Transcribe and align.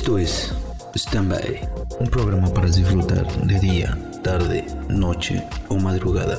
Esto 0.00 0.16
es 0.16 0.54
Standby, 0.96 1.60
un 1.98 2.06
programa 2.06 2.48
para 2.48 2.68
disfrutar 2.68 3.26
de 3.42 3.60
día, 3.60 3.98
tarde, 4.22 4.64
noche 4.88 5.46
o 5.68 5.76
madrugada. 5.76 6.38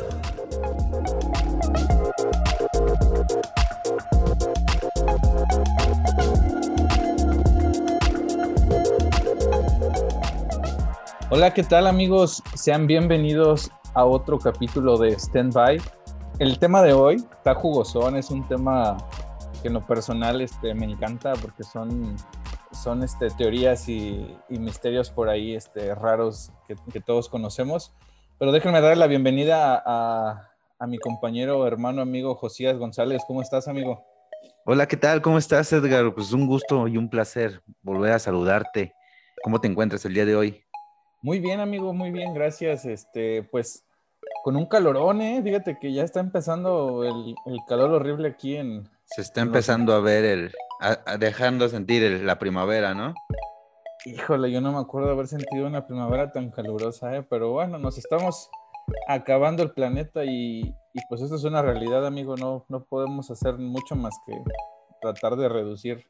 Hola, 11.30 11.54
¿qué 11.54 11.62
tal 11.62 11.86
amigos? 11.86 12.42
Sean 12.56 12.88
bienvenidos 12.88 13.70
a 13.94 14.04
otro 14.04 14.40
capítulo 14.40 14.98
de 14.98 15.20
Standby. 15.20 15.80
El 16.40 16.58
tema 16.58 16.82
de 16.82 16.94
hoy 16.94 17.18
está 17.38 17.54
jugosón, 17.54 18.16
es 18.18 18.32
un 18.32 18.44
tema 18.48 18.98
que 19.62 19.68
en 19.68 19.76
lo 19.76 19.86
personal 19.86 20.42
este, 20.42 20.74
me 20.74 20.88
encanta 20.88 21.34
porque 21.34 21.64
son, 21.64 22.16
son 22.72 23.04
este, 23.04 23.30
teorías 23.30 23.88
y, 23.90 24.38
misterios 24.50 25.10
por 25.10 25.30
ahí 25.30 25.56
este, 25.56 25.94
raros 25.96 26.52
que, 26.68 27.02
todos 27.02 27.30
conocemos. 27.30 27.94
Pero 28.40 28.52
déjenme 28.52 28.82
darle 28.82 28.96
la 28.98 29.08
bienvenida 29.08 29.82
a, 29.86 30.50
a 30.80 30.88
mi 30.88 30.98
compañero, 30.98 31.68
hermano, 31.68 32.02
amigo 32.02 32.36
Josías 32.36 32.78
González. 32.78 33.24
¿Cómo 33.28 33.42
estás, 33.42 33.68
amigo? 33.68 34.04
Hola, 34.66 34.88
¿qué 34.88 34.98
tal? 34.98 35.22
¿Cómo 35.22 35.38
estás, 35.38 35.72
Edgar? 35.74 36.14
Pues 36.14 36.32
un 36.34 36.48
gusto 36.48 36.88
y 36.88 36.98
un 36.98 37.10
placer 37.10 37.62
volver 37.82 38.14
a 38.14 38.20
saludarte. 38.20 38.94
¿Cómo 39.44 39.60
te 39.60 39.68
encuentras 39.68 40.06
el 40.06 40.14
día 40.14 40.26
de 40.26 40.36
hoy? 40.36 40.64
Muy 41.22 41.40
bien, 41.40 41.60
amigo, 41.60 41.94
muy 41.94 42.12
bien, 42.12 42.34
gracias. 42.34 42.86
Este, 42.86 43.44
pues 43.44 43.86
con 44.44 44.56
un 44.56 44.66
calorón, 44.66 45.22
¿eh? 45.22 45.42
Fíjate 45.44 45.78
que 45.80 45.94
ya 45.94 46.04
está 46.04 46.20
empezando 46.20 47.04
el, 47.04 47.36
calor 47.68 47.92
horrible 47.92 48.28
aquí 48.30 48.56
en... 48.56 48.90
Se 49.06 49.22
está 49.22 49.42
empezando 49.42 49.94
a 49.94 50.00
ver 50.00 50.24
el... 50.26 50.52
dejando 51.20 51.70
sentir 51.70 52.22
la 52.24 52.40
primavera, 52.40 52.94
¿no? 52.94 53.14
Híjole, 54.06 54.52
yo 54.52 54.62
no 54.62 54.72
me 54.72 54.80
acuerdo 54.80 55.12
haber 55.12 55.28
sentido 55.28 55.68
una 55.68 55.86
primavera 55.86 56.32
tan 56.32 56.50
calurosa, 56.50 57.16
¿eh? 57.16 57.24
Pero 57.30 57.52
bueno, 57.52 57.78
nos 57.78 57.98
estamos 57.98 58.50
acabando 59.08 59.62
el 59.62 59.72
planeta 59.72 60.24
y, 60.26 60.74
pues 61.08 61.22
eso 61.22 61.36
es 61.36 61.44
una 61.44 61.62
realidad, 61.62 62.06
amigo. 62.06 62.36
No, 62.36 62.66
no 62.68 62.84
podemos 62.84 63.30
hacer 63.30 63.58
mucho 63.58 63.96
más 63.96 64.16
que 64.26 64.34
tratar 65.02 65.36
de 65.36 65.50
reducir 65.50 66.08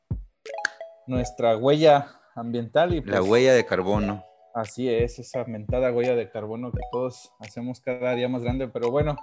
nuestra 1.06 1.58
huella 1.58 2.08
ambiental 2.36 2.94
y 2.94 3.02
la 3.02 3.18
pues 3.18 3.30
huella 3.30 3.54
de 3.54 3.66
carbono. 3.66 4.24
Así 4.54 4.90
es, 4.90 5.20
esa 5.20 5.44
mentada 5.46 5.92
huella 5.92 6.16
de 6.16 6.30
carbono 6.30 6.72
que 6.72 6.82
todos 6.92 7.32
hacemos 7.40 7.82
cada 7.82 8.14
día 8.16 8.30
más 8.30 8.44
grande. 8.44 8.68
Pero 8.68 8.90
bueno, 8.90 9.16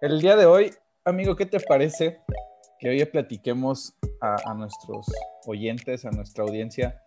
el 0.00 0.20
día 0.20 0.36
de 0.36 0.46
hoy, 0.46 0.74
amigo, 1.04 1.36
¿qué 1.36 1.46
te 1.46 1.60
parece 1.60 2.20
que 2.78 2.88
hoy 2.88 3.04
platiquemos 3.06 3.94
a, 4.20 4.54
nuestros 4.54 5.06
oyentes, 5.46 6.04
a 6.04 6.10
nuestra 6.10 6.44
audiencia, 6.44 7.02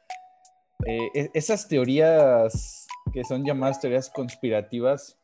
eh, 0.85 1.09
e, 1.13 1.29
esas 1.33 1.67
teorías 1.67 2.87
que 3.13 3.23
son 3.23 3.45
llamadas 3.45 3.79
teorías 3.79 4.09
conspirativas, 4.09 5.17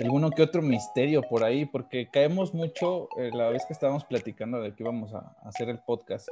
alguno 0.00 0.30
que 0.30 0.42
otro 0.42 0.62
misterio 0.62 1.22
por 1.22 1.44
ahí, 1.44 1.66
porque 1.66 2.08
caemos 2.10 2.54
mucho 2.54 3.08
eh, 3.18 3.30
la 3.32 3.50
vez 3.50 3.64
que 3.66 3.72
estábamos 3.72 4.04
platicando 4.04 4.60
de 4.60 4.74
que 4.74 4.82
íbamos 4.82 5.14
a, 5.14 5.36
hacer 5.42 5.68
el 5.68 5.78
podcast. 5.78 6.28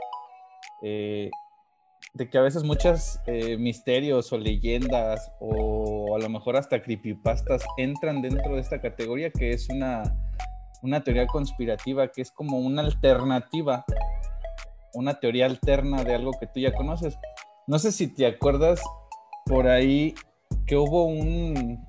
Eh, 0.83 1.31
de 2.15 2.31
que 2.31 2.39
a 2.39 2.43
veces 2.43 2.65
muchos 2.65 3.21
eh, 3.27 3.57
misterios 3.59 4.33
o 4.33 4.39
leyendas 4.39 5.31
o 5.41 6.17
a 6.17 6.19
lo 6.19 6.29
mejor 6.29 6.57
hasta 6.57 6.83
creepypastas 6.83 7.63
entran 7.77 8.23
dentro 8.23 8.55
de 8.55 8.61
esta 8.61 8.81
categoría 8.81 9.31
que 9.31 9.51
es 9.51 9.69
una, 9.69 10.03
una 10.83 11.03
teoría 11.03 11.27
conspirativa, 11.27 12.09
que 12.09 12.23
es 12.23 12.31
como 12.31 12.59
una 12.59 12.83
alternativa, 12.83 13.85
una 14.95 15.19
teoría 15.21 15.47
alterna 15.47 16.05
de 16.05 16.15
algo 16.15 16.33
que 16.39 16.47
tú 16.47 16.61
ya 16.61 16.73
conoces. 16.73 17.19
No 17.67 17.79
sé 17.79 17.93
si 17.93 18.09
te 18.09 18.27
acuerdas 18.27 18.81
por 19.45 19.69
ahí 19.69 20.15
que 20.67 20.77
hubo 20.77 21.05
un, 21.05 21.87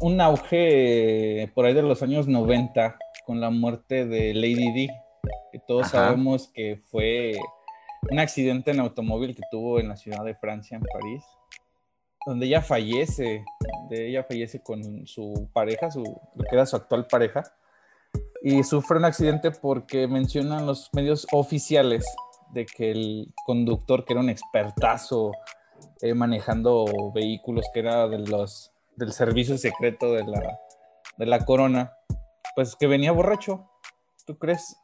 un, 0.00 0.20
auge 0.20 1.50
por 1.54 1.66
ahí 1.66 1.74
de 1.74 1.82
los 1.82 2.02
años 2.02 2.26
90 2.26 2.98
con 3.26 3.40
la 3.40 3.50
muerte 3.50 4.06
de 4.06 4.34
Lady 4.34 4.72
D, 4.72 4.90
que 5.52 5.58
todos 5.58 5.88
sabemos 5.88 6.48
que 6.48 6.80
fue 6.86 7.38
un 8.10 8.18
accidente 8.18 8.70
en 8.70 8.80
automóvil 8.80 9.34
que 9.34 9.42
tuvo 9.50 9.80
en 9.80 9.88
la 9.88 9.96
ciudad 9.96 10.24
de 10.24 10.34
Francia, 10.34 10.76
en 10.76 10.84
París, 10.84 11.24
donde 12.26 12.46
ella 12.46 12.62
fallece, 12.62 13.44
donde 13.80 14.08
ella 14.08 14.24
fallece 14.24 14.62
con 14.62 15.06
su 15.06 15.48
pareja, 15.52 15.90
su, 15.90 16.02
lo 16.02 16.44
que 16.44 16.54
era 16.54 16.66
su 16.66 16.76
actual 16.76 17.06
pareja, 17.06 17.44
y 18.42 18.62
sufre 18.62 18.98
un 18.98 19.04
accidente 19.04 19.50
porque 19.50 20.06
mencionan 20.06 20.66
los 20.66 20.90
medios 20.92 21.26
oficiales 21.32 22.04
de 22.52 22.66
que 22.66 22.90
el 22.90 23.34
conductor, 23.44 24.04
que 24.04 24.14
era 24.14 24.20
un 24.20 24.30
expertazo 24.30 25.32
eh, 26.00 26.14
manejando 26.14 26.86
vehículos, 27.14 27.66
que 27.72 27.80
era 27.80 28.08
de 28.08 28.18
los, 28.18 28.72
del 28.96 29.12
servicio 29.12 29.58
secreto 29.58 30.12
de 30.12 30.24
la, 30.24 30.58
de 31.18 31.26
la 31.26 31.44
corona, 31.44 31.92
pues 32.54 32.76
que 32.76 32.86
venía 32.86 33.12
borracho. 33.12 33.68
¿Tú 34.26 34.38
crees? 34.38 34.76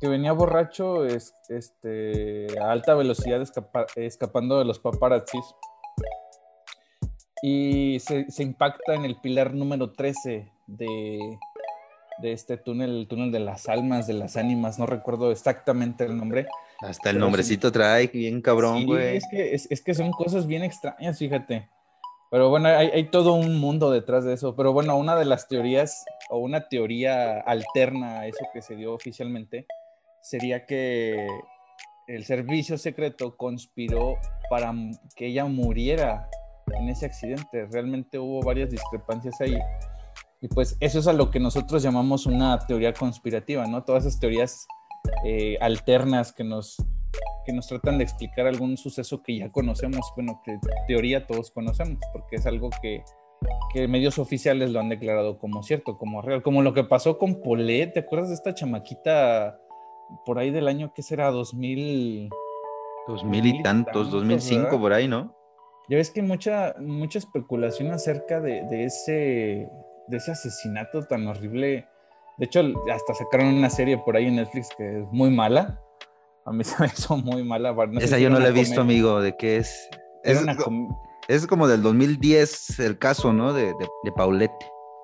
que 0.00 0.08
venía 0.08 0.32
borracho 0.32 1.04
es, 1.04 1.34
este, 1.48 2.46
a 2.60 2.70
alta 2.70 2.94
velocidad 2.94 3.42
escapando 3.96 4.58
de 4.58 4.64
los 4.64 4.78
paparazzis 4.78 5.44
y 7.42 7.98
se, 8.00 8.42
impacta 8.42 8.94
en 8.94 9.04
el 9.04 9.16
pilar 9.20 9.54
número 9.54 9.92
13 9.92 10.50
de, 10.66 11.38
de 12.18 12.32
este 12.32 12.56
túnel, 12.56 12.90
el 12.90 13.08
túnel 13.08 13.32
de 13.32 13.40
las 13.40 13.68
almas, 13.68 14.06
de 14.06 14.14
las 14.14 14.36
ánimas, 14.36 14.78
no 14.78 14.86
recuerdo 14.86 15.30
exactamente 15.30 16.04
el 16.04 16.16
nombre. 16.16 16.46
Hasta 16.80 17.10
el 17.10 17.18
nombrecito 17.18 17.72
trae, 17.72 18.08
bien 18.08 18.40
cabrón, 18.40 18.86
güey. 18.86 19.16
es, 19.16 19.24
que, 19.30 19.54
es, 19.54 19.82
que 19.82 19.94
son 19.94 20.10
cosas 20.12 20.46
bien 20.46 20.62
extrañas, 20.62 21.18
fíjate. 21.18 21.68
Pero 22.30 22.50
bueno, 22.50 22.68
hay, 22.68 22.88
hay, 22.88 23.04
todo 23.10 23.34
un 23.34 23.58
mundo 23.58 23.90
detrás 23.90 24.24
de 24.24 24.34
eso. 24.34 24.56
Pero 24.56 24.72
bueno, 24.72 24.96
una 24.96 25.16
de 25.16 25.24
las 25.24 25.46
teorías 25.46 26.04
o 26.30 26.38
una 26.38 26.68
teoría 26.68 27.40
alterna 27.40 28.20
a 28.20 28.26
eso 28.26 28.44
que 28.52 28.60
se 28.60 28.74
dio 28.74 28.92
oficialmente 28.92 29.66
sería 30.20 30.66
que 30.66 31.28
el 32.06 32.24
servicio 32.24 32.76
secreto 32.76 33.36
conspiró 33.36 34.16
para 34.50 34.74
que 35.16 35.26
ella 35.26 35.44
muriera 35.46 36.28
en 36.78 36.88
ese 36.88 37.06
accidente. 37.06 37.66
Realmente 37.70 38.18
hubo 38.18 38.42
varias 38.42 38.70
discrepancias 38.70 39.40
ahí. 39.40 39.56
Y 40.44 40.48
pues 40.48 40.76
eso 40.80 40.98
es 40.98 41.06
a 41.06 41.14
lo 41.14 41.30
que 41.30 41.40
nosotros 41.40 41.82
llamamos 41.82 42.26
una 42.26 42.58
teoría 42.58 42.92
conspirativa, 42.92 43.66
¿no? 43.66 43.82
Todas 43.82 44.04
esas 44.04 44.20
teorías 44.20 44.66
eh, 45.24 45.56
alternas 45.58 46.34
que 46.34 46.44
nos, 46.44 46.76
que 47.46 47.54
nos 47.54 47.66
tratan 47.66 47.96
de 47.96 48.04
explicar 48.04 48.46
algún 48.46 48.76
suceso 48.76 49.22
que 49.22 49.38
ya 49.38 49.50
conocemos, 49.50 50.12
bueno, 50.16 50.42
que 50.44 50.58
teoría 50.86 51.26
todos 51.26 51.50
conocemos, 51.50 51.98
porque 52.12 52.36
es 52.36 52.44
algo 52.44 52.68
que, 52.82 53.02
que 53.72 53.88
medios 53.88 54.18
oficiales 54.18 54.70
lo 54.70 54.80
han 54.80 54.90
declarado 54.90 55.38
como 55.38 55.62
cierto, 55.62 55.96
como 55.96 56.20
real, 56.20 56.42
como 56.42 56.60
lo 56.60 56.74
que 56.74 56.84
pasó 56.84 57.16
con 57.16 57.40
Polet, 57.40 57.94
¿te 57.94 58.00
acuerdas 58.00 58.28
de 58.28 58.34
esta 58.34 58.52
chamaquita 58.52 59.58
por 60.26 60.38
ahí 60.38 60.50
del 60.50 60.68
año 60.68 60.92
que 60.92 61.02
será 61.02 61.30
2000 61.30 62.28
2000 63.08 63.46
y 63.46 63.62
tantos, 63.62 64.10
2005 64.10 64.78
por 64.78 64.92
ahí, 64.92 65.08
¿no? 65.08 65.34
Ya 65.88 65.96
ves 65.96 66.10
que 66.10 66.20
mucha 66.20 66.74
mucha 66.80 67.18
especulación 67.18 67.92
acerca 67.92 68.42
de, 68.42 68.84
ese 68.84 69.70
de 70.08 70.16
ese 70.16 70.32
asesinato 70.32 71.02
tan 71.04 71.26
horrible. 71.26 71.86
De 72.38 72.46
hecho, 72.46 72.60
hasta 72.92 73.14
sacaron 73.14 73.54
una 73.54 73.70
serie 73.70 73.98
por 73.98 74.16
ahí 74.16 74.26
en 74.26 74.36
Netflix 74.36 74.68
que 74.76 75.00
es 75.00 75.06
muy 75.10 75.30
mala. 75.30 75.80
A 76.44 76.52
mí 76.52 76.64
se 76.64 76.80
me 76.80 76.86
hizo 76.86 77.16
muy 77.16 77.44
mala. 77.44 77.74
Esa 78.00 78.18
yo 78.18 78.30
no 78.30 78.38
la 78.38 78.48
he 78.48 78.52
visto, 78.52 78.80
amigo, 78.80 79.20
de 79.20 79.36
qué 79.36 79.58
es. 79.58 79.88
Es, 80.22 80.42
es, 81.28 81.46
como 81.46 81.68
del 81.68 81.82
2010 81.82 82.80
el 82.80 82.98
caso, 82.98 83.32
¿no? 83.32 83.52
De, 83.52 83.66
de, 83.66 83.88
de 84.04 84.12
Paulette. 84.12 84.52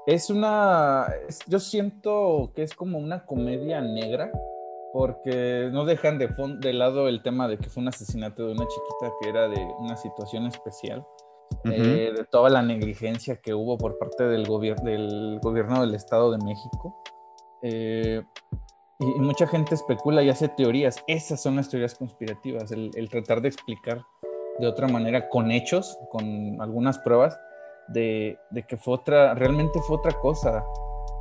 Es 0.07 0.31
una. 0.31 1.07
yo 1.47 1.61
siento 1.61 2.53
que 2.55 2.63
es 2.63 2.75
como 2.75 2.99
una 2.99 3.27
comedia 3.27 3.81
negra 3.83 4.33
porque 4.93 5.69
no 5.73 5.85
dejan 5.85 6.19
de, 6.19 6.29
de 6.59 6.73
lado 6.73 7.09
el 7.09 7.23
tema 7.23 7.49
de 7.49 7.59
que 7.59 7.69
fue 7.69 7.83
un 7.83 7.89
asesinato 7.89 8.47
de 8.47 8.53
una 8.53 8.67
chiquita 8.67 9.13
que 9.21 9.29
era 9.29 9.49
de 9.49 9.61
una 9.79 9.97
situación 9.97 10.47
especial, 10.47 11.05
eh, 11.65 12.13
de 12.17 12.25
toda 12.25 12.49
la 12.51 12.63
negligencia 12.63 13.37
que 13.37 13.55
hubo 13.55 13.77
por 13.77 13.99
parte 13.99 14.25
del, 14.25 14.45
del 14.45 15.39
gobierno 15.43 15.81
del 15.81 15.95
Estado 15.95 16.31
de 16.31 16.39
México. 16.39 17.03
Eh, 17.63 18.23
y, 18.99 19.05
mucha 19.21 19.47
gente 19.47 19.75
especula 19.75 20.23
y 20.23 20.31
hace 20.31 20.49
teorías. 20.49 21.03
Esas 21.07 21.43
son 21.43 21.57
las 21.57 21.69
teorías 21.69 21.95
conspirativas, 21.95 22.71
el, 22.73 22.91
el, 22.95 23.09
tratar 23.09 23.41
de 23.41 23.49
explicar 23.49 24.03
de 24.59 24.67
otra 24.67 24.89
manera 24.89 25.29
con 25.29 25.51
hechos, 25.51 25.99
con 26.11 26.61
algunas 26.61 26.99
pruebas, 26.99 27.39
de, 27.89 28.39
de 28.51 28.63
que 28.67 28.77
fue 28.77 28.95
otra, 28.95 29.35
realmente 29.35 29.81
fue 29.87 29.97
otra 29.97 30.13
cosa. 30.13 30.65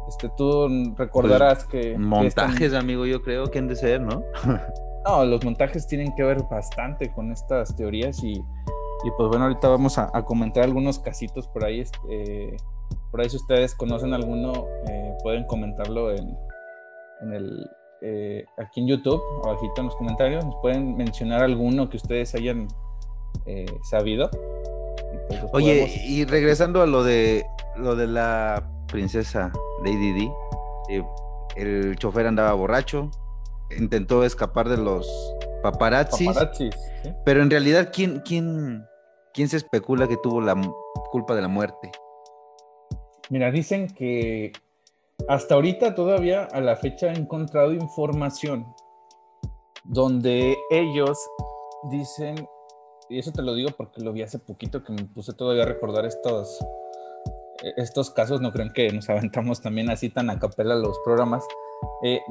Este, 0.08 0.30
tú 0.30 0.68
recordarás 0.98 1.66
pues, 1.66 1.86
que... 1.86 1.98
Montajes, 1.98 2.74
amigo, 2.74 3.06
yo 3.06 3.22
creo 3.22 3.46
que 3.48 3.60
han 3.60 3.68
de 3.68 3.76
ser, 3.76 4.02
¿no? 4.02 4.24
no, 5.06 5.26
los 5.26 5.44
montajes 5.44 5.88
tienen 5.88 6.14
que 6.16 6.24
ver 6.24 6.42
bastante 6.50 7.12
con 7.14 7.32
estas 7.32 7.76
teorías 7.76 8.24
y, 8.24 8.44
y 9.04 9.12
pues 9.12 9.30
bueno, 9.30 9.46
ahorita 9.46 9.68
vamos 9.68 9.98
a, 9.98 10.12
comentar 10.24 10.64
algunos 10.64 11.00
casitos 11.00 11.48
por 11.48 11.66
ahí. 11.66 11.82
Este, 11.82 12.58
por 13.12 13.22
ahí 13.22 13.30
si 13.30 13.38
ustedes 13.38 13.76
conocen 13.76 14.14
alguno, 14.14 14.66
eh, 14.88 15.14
pueden 15.24 15.46
comentarlo 15.46 16.12
en, 16.12 16.38
en 17.22 17.34
el, 17.34 17.70
eh, 18.02 18.46
aquí 18.58 18.82
en 18.82 18.88
YouTube, 18.88 19.22
abajito 19.44 19.74
en 19.78 19.86
los 19.86 19.96
comentarios. 19.96 20.46
Nos 20.46 20.56
pueden 20.62 20.96
mencionar 20.96 21.44
alguno 21.44 21.90
que 21.90 21.98
ustedes 21.98 22.36
hayan 22.36 22.68
eh, 23.46 23.66
sabido. 23.84 24.30
Pues, 25.30 25.44
Oye, 25.54 25.92
y 26.06 26.26
regresando 26.26 26.82
a 26.82 26.86
lo 26.88 27.04
de 27.04 27.46
lo 27.78 27.96
de 27.96 28.08
la 28.08 28.68
princesa 28.88 29.52
Lady 29.84 30.30
eh, 30.90 31.04
el 31.56 31.96
chofer 31.98 32.28
andaba 32.28 32.54
borracho, 32.54 33.10
intentó 33.78 34.24
escapar 34.24 34.70
de 34.70 34.78
los 34.78 35.08
paparazzis, 35.62 36.30
pero 37.26 37.42
en 37.42 37.50
realidad 37.50 37.90
¿quién, 37.94 38.22
quién, 38.26 38.86
quién 39.34 39.50
se 39.50 39.58
especula 39.58 40.08
que 40.08 40.18
tuvo 40.18 40.42
la 40.42 40.60
culpa 41.12 41.36
de 41.36 41.42
la 41.42 41.48
muerte? 41.48 41.92
Mira, 43.30 43.52
dicen 43.52 43.88
que 43.88 44.52
hasta 45.28 45.56
ahorita 45.56 45.96
todavía 45.96 46.46
a 46.46 46.62
la 46.62 46.76
fecha 46.76 47.08
he 47.08 47.18
encontrado 47.18 47.74
información 47.74 48.66
donde 49.84 50.58
ellos 50.70 51.18
dicen, 51.92 52.36
y 53.10 53.20
eso 53.20 53.32
te 53.32 53.42
lo 53.42 53.54
digo 53.54 53.70
porque 53.76 54.02
lo 54.02 54.14
vi 54.14 54.22
hace 54.22 54.40
poquito 54.40 54.84
que 54.84 54.94
me 54.94 55.04
puse 55.06 55.34
todavía 55.34 55.64
a 55.64 55.68
recordar 55.68 56.06
estos, 56.06 56.60
estos 57.78 58.12
casos, 58.12 58.42
no 58.42 58.52
creen 58.52 58.72
que 58.74 58.92
nos 58.92 59.10
aventamos 59.10 59.62
también 59.62 59.90
así 59.90 60.10
tan 60.10 60.30
a 60.30 60.40
capela 60.40 60.76
los 60.76 60.98
programas. 61.04 61.44
Eh, 62.04 62.22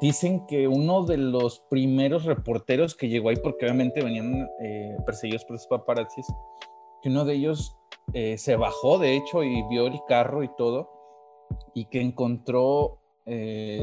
dicen 0.00 0.46
que 0.46 0.68
uno 0.68 1.04
de 1.04 1.18
los 1.18 1.60
primeros 1.70 2.24
reporteros 2.24 2.94
que 2.94 3.08
llegó 3.08 3.28
ahí, 3.28 3.36
porque 3.36 3.66
obviamente 3.66 4.02
venían 4.02 4.48
eh, 4.62 4.96
perseguidos 5.04 5.44
por 5.44 5.52
los 5.52 5.66
paparazzis, 5.66 6.26
que 7.02 7.08
uno 7.08 7.24
de 7.24 7.34
ellos 7.34 7.76
eh, 8.14 8.38
se 8.38 8.56
bajó 8.56 8.98
de 8.98 9.16
hecho 9.16 9.42
y 9.42 9.62
vio 9.68 9.86
el 9.86 10.00
carro 10.08 10.42
y 10.42 10.50
todo, 10.56 10.90
y 11.74 11.86
que 11.86 12.00
encontró 12.00 12.98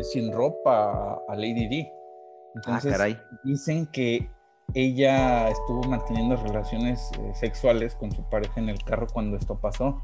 sin 0.01 0.31
ropa 0.31 1.21
a 1.27 1.35
Lady 1.35 1.67
D. 1.67 1.87
Ah, 1.87 2.79
Entonces, 2.79 3.17
dicen 3.43 3.87
que 3.91 4.27
ella 4.73 5.49
estuvo 5.49 5.83
manteniendo 5.83 6.35
relaciones 6.37 7.11
eh, 7.19 7.31
sexuales 7.35 7.95
con 7.95 8.11
su 8.11 8.23
pareja 8.29 8.59
en 8.59 8.69
el 8.69 8.83
carro 8.83 9.07
cuando 9.11 9.37
esto 9.37 9.59
pasó. 9.59 10.01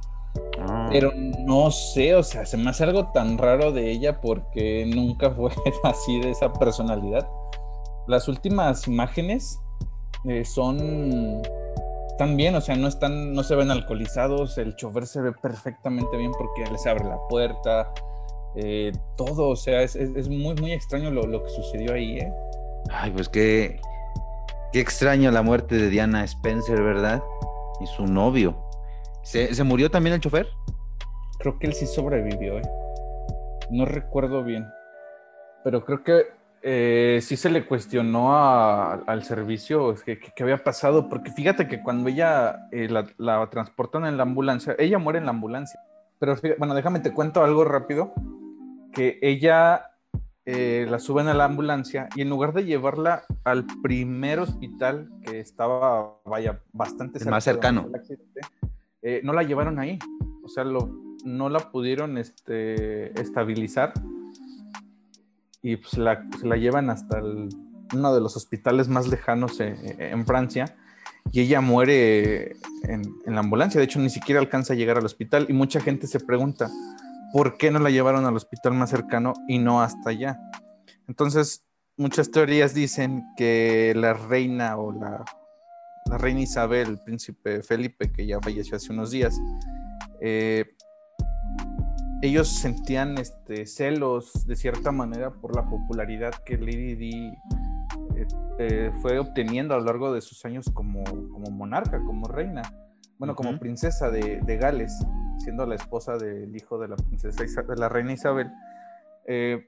Ah. 0.60 0.88
Pero 0.92 1.12
no 1.40 1.72
sé, 1.72 2.16
o 2.16 2.24
sea, 2.24 2.46
se 2.46 2.58
me 2.58 2.70
hace 2.70 2.84
algo 2.84 3.08
tan 3.12 3.38
raro 3.38 3.72
de 3.72 3.92
ella 3.92 4.22
porque 4.22 4.86
nunca 4.86 5.32
fue 5.32 5.52
así 5.84 6.20
de 6.20 6.32
esa 6.32 6.54
personalidad. 6.54 7.28
Las 8.08 8.28
últimas 8.28 8.88
imágenes 8.88 9.60
eh, 10.26 10.46
son 10.46 11.42
tan 12.18 12.38
bien, 12.38 12.56
o 12.56 12.62
sea, 12.62 12.76
no 12.76 12.88
están, 12.88 13.34
no 13.34 13.44
se 13.44 13.56
ven 13.56 13.72
alcoholizados, 13.72 14.58
el 14.58 14.76
chofer 14.76 15.08
se 15.08 15.22
ve 15.22 15.32
perfectamente 15.32 16.18
bien 16.18 16.32
porque 16.38 16.70
les 16.72 16.86
abre 16.86 17.06
la 17.06 17.18
puerta, 17.30 17.92
eh, 18.56 18.92
todo, 19.16 19.50
o 19.50 19.56
sea, 19.56 19.82
es, 19.82 19.96
muy, 20.30 20.54
muy 20.56 20.74
extraño 20.74 21.10
lo, 21.10 21.44
que 21.44 21.50
sucedió 21.50 21.94
ahí, 21.94 22.20
¿eh? 22.20 22.34
Ay, 22.92 23.12
pues 23.12 23.30
qué, 23.30 23.80
qué 24.72 24.80
extraño 24.82 25.32
la 25.32 25.42
muerte 25.42 25.76
de 25.76 25.90
Diana 25.90 26.24
Spencer, 26.26 26.82
¿verdad? 26.84 27.24
Y 27.80 27.88
su 27.88 28.06
novio. 28.06 28.56
¿Se, 29.24 29.64
murió 29.64 29.90
también 29.90 30.16
el 30.16 30.22
chofer? 30.22 30.48
Creo 31.40 31.58
que 31.60 31.68
él 31.68 31.74
sí 31.74 31.86
sobrevivió, 31.86 32.60
¿eh? 32.60 32.70
No 33.70 33.86
recuerdo 33.86 34.44
bien. 34.44 34.68
Pero 35.64 35.86
creo 35.86 36.04
que 36.04 36.26
eh, 36.64 37.20
sí 37.22 37.38
se 37.38 37.50
le 37.50 37.66
cuestionó 37.66 38.36
al 38.36 39.24
servicio 39.24 39.96
qué 40.06 40.44
había 40.44 40.64
pasado, 40.64 41.10
porque 41.10 41.32
fíjate 41.32 41.68
que 41.68 41.82
cuando 41.82 42.10
ella 42.10 42.68
eh, 42.72 42.90
la, 42.90 43.08
la, 43.18 43.50
transportan 43.50 44.06
en 44.06 44.18
la 44.18 44.24
ambulancia, 44.24 44.76
ella 44.78 44.98
muere 45.00 45.20
en 45.20 45.26
la 45.26 45.32
ambulancia. 45.32 45.80
Pero 46.20 46.36
bueno, 46.58 46.76
déjame 46.76 47.00
te 47.00 47.14
cuento 47.14 47.44
algo 47.44 47.64
rápido 47.64 48.14
que 48.92 49.18
ella 49.22 49.92
eh, 50.46 50.88
la 50.90 50.98
suben 50.98 51.28
a 51.28 51.36
la 51.36 51.46
ambulancia 51.46 52.10
y 52.16 52.22
en 52.22 52.30
lugar 52.30 52.54
de 52.54 52.66
llevarla 52.66 53.24
al 53.44 53.66
primer 53.84 54.40
hospital 54.40 55.08
que 55.24 55.40
estaba, 55.40 56.20
vaya, 56.26 56.62
bastante 56.74 57.24
más 57.26 57.44
cercano, 57.44 57.88
eh, 59.02 59.22
no 59.24 59.34
la 59.34 59.44
llevaron 59.44 59.80
ahí. 59.80 60.00
O 60.44 60.48
sea, 60.48 60.64
no 60.64 61.50
la 61.50 61.72
pudieron 61.72 62.18
este, 62.18 63.20
estabilizar 63.20 63.94
y 65.62 65.76
pues 65.76 65.98
la, 65.98 66.28
se 66.40 66.48
la 66.48 66.58
llevan 66.58 66.90
hasta 66.90 67.22
uno 67.22 68.14
de 68.14 68.22
los 68.22 68.36
hospitales 68.36 68.88
más 68.88 69.08
lejanos 69.08 69.60
en, 69.60 69.78
en 70.02 70.26
Francia 70.26 70.76
y 71.32 71.42
ella 71.42 71.62
muere 71.62 72.54
en, 72.84 73.02
en, 73.26 73.36
la 73.36 73.42
ambulancia. 73.42 73.80
De 73.80 73.86
hecho, 73.86 74.00
ni 74.00 74.10
siquiera 74.10 74.42
alcanza 74.42 74.74
a 74.74 74.76
llegar 74.76 74.98
al 74.98 75.06
hospital 75.06 75.46
y 75.50 75.54
mucha 75.54 75.80
gente 75.80 76.08
se 76.08 76.20
pregunta, 76.20 76.70
¿por 77.32 77.58
qué 77.58 77.70
no 77.70 77.80
la 77.80 77.92
llevaron 77.92 78.26
al 78.26 78.36
hospital 78.36 78.74
más 78.74 78.90
cercano 78.90 79.34
y 79.48 79.60
no 79.60 79.82
hasta 79.82 80.10
allá? 80.10 80.40
Entonces, 81.08 81.64
muchas 81.98 82.32
teorías 82.32 82.74
dicen 82.74 83.24
que 83.38 83.94
la 83.96 84.14
reina 84.14 84.78
o 84.78 84.92
la, 84.92 85.24
la 86.10 86.18
reina 86.18 86.42
Isabel, 86.42 86.90
el 86.90 87.00
príncipe 87.00 87.62
Felipe, 87.64 88.12
que 88.12 88.26
ya 88.26 88.40
falleció 88.40 88.76
hace 88.76 88.92
unos 88.92 89.12
días, 89.12 89.40
eh, 90.20 90.66
ellos 92.22 92.50
sentían 92.50 93.18
este, 93.18 93.66
celos 93.66 94.46
de 94.46 94.56
cierta 94.56 94.92
manera 94.92 95.32
por 95.32 95.56
la 95.56 95.68
popularidad 95.68 96.34
que 96.46 96.58
Lady 96.58 96.96
Di 96.96 97.28
eh, 98.16 98.28
eh, 98.60 98.92
fue 99.02 99.18
obteniendo 99.18 99.74
a 99.74 99.80
lo 99.80 99.86
largo 99.86 100.14
de 100.14 100.22
sus 100.22 100.46
años 100.46 100.70
como, 100.74 101.04
como 101.04 101.50
monarca, 101.52 102.00
como 102.06 102.28
reina, 102.28 102.62
bueno, 103.18 103.36
como 103.36 103.58
princesa 103.58 104.10
de, 104.12 104.42
de 104.42 104.58
Gales 104.58 104.94
siendo 105.42 105.66
la 105.66 105.76
esposa 105.76 106.18
del 106.18 106.56
hijo 106.56 106.78
de 106.78 106.88
la 106.88 106.96
princesa 106.96 107.44
de 107.64 107.76
la 107.76 107.90
reina 107.90 108.14
Isabel. 108.14 108.52
Eh, 109.26 109.68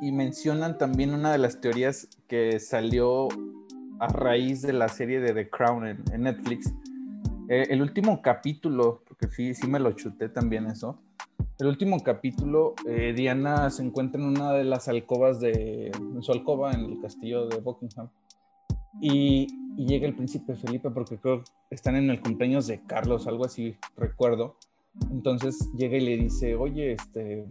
y 0.00 0.12
mencionan 0.12 0.78
también 0.78 1.14
una 1.14 1.32
de 1.32 1.38
las 1.38 1.60
teorías 1.60 2.08
que 2.28 2.58
salió 2.60 3.28
a 4.02 4.08
raíz 4.08 4.62
de 4.62 4.72
la 4.72 4.88
serie 4.88 5.20
de 5.20 5.32
The 5.32 5.48
Crown 5.48 5.86
en, 5.86 6.22
Netflix. 6.22 6.74
Eh, 7.48 7.68
el 7.70 7.80
último 7.80 8.20
capítulo, 8.20 9.04
porque 9.06 9.28
sí, 9.28 9.54
sí 9.54 9.68
me 9.68 9.78
lo 9.78 9.92
chuté 9.92 10.28
también 10.28 10.66
eso. 10.66 10.98
El 11.60 11.68
último 11.68 12.02
capítulo, 12.02 12.74
eh, 12.88 13.12
Diana 13.14 13.70
se 13.70 13.84
encuentra 13.84 14.20
en 14.20 14.26
una 14.26 14.52
de 14.54 14.64
las 14.64 14.88
alcobas 14.88 15.38
de, 15.38 15.92
en 15.94 16.20
su 16.20 16.32
alcoba 16.32 16.72
en 16.72 16.80
el 16.80 17.00
castillo 17.00 17.46
de 17.46 17.60
Buckingham. 17.60 18.08
Y, 19.00 19.46
y, 19.76 19.86
llega 19.86 20.08
el 20.08 20.16
príncipe 20.16 20.56
Felipe 20.56 20.90
porque 20.90 21.18
creo 21.18 21.44
que 21.44 21.50
están 21.70 21.94
en 21.94 22.10
el 22.10 22.20
cumpleaños 22.20 22.66
de 22.66 22.82
Carlos, 22.84 23.28
algo 23.28 23.44
así 23.44 23.76
recuerdo. 23.96 24.56
Entonces 25.12 25.70
llega 25.78 25.96
y 25.96 26.00
le 26.00 26.16
dice, 26.16 26.56
oye, 26.56 26.94
este, 26.94 27.46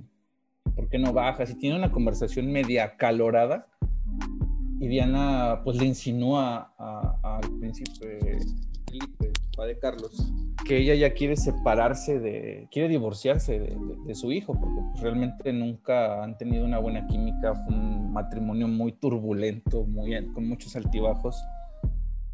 ¿por 0.76 0.90
qué 0.90 1.00
no 1.00 1.14
bajas? 1.14 1.50
Y 1.52 1.56
tiene 1.56 1.78
una 1.78 1.94
conversación 1.94 2.52
media 2.52 2.98
calorada. 2.98 3.71
Y 4.82 4.88
Diana 4.88 5.62
pues 5.64 5.78
le 5.78 5.86
insinúa 5.86 6.74
al 7.22 7.42
príncipe 7.60 8.40
Felipe, 8.88 9.32
padre 9.56 9.78
Carlos, 9.78 10.34
que 10.66 10.78
ella 10.78 10.96
ya 10.96 11.14
quiere 11.14 11.38
separarse 11.38 12.20
de, 12.20 12.68
quiere 12.72 12.90
divorciarse 12.90 13.60
de, 13.60 14.16
su 14.16 14.32
hijo, 14.32 14.60
porque 14.60 14.82
pues, 14.92 15.04
realmente 15.04 15.54
nunca 15.54 16.24
han 16.24 16.36
tenido 16.36 16.66
una 16.66 16.80
buena 16.80 17.06
química, 17.06 17.54
fue 17.54 17.76
un 17.76 18.12
matrimonio 18.12 18.68
muy 18.68 18.92
turbulento, 18.94 19.84
muy, 19.84 20.16
con 20.34 20.50
muchos 20.50 20.76
altibajos. 20.76 21.36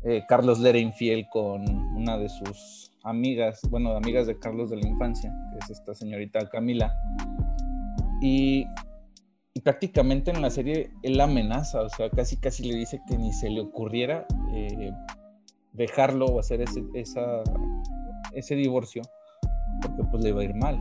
Eh, 0.04 0.24
Carlos 0.30 0.60
le 0.60 0.70
era 0.70 0.80
infiel 0.80 1.28
con 1.30 1.68
una 1.98 2.18
de 2.18 2.30
sus 2.30 2.94
amigas, 3.04 3.60
bueno, 3.70 3.92
amigas 3.92 4.26
de 4.26 4.40
Carlos 4.40 4.70
de 4.70 4.78
la 4.78 4.88
infancia, 4.88 5.36
que 5.52 5.60
es 5.60 5.70
esta 5.70 5.94
señorita 5.94 6.48
Camila. 6.48 6.94
Y, 8.22 8.66
prácticamente 9.62 10.32
en 10.32 10.42
la 10.42 10.50
serie 10.50 10.92
él 11.04 11.18
la 11.18 11.26
amenaza, 11.26 11.82
o 11.82 11.90
sea, 11.90 12.10
casi 12.10 12.38
casi 12.38 12.64
le 12.64 12.76
dice 12.76 13.02
que 13.08 13.18
ni 13.18 13.34
se 13.34 13.50
le 13.50 13.62
ocurriera 13.62 14.26
eh, 14.54 14.92
dejarlo 15.74 16.26
o 16.26 16.40
hacer 16.40 16.62
ese, 16.62 16.84
esa, 16.94 17.44
ese 18.34 18.56
divorcio, 18.56 19.02
porque 19.82 20.04
pues 20.12 20.24
le 20.24 20.32
va 20.34 20.42
a 20.42 20.46
ir 20.46 20.56
mal. 20.56 20.80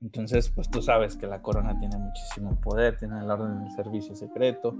Entonces, 0.00 0.50
pues 0.50 0.68
tú 0.70 0.82
sabes 0.82 1.16
que 1.16 1.26
la 1.26 1.42
corona 1.42 1.78
tiene 1.78 1.96
muchísimo 1.96 2.60
poder, 2.60 2.96
tiene 2.98 3.20
el 3.20 3.30
orden 3.30 3.62
del 3.62 3.72
servicio 3.72 4.16
secreto, 4.16 4.76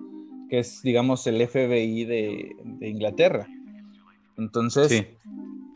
que 0.49 0.59
es, 0.61 0.83
digamos, 0.83 1.27
el 1.27 1.47
FBI 1.47 2.05
de, 2.05 2.57
de 2.65 2.89
Inglaterra. 2.89 3.47
Entonces, 4.37 5.07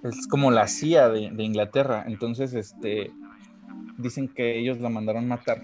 es 0.02 0.26
como 0.28 0.50
la 0.50 0.66
CIA 0.66 1.08
de, 1.08 1.44
Inglaterra. 1.44 2.04
Entonces, 2.06 2.54
este, 2.54 3.12
dicen 3.98 4.28
que 4.28 4.58
ellos 4.58 4.80
la 4.80 4.88
mandaron 4.88 5.28
matar 5.28 5.62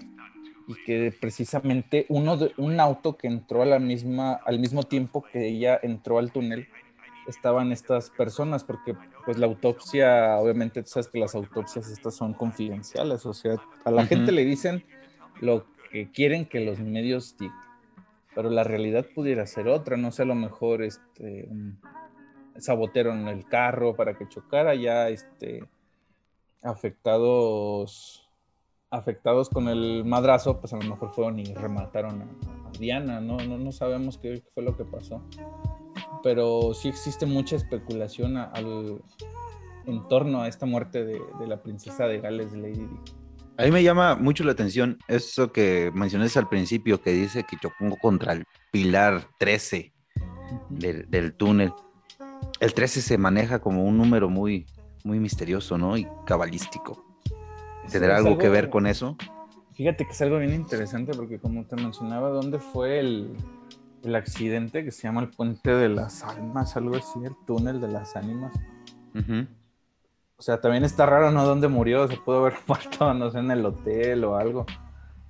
y 0.67 0.75
que 0.85 1.13
precisamente 1.19 2.05
uno 2.09 2.37
de, 2.37 2.53
un 2.57 2.79
auto 2.79 3.17
que 3.17 3.27
entró 3.27 3.61
a 3.61 3.65
la 3.65 3.79
misma, 3.79 4.33
al 4.33 4.59
mismo 4.59 4.83
tiempo 4.83 5.23
que 5.23 5.47
ella 5.47 5.79
entró 5.81 6.19
al 6.19 6.31
túnel, 6.31 6.67
estaban 7.27 7.71
estas 7.71 8.09
personas, 8.09 8.63
porque 8.63 8.95
pues 9.25 9.37
la 9.37 9.45
autopsia, 9.45 10.37
obviamente 10.37 10.83
tú 10.83 10.89
sabes 10.89 11.07
que 11.07 11.19
las 11.19 11.35
autopsias 11.35 11.89
estas 11.89 12.15
son 12.15 12.33
confidenciales, 12.33 13.25
o 13.25 13.33
sea, 13.33 13.57
a 13.85 13.91
la 13.91 14.05
gente 14.05 14.31
le 14.31 14.45
dicen 14.45 14.83
lo 15.41 15.65
que 15.91 16.11
quieren 16.11 16.45
que 16.45 16.59
los 16.59 16.79
medios 16.79 17.37
digan, 17.37 17.55
pero 18.35 18.49
la 18.49 18.63
realidad 18.63 19.05
pudiera 19.13 19.45
ser 19.45 19.67
otra, 19.67 19.97
no 19.97 20.11
sé, 20.11 20.23
a 20.23 20.25
lo 20.25 20.35
mejor 20.35 20.83
este, 20.83 21.47
sabotearon 22.57 23.27
el 23.27 23.45
carro 23.45 23.95
para 23.95 24.17
que 24.17 24.27
chocara, 24.27 24.75
ya 24.75 25.09
este, 25.09 25.63
afectados, 26.61 28.22
afectados 28.93 29.49
con 29.49 29.67
el 29.67 30.05
madrazo, 30.05 30.59
pues 30.59 30.71
a 30.73 30.77
lo 30.77 30.83
mejor 30.83 31.11
fueron 31.13 31.39
y 31.39 31.45
remataron 31.45 32.21
a, 32.21 32.27
Diana, 32.79 33.19
¿no? 33.19 33.37
¿no? 33.37 33.57
No 33.57 33.71
sabemos 33.71 34.17
qué 34.17 34.43
fue 34.53 34.63
lo 34.63 34.75
que 34.75 34.85
pasó. 34.85 35.21
pero 36.23 36.73
sí 36.73 36.89
existe 36.89 37.25
mucha 37.25 37.55
especulación 37.55 38.37
al, 38.37 39.01
en 39.85 40.07
torno 40.07 40.41
a 40.41 40.47
esta 40.47 40.65
muerte 40.65 41.03
de, 41.05 41.19
la 41.47 41.61
princesa 41.61 42.05
de 42.05 42.19
Gales, 42.19 42.51
de 42.51 42.57
Lady 42.59 42.85
Di. 42.85 42.99
A 43.57 43.65
mí 43.65 43.71
me 43.71 43.83
llama 43.83 44.15
mucho 44.15 44.43
la 44.43 44.53
atención 44.53 44.97
eso 45.07 45.51
que 45.51 45.91
mencionaste 45.93 46.39
al 46.39 46.49
principio, 46.49 47.01
que 47.01 47.11
dice 47.11 47.43
que 47.43 47.57
chocó 47.57 47.95
contra 48.01 48.33
el 48.33 48.45
pilar 48.71 49.27
13 49.37 49.93
del, 50.69 51.33
túnel. 51.35 51.73
El 52.59 52.73
13 52.73 53.01
se 53.01 53.17
maneja 53.17 53.59
como 53.59 53.83
un 53.83 53.97
número 53.97 54.29
muy, 54.29 54.65
muy 55.03 55.19
misterioso, 55.19 55.77
¿no? 55.77 55.97
Y 55.97 56.07
cabalístico. 56.25 57.12
¿Tendrá 57.91 58.17
algo, 58.17 58.37
que 58.37 58.49
ver 58.49 58.69
con 58.69 58.87
eso? 58.87 59.17
Fíjate 59.73 60.05
que 60.05 60.11
es 60.11 60.21
algo 60.21 60.37
bien 60.39 60.53
interesante 60.53 61.13
porque 61.13 61.39
como 61.39 61.65
te 61.65 61.75
mencionaba, 61.75 62.29
¿dónde 62.29 62.59
fue 62.59 62.99
el, 62.99 63.35
accidente 64.13 64.83
que 64.83 64.91
se 64.91 65.03
llama 65.03 65.21
el 65.21 65.29
puente 65.29 65.73
de 65.73 65.89
las 65.89 66.23
almas, 66.23 66.75
algo 66.75 66.95
así, 66.95 67.19
el 67.23 67.35
túnel 67.45 67.79
de 67.81 67.87
las 67.87 68.15
ánimas? 68.15 68.53
O 70.35 70.41
sea, 70.41 70.59
también 70.59 70.83
está 70.83 71.05
raro, 71.05 71.31
¿no? 71.31 71.45
¿Dónde 71.45 71.67
murió? 71.67 72.07
Se 72.07 72.17
pudo 72.17 72.39
haber 72.39 72.55
muerto, 72.67 73.13
no 73.13 73.31
sé, 73.31 73.39
en 73.39 73.51
el 73.51 73.65
hotel 73.65 74.23
o 74.25 74.35
algo. 74.35 74.65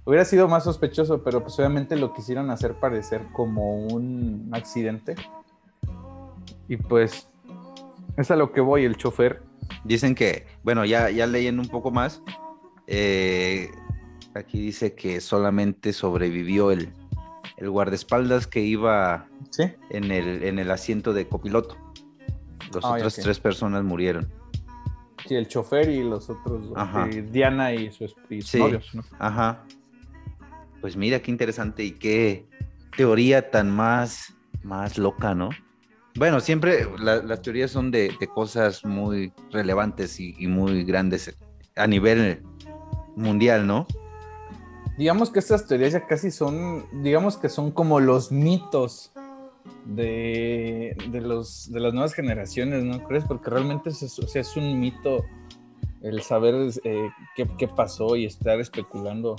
Hubiera 0.05 0.25
sido 0.25 0.47
más 0.49 0.65
sospechoso, 0.65 1.23
pero 1.23 1.41
pues 1.41 1.57
obviamente 1.59 1.95
lo 1.95 2.13
quisieron 2.13 2.49
hacer 2.49 2.73
parecer 2.73 3.21
como 3.31 3.85
un 3.87 4.49
accidente. 4.51 5.15
Y 6.67 6.77
pues 6.77 7.27
es 8.17 8.31
a 8.31 8.35
lo 8.35 8.51
que 8.51 8.59
voy, 8.59 8.83
el 8.83 8.97
chofer. 8.97 9.43
Dicen 9.85 10.13
que, 10.13 10.45
bueno, 10.63 10.83
ya, 10.83 11.09
ya 11.09 11.25
leyendo 11.25 11.61
un 11.61 11.69
poco 11.69 11.91
más, 11.91 12.21
eh, 12.87 13.69
aquí 14.33 14.59
dice 14.59 14.93
que 14.93 15.21
solamente 15.21 15.93
sobrevivió 15.93 16.71
el, 16.71 16.89
el 17.57 17.69
guardaespaldas 17.69 18.47
que 18.47 18.61
iba 18.61 19.27
en, 19.89 20.11
el, 20.11 20.43
en 20.43 20.59
el 20.59 20.71
asiento 20.71 21.13
de 21.13 21.27
copiloto. 21.27 21.77
Las 22.73 22.83
otras 22.83 23.15
tres 23.15 23.39
personas 23.39 23.83
murieron. 23.83 24.31
Sí, 25.27 25.35
el 25.35 25.47
chofer 25.47 25.89
y 25.89 26.03
los 26.03 26.29
otros, 26.29 26.73
eh, 27.11 27.21
Diana 27.31 27.73
y 27.73 27.91
su, 27.91 28.05
y 28.29 28.43
Ajá. 29.19 29.63
Pues 30.81 30.97
mira 30.97 31.21
qué 31.21 31.31
interesante 31.31 31.83
y 31.83 31.91
qué 31.91 32.45
teoría 32.97 33.49
tan 33.49 33.71
más, 33.71 34.35
más 34.63 34.97
loca, 34.97 35.33
¿no? 35.33 35.49
Bueno, 36.15 36.39
siempre 36.41 36.87
las 36.99 37.41
teorías 37.41 37.71
son 37.71 37.89
de, 37.89 38.15
cosas 38.33 38.83
muy 38.85 39.31
relevantes 39.51 40.19
y, 40.19 40.33
muy 40.47 40.83
grandes 40.83 41.35
a 41.75 41.87
nivel 41.87 42.43
mundial, 43.15 43.67
¿no? 43.67 43.87
Digamos 44.97 45.31
que 45.31 45.39
estas 45.39 45.65
teorías 45.67 45.93
ya 45.93 46.05
casi 46.05 46.29
son, 46.29 46.85
digamos 47.01 47.37
que 47.37 47.49
son 47.49 47.71
como 47.71 47.99
los 47.99 48.31
mitos 48.31 49.11
de, 49.85 50.95
los, 51.11 51.71
de 51.71 51.79
las 51.79 51.93
nuevas 51.93 52.13
generaciones, 52.13 52.83
¿no 52.83 53.03
crees? 53.03 53.23
Porque 53.25 53.49
realmente 53.49 53.89
es, 53.89 54.01
es 54.35 54.57
un 54.57 54.79
mito 54.79 55.23
el 56.03 56.21
saber 56.21 56.69
eh, 56.83 57.09
qué, 57.35 57.67
pasó 57.67 58.15
y 58.15 58.25
estar 58.25 58.59
especulando. 58.59 59.37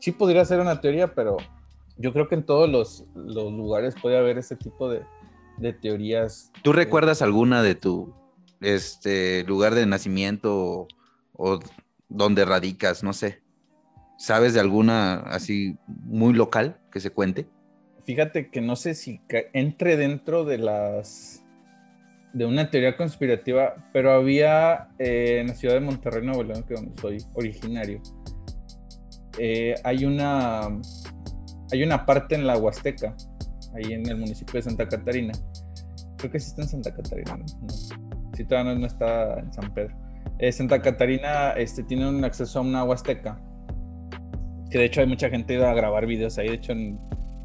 Sí 0.00 0.10
podría 0.10 0.44
ser 0.44 0.60
una 0.60 0.80
teoría, 0.80 1.14
pero 1.14 1.36
yo 1.96 2.12
creo 2.12 2.28
que 2.28 2.34
en 2.34 2.44
todos 2.44 2.68
los, 2.68 3.04
lugares 3.14 3.94
puede 4.00 4.18
haber 4.18 4.36
ese 4.36 4.56
tipo 4.56 4.90
de, 4.90 5.04
teorías. 5.80 6.50
¿Tú 6.62 6.72
recuerdas 6.72 7.22
alguna 7.22 7.62
de 7.62 7.74
tu 7.76 8.12
este, 8.60 9.44
lugar 9.44 9.74
de 9.74 9.86
nacimiento 9.86 10.56
o, 10.56 10.88
o 11.34 11.60
donde 12.10 12.44
radicas? 12.44 13.02
No 13.02 13.12
sé. 13.12 13.42
¿Sabes 14.18 14.52
de 14.52 14.60
alguna 14.60 15.14
así 15.20 15.78
muy 15.86 16.34
local 16.34 16.78
que 16.92 17.00
se 17.00 17.10
cuente? 17.10 17.48
fíjate 18.10 18.50
que 18.50 18.60
no 18.60 18.74
sé 18.74 18.94
si 18.96 19.20
entre 19.52 19.96
dentro 19.96 20.44
de 20.44 20.58
las 20.58 21.44
de 22.32 22.44
una 22.44 22.68
teoría 22.68 22.96
conspirativa, 22.96 23.88
pero 23.92 24.12
había 24.12 24.88
eh, 24.98 25.38
en 25.40 25.46
la 25.46 25.54
ciudad 25.54 25.74
de 25.74 25.80
Monterrey, 25.80 26.24
Nuevo 26.24 26.42
León, 26.42 26.64
que 26.66 26.74
donde 26.74 27.00
soy 27.00 27.18
originario, 27.34 28.00
eh, 29.38 29.76
hay 29.84 30.04
una 30.04 30.62
hay 31.72 31.82
una 31.84 32.04
parte 32.04 32.34
en 32.34 32.48
la 32.48 32.56
Huasteca, 32.56 33.16
ahí 33.74 33.92
en 33.92 34.08
el 34.08 34.16
municipio 34.16 34.54
de 34.54 34.62
Santa 34.62 34.88
Catarina. 34.88 35.32
Creo 36.16 36.32
que 36.32 36.40
sí 36.40 36.48
está 36.48 36.62
en 36.62 36.68
Santa 36.68 36.92
Catarina, 36.92 37.36
¿no? 37.36 37.46
Sí, 38.34 38.44
todavía 38.44 38.74
no, 38.74 38.86
está 38.86 39.38
en 39.38 39.52
San 39.52 39.72
Pedro. 39.72 39.96
Eh, 40.40 40.52
Santa 40.52 40.80
Catarina 40.80 41.50
este, 41.50 41.82
tiene 41.82 42.08
un 42.08 42.24
acceso 42.24 42.60
a 42.60 42.62
una 42.62 42.82
Huasteca, 42.82 43.38
que 44.70 44.78
de 44.78 44.86
hecho 44.86 45.02
hay 45.02 45.06
mucha 45.06 45.28
gente 45.28 45.52
ido 45.52 45.68
a 45.68 45.74
grabar 45.74 46.06
videos 46.06 46.38
ahí, 46.38 46.48
de 46.48 46.54
hecho 46.54 46.72
en, 46.72 46.98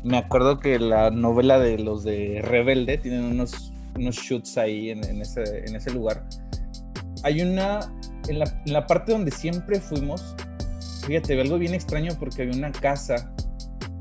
me 0.05 0.17
acuerdo 0.17 0.59
que 0.59 0.79
la 0.79 1.11
novela 1.11 1.59
de 1.59 1.77
los 1.77 2.05
de 2.05 2.39
Rebelde 2.41 2.97
tienen 2.97 3.25
unos, 3.25 3.73
unos 3.97 4.15
shoots 4.15 4.57
ahí 4.57 4.91
en, 4.91 5.03
ese, 5.21 5.65
en 5.65 5.75
ese 5.75 5.91
lugar. 5.91 6.25
Hay 7.23 7.41
una, 7.41 7.79
en 8.29 8.39
la, 8.39 8.87
parte 8.87 9.11
donde 9.11 9.31
siempre 9.31 9.81
fuimos, 9.81 10.33
fíjate, 11.05 11.41
algo 11.41 11.57
bien 11.57 11.73
extraño 11.73 12.13
porque 12.17 12.43
había 12.43 12.55
una 12.55 12.71
casa 12.71 13.35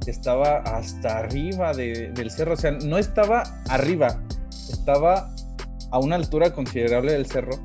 que 0.04 0.12
estaba 0.12 0.58
hasta 0.58 1.18
arriba 1.18 1.72
del 1.74 2.30
cerro, 2.30 2.52
o 2.52 2.56
sea, 2.56 2.70
no 2.70 2.96
estaba 2.96 3.42
arriba, 3.70 4.22
estaba 4.70 5.34
a 5.90 5.98
una 5.98 6.14
altura 6.14 6.52
considerable 6.52 7.12
del 7.12 7.26
cerro, 7.26 7.58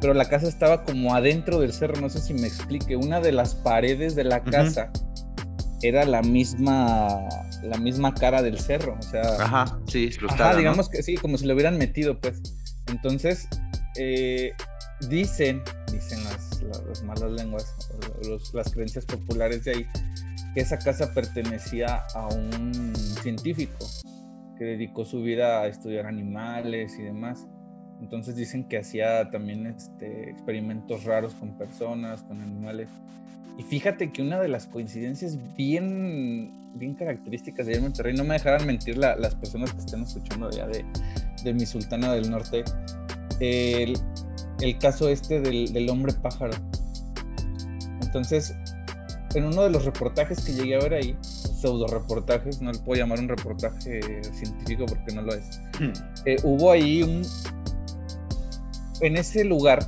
pero 0.00 0.14
la 0.14 0.28
casa 0.28 0.48
estaba 0.48 0.84
como 0.84 1.14
adentro 1.14 1.60
del 1.60 1.72
cerro, 1.72 2.00
no 2.00 2.08
sé 2.08 2.20
si 2.20 2.34
me 2.34 2.46
explique, 2.46 2.96
una 2.96 3.20
de 3.20 3.32
las 3.32 3.54
paredes 3.54 4.14
de 4.14 4.24
la 4.24 4.42
casa 4.42 4.90
era 5.82 6.04
la 6.04 6.22
misma 6.22 7.28
la 7.62 7.78
misma 7.78 8.14
cara 8.14 8.42
del 8.42 8.58
cerro, 8.58 8.96
o 8.98 9.02
sea... 9.02 9.22
Ajá, 9.38 9.78
sí, 9.86 10.10
ajá, 10.28 10.56
digamos 10.56 10.88
que 10.88 11.02
sí, 11.02 11.16
como 11.16 11.36
si 11.36 11.46
lo 11.46 11.54
hubieran 11.54 11.78
metido, 11.78 12.18
pues. 12.18 12.40
Entonces, 12.86 13.48
eh, 13.96 14.52
dicen, 15.08 15.62
dicen 15.92 16.24
las, 16.24 17.02
malas 17.02 17.30
lenguas, 17.32 17.74
las 18.52 18.72
creencias 18.72 19.04
populares 19.04 19.64
de 19.64 19.72
ahí, 19.72 19.86
que 20.54 20.60
esa 20.60 20.78
casa 20.78 21.12
pertenecía 21.12 22.04
a 22.14 22.28
un 22.28 22.94
científico 23.22 23.86
que 24.58 24.64
dedicó 24.64 25.04
su 25.04 25.22
vida 25.22 25.62
a 25.62 25.66
estudiar 25.68 26.06
animales 26.06 26.98
y 26.98 27.02
demás. 27.02 27.46
Entonces 28.00 28.34
dicen 28.36 28.64
que 28.64 28.78
hacía 28.78 29.30
también 29.30 29.66
este, 29.66 30.30
experimentos 30.30 31.04
raros 31.04 31.34
con 31.34 31.50
personas, 31.50 32.22
con 32.22 32.40
animales. 32.40 32.88
Y 33.58 33.62
fíjate 33.62 34.10
que 34.10 34.22
una 34.22 34.40
de 34.40 34.48
las 34.48 34.66
coincidencias 34.66 35.38
bien, 35.54 36.50
bien 36.74 36.94
características 36.94 37.66
de 37.66 37.78
Monterrey, 37.78 38.14
no 38.14 38.24
me 38.24 38.34
dejarán 38.34 38.66
mentir 38.66 38.96
las 38.96 39.34
personas 39.34 39.72
que 39.72 39.80
estén 39.80 40.02
escuchando 40.02 40.48
allá 40.48 40.66
de, 40.66 40.84
de 41.44 41.52
mi 41.52 41.66
sultana 41.66 42.12
del 42.14 42.30
norte, 42.30 42.64
el, 43.40 43.98
el 44.60 44.78
caso 44.78 45.08
este 45.08 45.40
del, 45.40 45.72
del, 45.72 45.88
hombre 45.90 46.14
pájaro. 46.14 46.54
Entonces, 48.00 48.54
en 49.34 49.44
uno 49.44 49.62
de 49.62 49.70
los 49.70 49.84
reportajes 49.84 50.40
que 50.44 50.52
llegué 50.52 50.76
a 50.76 50.78
ver 50.78 50.94
ahí, 50.94 51.16
pseudo 51.22 51.86
reportajes, 51.86 52.60
no 52.62 52.72
le 52.72 52.78
puedo 52.78 52.98
llamar 52.98 53.20
un 53.20 53.28
reportaje 53.28 54.00
científico 54.32 54.86
porque 54.86 55.14
no 55.14 55.22
lo 55.22 55.34
es, 55.34 55.60
hmm. 55.78 55.92
eh, 56.24 56.36
hubo 56.42 56.72
ahí 56.72 57.02
un... 57.02 57.22
En 59.00 59.16
ese 59.16 59.44
lugar 59.44 59.80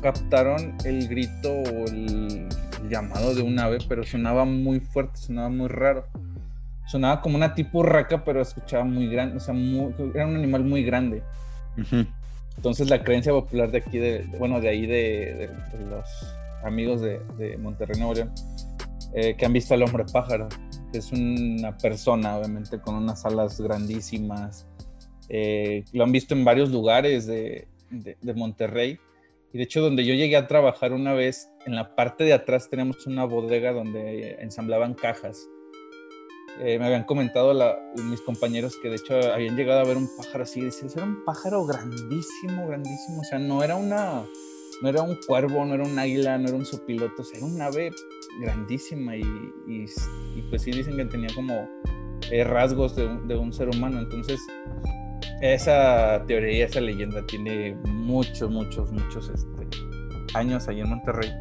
captaron 0.00 0.76
el 0.84 1.08
grito 1.08 1.52
o 1.52 1.86
el, 1.86 2.48
llamado 2.88 3.34
de 3.34 3.42
un 3.42 3.58
ave, 3.58 3.78
pero 3.88 4.04
sonaba 4.04 4.44
muy 4.44 4.78
fuerte, 4.78 5.16
sonaba 5.16 5.48
muy 5.48 5.66
raro. 5.66 6.06
Sonaba 6.86 7.20
como 7.20 7.36
una 7.36 7.54
tipo 7.54 7.82
raca, 7.82 8.24
pero 8.24 8.40
escuchaba 8.40 8.84
muy 8.84 9.08
grande, 9.08 9.38
o 9.38 9.40
sea, 9.40 9.54
era 10.14 10.26
un 10.26 10.36
animal 10.36 10.62
muy 10.62 10.84
grande. 10.84 11.22
Entonces 12.56 12.88
la 12.88 13.02
creencia 13.02 13.32
popular 13.32 13.72
de 13.72 13.78
aquí, 13.78 13.98
de, 13.98 14.24
bueno, 14.38 14.60
de 14.60 14.68
ahí 14.68 14.86
de, 14.86 15.50
los 15.90 16.08
amigos 16.64 17.00
de, 17.00 17.58
Monterrey 17.58 17.98
Nuevo 17.98 18.14
León, 18.14 18.32
eh, 19.14 19.34
que 19.36 19.44
han 19.44 19.52
visto 19.52 19.74
al 19.74 19.82
hombre 19.82 20.04
pájaro, 20.12 20.48
que 20.92 20.98
es 20.98 21.10
una 21.10 21.76
persona, 21.76 22.36
obviamente, 22.36 22.78
con 22.78 22.94
unas 22.94 23.26
alas 23.26 23.60
grandísimas. 23.60 24.68
Eh, 25.28 25.84
lo 25.92 26.04
han 26.04 26.12
visto 26.12 26.34
en 26.34 26.44
varios 26.44 26.70
lugares 26.70 27.26
de, 27.26 27.66
de 28.02 28.34
Monterrey 28.34 28.98
y 29.52 29.58
de 29.58 29.64
hecho, 29.64 29.80
donde 29.80 30.04
yo 30.04 30.14
llegué 30.14 30.36
a 30.36 30.46
trabajar 30.48 30.92
una 30.92 31.14
vez, 31.14 31.48
en 31.64 31.74
la 31.74 31.94
parte 31.94 32.24
de 32.24 32.32
atrás 32.32 32.68
tenemos 32.68 33.06
una 33.06 33.24
bodega 33.24 33.72
donde 33.72 34.36
ensamblaban 34.40 34.94
cajas. 34.94 35.48
Eh, 36.60 36.78
me 36.78 36.86
habían 36.86 37.04
comentado 37.04 37.54
mis 38.04 38.20
compañeros 38.22 38.76
que 38.82 38.88
de 38.88 38.96
hecho 38.96 39.14
habían 39.32 39.56
llegado 39.56 39.80
a 39.80 39.84
ver 39.84 39.96
un 39.96 40.08
pájaro 40.16 40.44
así. 40.44 40.60
Decían, 40.60 40.90
era 40.94 41.04
un 41.04 41.24
pájaro 41.24 41.64
grandísimo, 41.64 42.66
grandísimo. 42.66 43.20
O 43.20 43.24
sea, 43.24 43.38
no 43.38 43.62
era 43.62 43.76
una, 43.76 44.24
no 44.82 44.88
era 44.88 45.02
un 45.02 45.16
cuervo, 45.26 45.64
no 45.64 45.74
era 45.74 45.84
un 45.84 45.98
águila, 45.98 46.38
no 46.38 46.48
era 46.48 46.56
un 46.56 46.66
sopiloto. 46.66 47.22
O 47.22 47.24
sea, 47.24 47.38
era 47.38 47.46
un 47.46 47.60
ave 47.60 47.92
grandísima 48.40 49.16
y, 49.16 49.22
pues 50.50 50.62
sí 50.62 50.70
dicen 50.70 50.96
que 50.96 51.04
tenía 51.06 51.28
como 51.34 51.68
eh, 52.30 52.44
rasgos 52.44 52.96
de, 52.96 53.08
de 53.26 53.36
un 53.36 53.52
ser 53.52 53.68
humano. 53.68 54.00
Entonces, 54.00 54.40
esa 55.40 56.22
teoría, 56.26 56.66
esa 56.66 56.80
leyenda 56.80 57.24
tiene 57.26 57.76
muchos, 57.84 58.50
muchos, 58.50 58.90
muchos 58.92 59.28
este, 59.28 59.66
años 60.34 60.68
ahí 60.68 60.80
en 60.80 60.88
Monterrey. 60.88 61.32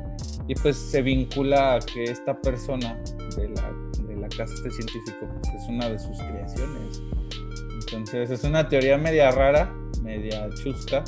Y 0.48 0.56
pues 0.56 0.78
se 0.78 1.02
vincula 1.02 1.76
a 1.76 1.80
que 1.80 2.04
esta 2.04 2.40
persona 2.40 3.02
de 3.36 3.50
la, 3.50 3.74
de 4.08 4.16
la 4.16 4.28
casa 4.30 4.54
este 4.54 4.72
científico 4.72 5.28
pues, 5.42 5.64
es 5.64 5.70
una 5.70 5.90
de 5.90 5.98
sus 5.98 6.18
creaciones. 6.18 7.02
Entonces 7.82 8.30
es 8.30 8.44
una 8.44 8.68
teoría 8.68 8.98
media 8.98 9.32
rara, 9.32 9.74
media 10.02 10.50
chusca, 10.64 11.04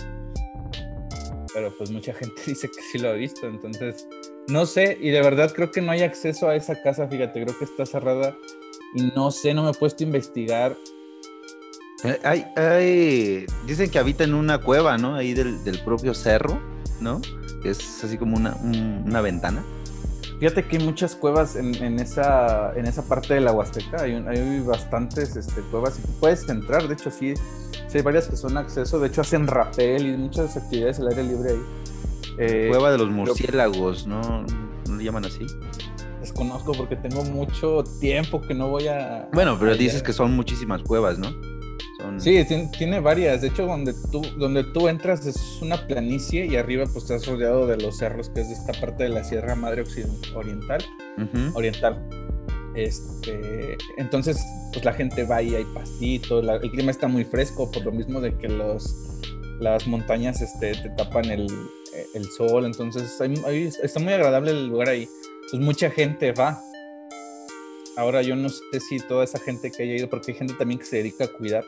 pero 1.54 1.74
pues 1.78 1.92
mucha 1.92 2.14
gente 2.14 2.42
dice 2.48 2.68
que 2.68 2.82
sí 2.92 3.00
lo 3.00 3.10
ha 3.10 3.14
visto, 3.14 3.48
entonces 3.48 4.08
no 4.48 4.66
sé, 4.66 4.98
y 5.02 5.10
de 5.10 5.22
verdad 5.22 5.52
creo 5.54 5.72
que 5.72 5.82
no 5.82 5.92
hay 5.92 6.04
acceso 6.04 6.48
a 6.48 6.56
esa 6.56 6.82
casa, 6.82 7.08
fíjate, 7.08 7.44
creo 7.44 7.58
que 7.58 7.66
está 7.66 7.86
cerrada 7.86 8.36
y 8.96 9.12
no 9.16 9.32
sé, 9.32 9.54
no 9.54 9.64
me 9.64 9.72
he 9.72 9.74
puesto 9.74 10.04
a 10.04 10.08
investigar. 10.08 10.76
Eh, 12.04 12.20
hay, 12.24 12.46
hay, 12.56 13.46
dicen 13.66 13.90
que 13.90 13.98
habita 13.98 14.24
en 14.24 14.34
una 14.34 14.60
cueva, 14.60 14.98
¿no? 14.98 15.16
Ahí 15.16 15.34
del, 15.34 15.64
del 15.64 15.80
propio 15.80 16.14
cerro, 16.14 16.60
¿no? 17.02 17.22
Que 17.64 17.72
es 17.72 18.04
así 18.04 18.18
como 18.18 18.38
una, 18.38 18.56
una 18.56 19.22
ventana. 19.22 19.64
Fíjate 20.40 20.64
que 20.66 20.78
hay 20.78 20.84
muchas 20.84 21.16
cuevas 21.16 21.56
en, 21.56 21.74
en, 21.84 22.00
esa, 22.00 22.72
en 22.76 22.86
esa 22.86 23.02
parte 23.02 23.34
de 23.34 23.42
la 23.42 23.52
Huasteca. 23.52 24.04
Hay, 24.04 24.14
hay 24.14 24.60
bastantes 24.60 25.36
este, 25.36 25.62
cuevas 25.62 25.98
y 25.98 26.08
puedes 26.20 26.48
entrar. 26.48 26.88
De 26.88 26.94
hecho, 26.94 27.10
sí, 27.10 27.34
sí, 27.88 27.98
hay 27.98 28.04
varias 28.04 28.28
que 28.28 28.36
son 28.36 28.56
acceso. 28.56 29.00
De 29.00 29.08
hecho, 29.08 29.22
hacen 29.22 29.48
rapel 29.48 30.06
y 30.06 30.16
muchas 30.16 30.56
actividades 30.56 31.00
al 31.00 31.08
aire 31.08 31.24
libre 31.24 31.52
ahí. 31.52 31.62
Eh, 32.38 32.68
Cueva 32.70 32.92
de 32.92 33.00
los 33.00 33.10
murciélagos, 33.10 34.06
¿no? 34.06 34.46
¿No 34.88 34.96
le 34.96 35.04
llaman 35.04 35.26
así? 35.26 35.48
Desconozco 36.22 36.74
porque 36.74 36.96
tengo 36.96 37.24
mucho 37.24 37.84
tiempo 38.00 38.40
que 38.40 38.54
no 38.54 38.70
voy 38.70 38.88
a. 38.88 39.28
Bueno, 39.34 39.58
pero 39.60 39.76
dices 39.76 40.04
que 40.04 40.14
son 40.14 40.36
muchísimas 40.36 40.84
cuevas, 40.84 41.18
¿no? 41.18 41.30
Sí, 42.18 42.46
tiene, 42.78 43.00
varias. 43.00 43.42
De 43.42 43.48
hecho, 43.48 43.66
donde 43.66 43.94
tú, 44.12 44.22
donde 44.38 44.64
tú 44.64 44.88
entras 44.88 45.26
es 45.26 45.60
una 45.62 45.88
planicie 45.88 46.46
y 46.46 46.56
arriba 46.56 46.86
pues 46.86 47.04
estás 47.04 47.26
rodeado 47.26 47.68
de 47.68 47.78
los 47.78 47.98
cerros, 47.98 48.30
que 48.30 48.42
es 48.42 48.50
de 48.50 48.54
esta 48.54 48.74
parte 48.74 49.04
de 49.04 49.10
la 49.10 49.24
Sierra 49.24 49.56
Madre 49.56 49.84
Oriental. 50.36 50.84
Oriental. 51.54 51.98
Este, 52.76 53.76
entonces, 53.98 54.38
pues 54.72 54.86
la 54.86 54.94
gente 54.94 55.24
va 55.24 55.42
y 55.42 55.56
hay 55.56 55.66
pastito, 55.74 56.40
el 56.40 56.72
clima 56.72 56.92
está 56.92 57.08
muy 57.08 57.24
fresco, 57.24 57.72
por 57.72 57.84
lo 57.84 57.92
mismo 57.92 58.22
de 58.22 58.38
que 58.38 58.48
los, 58.48 58.96
las 59.60 59.88
montañas 59.88 60.42
este, 60.42 60.76
te 60.76 60.90
tapan 60.92 61.26
el, 61.26 61.48
sol, 62.38 62.66
entonces 62.66 63.20
está 63.82 64.00
muy 64.00 64.14
agradable 64.14 64.52
el 64.52 64.68
lugar 64.68 64.90
ahí. 64.90 65.10
Pues 65.50 65.62
mucha 65.62 65.90
gente 65.90 66.34
va, 66.34 66.62
Ahora 67.98 68.22
yo 68.22 68.36
no 68.36 68.48
sé 68.48 68.80
si 68.80 69.00
toda 69.00 69.24
esa 69.24 69.40
gente 69.40 69.72
que 69.72 69.82
haya 69.82 69.96
ido, 69.96 70.08
porque 70.08 70.32
hay 70.32 70.38
gente 70.38 70.54
también 70.54 70.80
que 70.80 70.86
se 70.86 70.98
dedica 70.98 71.26
a 71.26 71.28
cuidar. 71.30 71.66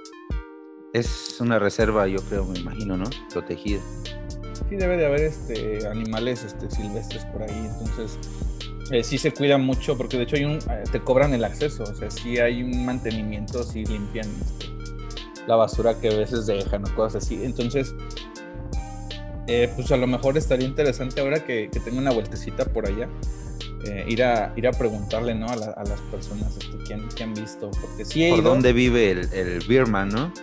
Es 0.93 1.41
una 1.41 1.57
reserva, 1.57 2.07
yo 2.07 2.19
creo, 2.21 2.45
me 2.45 2.59
imagino, 2.59 2.97
¿no? 2.97 3.09
Protegida. 3.33 3.81
Sí, 4.69 4.75
debe 4.75 4.97
de 4.97 5.07
haber 5.07 5.21
este, 5.21 5.87
animales 5.87 6.43
este, 6.43 6.69
silvestres 6.69 7.25
por 7.25 7.41
ahí, 7.41 7.67
entonces 7.71 8.19
eh, 8.91 9.03
sí 9.03 9.17
se 9.17 9.31
cuida 9.33 9.57
mucho, 9.57 9.97
porque 9.97 10.17
de 10.17 10.23
hecho 10.23 10.35
hay 10.35 10.45
un, 10.45 10.57
eh, 10.57 10.83
te 10.91 10.99
cobran 10.99 11.33
el 11.33 11.43
acceso, 11.43 11.81
o 11.81 11.95
sea, 11.95 12.11
sí 12.11 12.37
hay 12.37 12.61
un 12.61 12.85
mantenimiento, 12.85 13.63
sí 13.63 13.83
limpian 13.85 14.27
este, 14.27 14.67
la 15.47 15.55
basura 15.55 15.99
que 15.99 16.09
a 16.09 16.15
veces 16.15 16.45
dejan 16.45 16.87
o 16.87 16.95
cosas 16.95 17.23
así. 17.23 17.43
Entonces, 17.43 17.95
eh, 19.47 19.71
pues 19.75 19.91
a 19.91 19.97
lo 19.97 20.05
mejor 20.05 20.37
estaría 20.37 20.67
interesante 20.67 21.21
ahora 21.21 21.43
que, 21.43 21.71
que 21.71 21.79
tenga 21.79 21.97
una 21.97 22.11
vueltecita 22.11 22.65
por 22.65 22.85
allá 22.85 23.09
eh, 23.85 24.05
ir, 24.07 24.23
a, 24.23 24.53
ir 24.55 24.67
a 24.67 24.71
preguntarle 24.71 25.35
¿no? 25.35 25.47
a, 25.47 25.55
las 25.55 26.01
personas 26.11 26.57
este, 26.57 26.77
que, 26.85 26.93
han, 26.93 27.07
que, 27.09 27.23
han, 27.23 27.33
visto. 27.33 27.71
Porque 27.81 28.05
sí 28.05 28.29
¿Por 28.29 28.43
dónde 28.43 28.73
vive 28.73 29.11
el, 29.11 29.33
el 29.33 29.59
Birman, 29.67 30.09
no? 30.09 30.33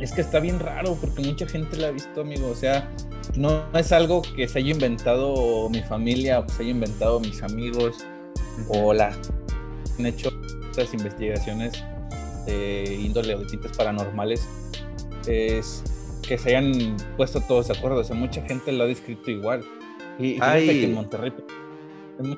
Es 0.00 0.12
que 0.12 0.20
está 0.20 0.40
bien 0.40 0.58
raro 0.58 0.96
porque 1.00 1.22
mucha 1.22 1.46
gente 1.46 1.76
la 1.76 1.88
ha 1.88 1.90
visto, 1.92 2.22
amigo. 2.22 2.48
O 2.48 2.56
sea, 2.56 2.90
no 3.36 3.64
es 3.74 3.92
algo 3.92 4.22
que 4.22 4.48
se 4.48 4.58
haya 4.58 4.72
inventado 4.72 5.68
mi 5.70 5.80
familia 5.82 6.40
o 6.40 6.46
que 6.46 6.52
se 6.52 6.62
haya 6.62 6.72
inventado 6.72 7.20
mis 7.20 7.42
amigos 7.42 7.98
o 8.68 8.92
la 8.92 9.16
han 9.98 10.06
hecho 10.06 10.32
estas 10.70 10.92
investigaciones 10.94 11.84
de 12.46 12.98
índole 13.00 13.34
o 13.34 13.44
de 13.44 13.58
paranormales. 13.76 14.48
Es 15.28 15.84
que 16.26 16.36
se 16.36 16.56
hayan 16.56 16.96
puesto 17.16 17.40
todos 17.40 17.68
de 17.68 17.78
acuerdo. 17.78 17.98
O 17.98 18.04
sea, 18.04 18.16
mucha 18.16 18.42
gente 18.42 18.72
lo 18.72 18.84
ha 18.84 18.86
descrito 18.86 19.30
igual. 19.30 19.62
Y 20.18 20.34
fíjate 20.34 20.66
que 20.66 20.84
en 20.84 20.94
Monterrey 20.94 21.32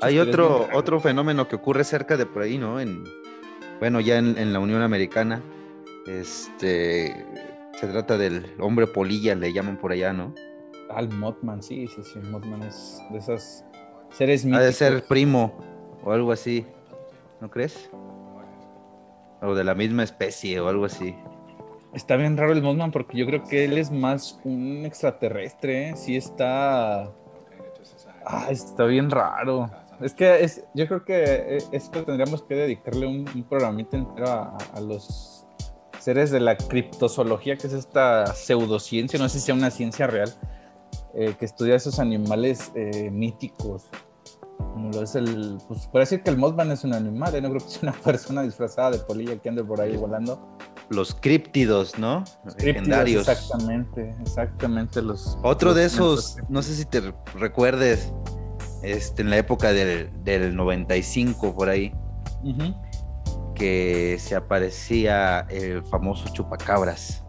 hay 0.01 0.19
otro, 0.19 0.69
otro 0.73 1.01
fenómeno 1.01 1.49
que 1.49 1.57
ocurre 1.57 1.85
cerca 1.85 2.17
de 2.17 2.27
por 2.27 2.43
ahí, 2.43 2.59
¿no? 2.59 2.81
En, 2.81 3.05
bueno, 3.81 4.01
ya 4.01 4.19
en, 4.19 4.53
la 4.53 4.59
Unión 4.59 4.83
Americana. 4.83 5.43
Este 6.07 7.27
se 7.79 7.87
trata 7.89 8.19
del 8.19 8.55
hombre 8.61 8.87
polilla, 8.87 9.35
le 9.35 9.53
llaman 9.53 9.79
por 9.79 9.93
allá, 9.93 10.13
¿no? 10.13 10.35
Al 10.91 11.09
Mothman, 11.11 11.63
sí, 11.63 11.87
sí, 11.89 12.03
sí. 12.03 12.19
Mothman 12.31 12.63
es 12.63 13.01
de 13.11 13.19
esos 13.19 13.65
seres 14.11 14.45
míticos. 14.45 14.63
Ha 14.63 14.67
de 14.67 14.73
ser 14.73 15.05
primo 15.05 15.55
o 16.05 16.13
algo 16.13 16.31
así, 16.31 16.67
¿no 17.41 17.51
crees? 17.51 17.91
O 19.41 19.55
de 19.55 19.65
la 19.65 19.75
misma 19.75 20.05
especie 20.05 20.61
o 20.61 20.69
algo 20.69 20.85
así. 20.85 21.15
Está 21.95 22.17
bien 22.17 22.37
raro 22.37 22.53
el 22.53 22.63
Mothman 22.63 22.91
porque 22.91 23.17
yo 23.17 23.27
creo 23.27 23.45
que 23.45 23.65
él 23.65 23.79
es 23.79 23.91
más 23.91 24.41
un 24.45 24.85
extraterrestre, 24.85 25.91
¿eh? 25.91 25.97
Sí 25.97 26.17
está 26.17 27.13
Ah, 28.27 28.49
está 28.51 28.85
bien 28.85 29.11
raro. 29.11 29.71
Es 30.01 30.15
que 30.15 30.43
es, 30.43 30.65
yo 30.75 30.87
creo 30.87 31.05
que 31.05 31.25
eh, 31.25 31.59
esto 31.73 32.05
tendríamos 32.05 32.43
que 32.43 32.55
dedicarle 32.55 33.07
un, 33.07 33.25
programita 33.49 33.97
entero 33.97 34.29
a, 34.29 34.81
los 34.81 35.47
seres 36.01 36.31
de 36.31 36.41
la 36.41 36.57
criptozoología, 36.57 37.57
que 37.57 37.67
es 37.67 37.73
esta 37.73 38.27
pseudociencia, 38.27 39.19
no 39.19 39.29
sé 39.29 39.39
si 39.39 39.47
sea 39.47 39.55
una 39.55 39.71
ciencia 39.71 40.07
real, 40.07 40.33
eh, 41.15 41.35
que 41.39 41.45
estudia 41.45 41.77
esos 41.77 41.99
animales 41.99 42.73
eh, 42.75 43.11
míticos. 43.11 43.85
Como 44.59 44.91
lo 44.91 45.03
es 45.03 45.15
el. 45.15 45.59
Pues 45.69 45.87
puede 45.89 46.05
decir 46.05 46.23
que 46.23 46.31
el 46.31 46.37
Mothman 46.37 46.71
es 46.71 46.85
un 46.85 46.95
animal, 46.95 47.33
no 47.43 47.51
creo 47.51 47.61
que 47.61 47.69
sea 47.69 47.91
una 47.91 47.93
persona 48.05 48.43
disfrazada 48.43 48.93
de 48.93 48.99
polilla 48.99 49.37
que 49.37 49.49
ande 49.49 49.63
por 49.63 49.81
ahí 49.81 49.97
volando 49.97 50.57
los 50.89 51.15
críptidos, 51.15 51.99
¿no? 51.99 52.25
Legendarios. 52.59 53.29
Exactamente, 53.29 54.15
exactamente 54.21 55.03
los. 55.03 55.39
Otro 55.43 55.75
de 55.75 55.85
esos, 55.85 56.37
no 56.49 56.63
sé 56.63 56.75
si 56.75 56.85
te 56.85 57.13
recuerdes, 57.35 58.13
este, 58.83 59.23
en 59.23 59.31
la 59.31 59.39
época 59.39 59.73
del, 59.73 60.11
del 60.25 60.55
95 60.55 61.55
por 61.55 61.69
ahí, 61.69 61.93
que 63.55 64.17
se 64.21 64.35
aparecía 64.35 65.47
el 65.49 65.83
famoso 65.85 66.29
chupacabras. 66.33 67.25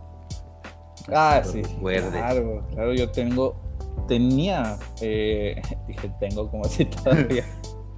ah, 1.13 1.41
sí, 1.43 1.61
claro, 1.61 2.65
claro, 2.71 2.93
yo 2.93 3.11
tengo, 3.11 3.55
tenía, 4.07 4.77
eh, 5.01 5.61
dije 5.87 6.11
tengo 6.19 6.49
como 6.49 6.65
si 6.65 6.85
todavía. 7.03 7.45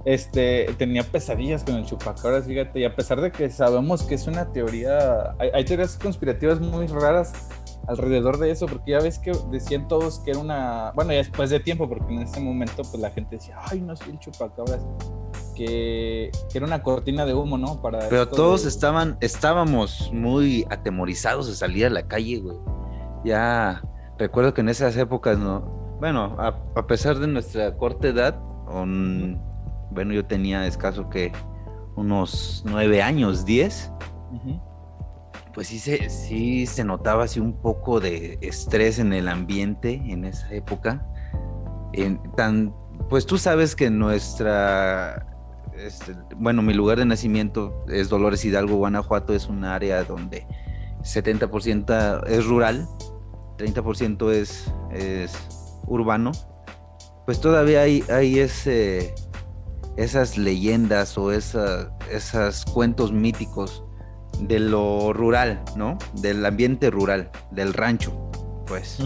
Este, 0.08 0.74
tenía 0.78 1.02
pesadillas 1.02 1.64
con 1.64 1.74
el 1.74 1.84
chupacabras, 1.84 2.46
fíjate, 2.46 2.80
y 2.80 2.84
a 2.86 2.96
pesar 2.96 3.20
de 3.20 3.30
que 3.30 3.50
sabemos 3.50 4.04
que 4.04 4.14
es 4.14 4.26
una 4.26 4.50
teoría, 4.52 5.34
hay, 5.38 5.66
teorías 5.66 5.98
conspirativas 5.98 6.60
muy 6.60 6.86
raras 6.86 7.34
alrededor 7.86 8.38
de 8.38 8.50
eso, 8.50 8.64
porque 8.64 8.92
ya 8.92 9.00
ves 9.00 9.18
que 9.18 9.32
decían 9.50 9.86
todos 9.86 10.20
que 10.20 10.30
era 10.30 10.40
una, 10.40 10.92
bueno, 10.94 11.12
ya 11.12 11.18
después 11.18 11.50
de 11.50 11.60
tiempo, 11.60 11.86
porque 11.90 12.10
en 12.14 12.22
ese 12.22 12.40
momento 12.40 12.84
pues 12.90 13.02
la 13.02 13.10
gente 13.10 13.36
decía, 13.36 13.56
ay, 13.62 13.82
no 13.82 13.94
soy 13.96 14.12
el 14.12 14.18
chupacabras, 14.18 14.80
que, 15.54 16.30
que, 16.50 16.56
era 16.56 16.66
una 16.66 16.82
cortina 16.82 17.26
de 17.26 17.34
humo, 17.34 17.58
¿no? 17.58 17.82
Para 17.82 18.08
Pero 18.08 18.28
todos 18.28 18.64
estaban, 18.64 19.18
estábamos 19.20 20.10
muy 20.10 20.66
atemorizados 20.70 21.48
de 21.48 21.54
salir 21.54 21.84
a 21.84 21.90
la 21.90 22.08
calle, 22.08 22.38
güey. 22.38 22.56
Ya 23.26 23.82
recuerdo 24.16 24.54
que 24.54 24.62
en 24.62 24.70
esas 24.70 24.96
épocas, 24.96 25.38
¿no? 25.38 25.60
Bueno, 26.00 26.34
a, 26.38 26.86
pesar 26.86 27.18
de 27.18 27.26
nuestra 27.26 27.76
corta 27.76 28.08
edad, 28.08 28.40
bueno, 29.90 30.12
yo 30.12 30.24
tenía 30.24 30.66
escaso 30.66 31.08
que 31.08 31.32
unos 31.96 32.62
nueve 32.66 33.02
años, 33.02 33.44
diez, 33.44 33.90
pues 35.54 35.68
sí 35.68 35.78
se, 35.78 36.08
sí 36.10 36.66
se 36.66 36.84
notaba 36.84 37.24
así 37.24 37.40
un 37.40 37.60
poco 37.60 38.00
de 38.00 38.38
estrés 38.42 38.98
en 38.98 39.12
el 39.12 39.28
ambiente 39.28 40.00
en 40.06 40.24
esa 40.24 40.52
época. 40.52 41.04
En, 41.92 42.20
tan, 42.36 42.74
pues 43.08 43.26
tú 43.26 43.38
sabes 43.38 43.74
que 43.74 43.90
nuestra, 43.90 45.26
este, 45.76 46.14
bueno, 46.36 46.62
mi 46.62 46.74
lugar 46.74 46.98
de 46.98 47.06
nacimiento 47.06 47.84
es 47.88 48.08
Dolores 48.08 48.44
Hidalgo, 48.44 48.76
Guanajuato, 48.76 49.34
es 49.34 49.48
un 49.48 49.64
área 49.64 50.04
donde 50.04 50.46
70% 51.02 52.26
es 52.28 52.46
rural, 52.46 52.86
30% 53.56 54.30
es, 54.30 54.72
es 54.92 55.32
urbano, 55.86 56.32
pues 57.26 57.40
todavía 57.40 57.82
hay, 57.82 58.04
hay 58.10 58.38
ese 58.38 59.14
esas 59.98 60.38
leyendas 60.38 61.18
o 61.18 61.32
esos 61.32 62.64
cuentos 62.72 63.10
míticos 63.10 63.82
de 64.40 64.60
lo 64.60 65.12
rural, 65.12 65.60
¿no? 65.76 65.98
Del 66.14 66.46
ambiente 66.46 66.88
rural, 66.88 67.30
del 67.50 67.74
rancho, 67.74 68.30
pues. 68.66 69.00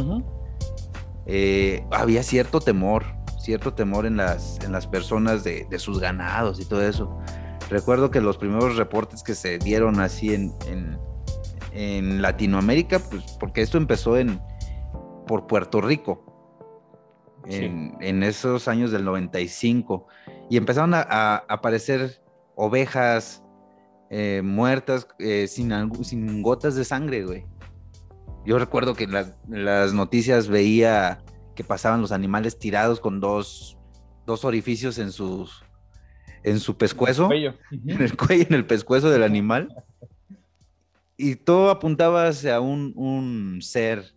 Eh, 1.24 1.82
había 1.90 2.22
cierto 2.22 2.60
temor, 2.60 3.04
cierto 3.40 3.72
temor 3.72 4.04
en 4.04 4.18
las, 4.18 4.58
en 4.62 4.72
las 4.72 4.86
personas 4.86 5.42
de, 5.44 5.66
sus 5.78 5.98
ganados 5.98 6.60
y 6.60 6.66
todo 6.66 6.82
eso. 6.82 7.18
Recuerdo 7.70 8.10
que 8.10 8.20
los 8.20 8.36
primeros 8.36 8.76
reportes 8.76 9.22
que 9.22 9.34
se 9.34 9.58
dieron 9.58 9.98
así 9.98 10.34
en, 10.34 10.52
en, 11.72 12.20
Latinoamérica, 12.20 12.98
pues 12.98 13.24
porque 13.40 13.62
esto 13.62 13.78
empezó 13.78 14.18
en 14.18 14.42
por 15.26 15.46
Puerto 15.46 15.80
Rico, 15.80 16.26
en, 17.46 17.96
en, 18.00 18.22
esos 18.22 18.68
años 18.68 18.90
del 18.90 19.06
95 19.06 20.06
y 20.52 20.58
empezaron 20.58 20.92
a, 20.92 21.36
aparecer 21.48 22.20
ovejas, 22.56 23.42
eh, 24.10 24.42
muertas 24.44 25.08
eh, 25.18 25.46
sin, 25.48 25.72
sin 26.04 26.42
gotas 26.42 26.74
de 26.74 26.84
sangre, 26.84 27.24
güey. 27.24 27.46
Yo 28.44 28.58
recuerdo 28.58 28.92
que 28.92 29.04
en 29.04 29.12
las, 29.48 29.94
noticias 29.94 30.48
veía 30.48 31.24
que 31.56 31.64
pasaban 31.64 32.02
los 32.02 32.12
animales 32.12 32.58
tirados 32.58 33.00
con 33.00 33.18
dos, 33.18 33.78
dos 34.26 34.44
orificios 34.44 34.98
en 34.98 35.10
sus 35.10 35.64
en 36.42 36.60
su 36.60 36.76
pescuezo, 36.76 37.30
en 37.32 38.02
el 38.02 38.14
cuello, 38.14 38.44
en 38.46 38.52
el 38.54 38.66
pescuezo 38.66 39.08
del 39.08 39.22
animal. 39.22 39.74
Y 41.16 41.36
todo 41.36 41.70
apuntaba 41.70 42.28
hacia 42.28 42.60
un, 42.60 42.92
un 42.94 43.62
ser 43.62 44.14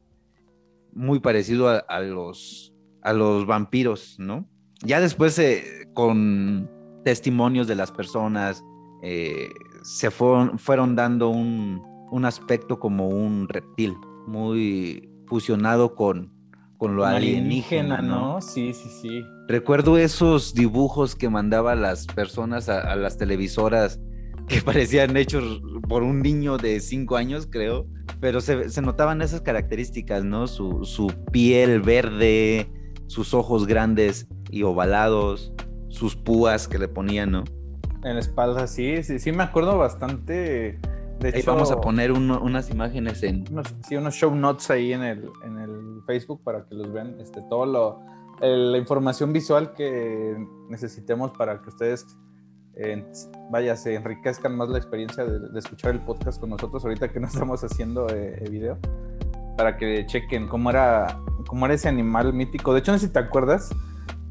muy 0.92 1.22
parecido 1.22 1.70
a, 1.70 2.00
los, 2.02 2.74
a 3.02 3.14
los 3.14 3.46
vampiros, 3.46 4.18
¿no? 4.20 4.50
Ya 4.84 5.00
después, 5.00 5.38
eh, 5.40 5.88
con 5.94 6.70
testimonios 7.04 7.68
de 7.68 7.76
las 7.76 7.92
personas, 7.92 8.64
eh, 9.04 9.50
se 9.84 10.12
fueron, 10.12 10.58
fueron 10.58 10.96
dando 10.96 11.30
un, 11.30 11.82
un, 12.12 12.26
aspecto 12.26 12.80
como 12.80 13.08
un 13.08 13.48
reptil, 13.48 13.96
muy 14.28 15.10
fusionado 15.28 15.96
con, 15.96 16.32
con 16.78 16.96
lo 16.96 17.06
alienígena, 17.06 18.02
¿no? 18.02 18.42
Sí, 18.42 18.74
sí, 18.74 18.90
sí. 19.02 19.24
Recuerdo 19.48 19.98
esos 19.98 20.54
dibujos 20.54 21.16
que 21.16 21.30
mandaba 21.30 21.76
las 21.76 22.08
personas 22.08 22.68
a, 22.70 22.96
las 22.96 23.18
televisoras 23.18 24.00
que 24.48 24.62
parecían 24.66 25.16
hechos 25.18 25.62
por 25.88 26.04
un 26.04 26.22
niño 26.22 26.58
de 26.58 26.80
cinco 26.80 27.16
años, 27.16 27.48
creo, 27.50 27.88
pero 28.20 28.42
se, 28.42 28.70
se 28.70 28.82
notaban 28.82 29.22
esas 29.22 29.42
características, 29.42 30.24
¿no? 30.24 30.48
Su, 30.48 30.84
su, 30.84 31.08
piel 31.32 31.82
verde, 31.82 32.70
sus 33.08 33.34
ojos 33.34 33.68
grandes 33.68 34.28
y 34.50 34.64
ovalados, 34.64 35.54
sus 35.90 36.16
púas 36.16 36.68
que 36.68 36.80
le 36.80 36.88
ponían, 36.88 37.32
¿no? 37.32 37.44
En 38.04 38.16
la 38.16 38.20
espalda, 38.20 38.68
sí, 38.68 39.02
sí, 39.04 39.20
sí, 39.20 39.32
me 39.32 39.44
acuerdo 39.44 39.78
bastante 39.78 40.80
ahí 41.24 41.42
vamos 41.44 41.72
a 41.72 41.82
poner 41.82 42.12
unas 42.12 42.70
imágenes 42.70 43.24
en... 43.24 43.46
sí, 43.88 43.96
unos 43.96 44.14
show 44.16 44.34
notes 44.34 44.70
ahí 44.70 44.94
en 44.94 45.04
el, 45.04 45.32
en 45.44 45.58
el 45.60 46.02
Facebook 46.06 46.42
para 46.44 46.66
que 46.66 46.76
los 46.76 46.92
vean. 46.92 47.20
Este, 47.20 47.42
todo 47.50 47.66
lo, 47.66 48.02
la 48.42 48.78
información 48.78 49.34
visual 49.34 49.74
que 49.74 50.36
necesitemos 50.70 51.32
para 51.32 51.62
que 51.62 51.70
ustedes, 51.70 52.06
eh, 52.76 53.06
vaya, 53.50 53.76
se 53.76 53.96
enriquezcan 53.96 54.56
más 54.56 54.70
la 54.70 54.78
experiencia 54.78 55.26
de, 55.26 55.58
escuchar 55.58 55.92
el 55.92 56.02
podcast 56.02 56.40
con 56.40 56.50
nosotros 56.50 56.84
ahorita 56.84 57.12
que 57.12 57.20
no 57.20 57.28
estamos 57.28 57.64
haciendo 57.64 58.08
eh, 58.10 58.44
video. 58.50 58.78
Para 59.58 59.78
que 59.78 60.06
chequen 60.06 60.48
cómo 60.48 60.70
era, 60.70 61.18
cómo 61.48 61.66
era 61.66 61.76
ese 61.76 61.90
animal 61.90 62.34
mítico. 62.34 62.74
De 62.74 62.80
hecho, 62.80 62.92
no 62.92 62.98
sé 62.98 63.08
si 63.08 63.14
te 63.14 63.20
acuerdas 63.20 63.70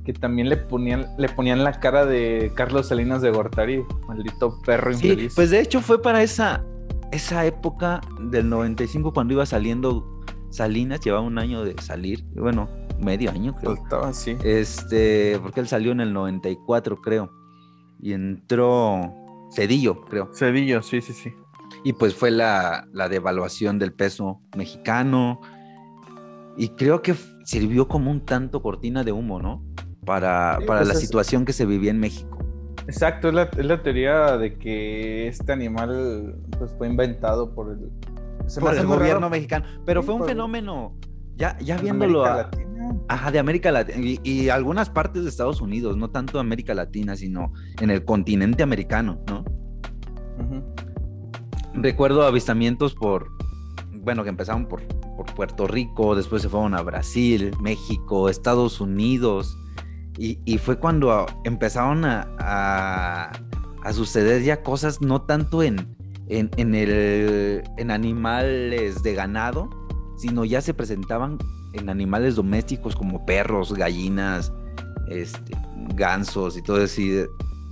que 0.04 0.12
también 0.12 0.48
le 0.48 0.58
ponían, 0.58 1.06
le 1.16 1.28
ponían 1.30 1.64
la 1.64 1.72
cara 1.80 2.04
de 2.04 2.52
Carlos 2.54 2.88
Salinas 2.88 3.22
de 3.22 3.30
Gortari, 3.30 3.84
maldito 4.06 4.60
perro 4.60 4.92
infeliz. 4.92 5.32
Sí, 5.32 5.36
pues 5.36 5.50
de 5.50 5.60
hecho 5.60 5.80
fue 5.80 6.02
para 6.02 6.22
esa, 6.22 6.62
esa 7.10 7.46
época 7.46 8.02
del 8.20 8.50
95 8.50 9.12
cuando 9.12 9.32
iba 9.32 9.46
saliendo 9.46 10.22
Salinas, 10.50 11.00
llevaba 11.00 11.24
un 11.24 11.38
año 11.38 11.64
de 11.64 11.74
salir, 11.82 12.24
bueno, 12.34 12.68
medio 13.00 13.30
año 13.30 13.54
creo. 13.56 13.74
Estaba 13.74 14.08
así. 14.08 14.36
Este, 14.44 15.38
porque 15.42 15.60
él 15.60 15.68
salió 15.68 15.92
en 15.92 16.00
el 16.00 16.12
94 16.12 17.00
creo. 17.00 17.30
Y 18.00 18.12
entró 18.12 19.12
Cedillo, 19.54 20.02
creo. 20.02 20.30
Cedillo, 20.34 20.82
sí, 20.82 21.00
sí, 21.00 21.12
sí. 21.12 21.32
Y 21.82 21.94
pues 21.94 22.14
fue 22.14 22.30
la, 22.30 22.86
devaluación 23.10 23.78
del 23.78 23.92
peso 23.92 24.40
mexicano. 24.56 25.40
Y 26.56 26.68
creo 26.70 27.02
que 27.02 27.14
sirvió 27.44 27.88
como 27.88 28.10
un 28.10 28.24
tanto 28.24 28.62
cortina 28.62 29.04
de 29.04 29.12
humo, 29.12 29.40
¿no? 29.40 29.64
Para, 30.04 30.58
para 30.66 30.80
pues 30.80 30.88
la 30.88 30.94
situación 30.94 31.44
que 31.44 31.52
se 31.52 31.66
vivía 31.66 31.90
en 31.90 31.98
México. 31.98 32.38
Exacto, 32.86 33.28
es 33.28 33.64
la, 33.64 33.82
teoría 33.82 34.36
de 34.36 34.58
que 34.58 35.26
este 35.28 35.52
animal 35.52 36.36
pues, 36.58 36.74
fue 36.76 36.86
inventado 36.86 37.54
por 37.54 37.72
el, 37.72 37.90
el 38.76 38.86
gobierno 38.86 39.30
mexicano. 39.30 39.64
Pero 39.86 40.02
fue 40.02 40.14
un 40.14 40.26
fenómeno, 40.26 40.94
ya, 41.36 41.58
ya 41.60 41.78
viéndolo. 41.78 42.26
A, 42.26 42.50
ajá, 43.08 43.30
de 43.30 43.38
América 43.38 43.72
Latina 43.72 43.98
y, 44.22 44.48
algunas 44.50 44.90
partes 44.90 45.22
de 45.22 45.30
Estados 45.30 45.60
Unidos, 45.60 45.96
no 45.96 46.10
tanto 46.10 46.38
América 46.38 46.74
Latina, 46.74 47.16
sino 47.16 47.52
en 47.80 47.90
el 47.90 48.04
continente 48.04 48.62
americano, 48.62 49.18
¿no? 49.28 49.44
Recuerdo 51.72 52.24
avistamientos 52.24 52.94
por, 52.94 53.28
bueno, 54.02 54.22
que 54.22 54.28
empezaron 54.28 54.66
por 54.66 54.82
Puerto 55.34 55.66
Rico, 55.66 56.14
después 56.14 56.42
se 56.42 56.48
fueron 56.48 56.74
a 56.74 56.82
Brasil, 56.82 57.52
México, 57.60 58.28
Estados 58.28 58.80
Unidos. 58.80 59.56
Y, 60.16 60.58
fue 60.58 60.78
cuando 60.78 61.26
empezaron 61.42 62.04
a, 62.04 63.32
suceder 63.92 64.42
ya 64.42 64.62
cosas 64.62 65.00
no 65.00 65.22
tanto 65.22 65.62
en, 65.62 65.96
en, 66.28 66.74
el, 66.74 67.62
en 67.76 67.90
animales 67.90 69.02
de 69.02 69.14
ganado, 69.14 69.68
sino 70.16 70.44
ya 70.44 70.60
se 70.60 70.72
presentaban 70.72 71.38
en 71.74 71.88
animales 71.88 72.36
domésticos 72.36 72.94
como 72.96 73.26
perros, 73.26 73.74
gallinas, 73.74 74.52
este, 75.08 75.56
gansos 75.94 76.56
y 76.56 76.62
todo 76.62 76.82
eso. 76.82 77.02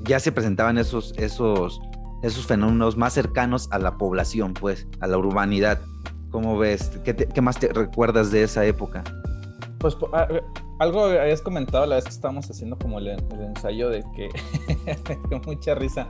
ya 0.05 0.21
se 0.21 0.33
presentaban 0.33 0.79
esos, 0.79 1.15
esos, 1.17 1.81
esos 2.23 2.47
fenómenos 2.47 2.97
más 2.97 3.15
cercanos 3.15 3.69
a 3.71 3.79
la 3.79 3.97
población, 3.97 4.55
pues, 4.55 4.87
a 5.01 5.07
la 5.07 5.19
urbanidad. 5.19 5.81
¿Cómo 6.33 6.59
ves? 6.59 6.91
¿Qué, 7.05 7.15
qué 7.15 7.41
más 7.41 7.59
te 7.59 7.73
recuerdas 7.73 8.33
de 8.33 8.43
esa 8.43 8.65
época? 8.65 9.05
Pues 9.79 9.97
ah, 10.13 10.27
algo 10.79 11.05
habías 11.05 11.43
comentado 11.43 11.87
la 11.87 11.97
vez 11.97 12.05
que 12.05 12.11
estábamos 12.11 12.51
haciendo 12.51 12.77
como 12.79 12.99
el, 12.99 13.09
ensayo 13.09 13.91
de 13.91 14.03
que 14.17 14.29
con 15.29 15.43
mucha 15.47 15.75
risa 15.75 16.09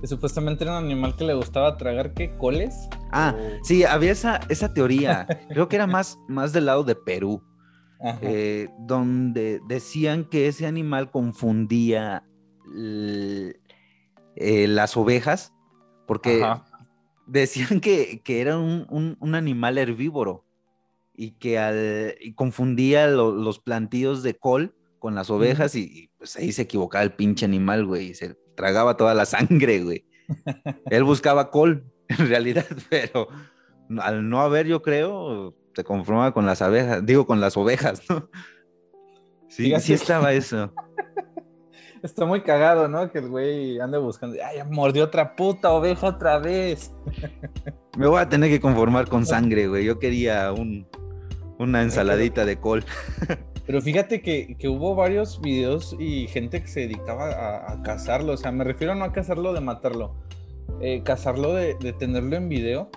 que 0.00 0.06
supuestamente 0.06 0.64
era 0.64 0.78
un 0.78 0.84
animal 0.84 1.16
que 1.16 1.24
le 1.24 1.34
gustaba 1.34 1.76
tragar 1.76 2.14
qué 2.14 2.36
coles. 2.36 2.88
Ah, 3.10 3.34
sí, 3.62 3.84
había 3.84 4.12
esa, 4.12 4.40
esa 4.48 4.72
teoría. 4.72 5.26
Creo 5.48 5.68
que 5.68 5.76
era 5.76 5.86
más, 5.86 6.18
más 6.28 6.52
del 6.52 6.66
lado 6.66 6.84
de 6.84 6.94
Perú, 6.94 7.42
eh, 8.22 8.68
donde 8.78 9.60
decían 9.66 10.24
que 10.24 10.46
ese 10.46 10.66
animal 10.66 11.10
confundía 11.10 12.24
eh, 12.76 13.54
las 14.68 14.96
ovejas, 14.96 15.52
porque 16.06 16.44
decían 17.28 17.80
que, 17.80 18.20
era 18.26 18.58
un, 18.58 19.16
un 19.20 19.34
animal 19.34 19.78
herbívoro 19.78 20.44
y 21.18 21.32
que 21.32 21.58
al, 21.58 22.14
confundía 22.36 23.08
los 23.08 23.58
plantíos 23.58 24.22
de 24.22 24.34
col 24.34 24.72
con 25.00 25.16
las 25.16 25.30
ovejas 25.30 25.74
y, 25.74 26.10
pues 26.16 26.36
ahí 26.36 26.52
se 26.52 26.62
equivocaba 26.62 27.02
el 27.02 27.12
pinche 27.12 27.44
animal, 27.44 27.86
güey, 27.86 28.10
y 28.10 28.14
se 28.14 28.36
tragaba 28.56 28.96
toda 28.96 29.14
la 29.14 29.26
sangre, 29.26 29.82
güey. 29.82 30.04
Él 30.90 31.02
buscaba 31.02 31.50
col, 31.50 31.84
en 32.08 32.28
realidad, 32.28 32.66
pero 32.88 33.28
al 34.00 34.28
no 34.28 34.40
haber, 34.42 34.68
yo 34.68 34.80
creo, 34.80 35.56
se 35.74 35.82
conformaba 35.82 36.32
con 36.32 36.46
las 36.46 36.62
abejas, 36.62 37.04
digo, 37.04 37.26
con 37.26 37.40
las 37.40 37.56
ovejas, 37.56 38.02
¿no? 38.08 38.30
Sí, 39.48 39.72
sí 39.80 39.94
estaba 39.94 40.32
eso. 40.32 40.72
Está 42.08 42.24
muy 42.24 42.40
cagado, 42.40 42.88
¿no? 42.88 43.10
Que 43.10 43.18
el 43.18 43.28
güey 43.28 43.78
ande 43.80 43.98
buscando, 43.98 44.36
ay, 44.42 44.58
mordió 44.70 45.04
otra 45.04 45.36
puta 45.36 45.70
oveja 45.72 46.06
otra 46.06 46.38
vez. 46.38 46.92
Me 47.98 48.06
voy 48.06 48.20
a 48.20 48.28
tener 48.28 48.50
que 48.50 48.60
conformar 48.60 49.08
con 49.08 49.26
sangre, 49.26 49.68
güey. 49.68 49.84
Yo 49.84 49.98
quería 49.98 50.52
un, 50.52 50.86
una 51.58 51.82
ensaladita 51.82 52.44
de 52.44 52.58
col. 52.58 52.84
Pero 53.66 53.82
fíjate 53.82 54.22
que, 54.22 54.56
hubo 54.66 54.94
varios 54.94 55.42
videos 55.42 55.94
y 55.98 56.26
gente 56.28 56.62
que 56.62 56.68
se 56.68 56.80
dedicaba 56.80 57.70
a, 57.70 57.82
cazarlo. 57.82 58.32
O 58.32 58.36
sea, 58.38 58.50
me 58.50 58.64
refiero 58.64 58.94
no 58.94 59.04
a 59.04 59.12
cazarlo 59.12 59.52
de 59.52 59.60
matarlo, 59.60 60.14
eh, 60.80 61.02
cazarlo 61.04 61.52
de, 61.52 61.74
tenerlo 61.98 62.36
en 62.36 62.48
video. 62.48 62.90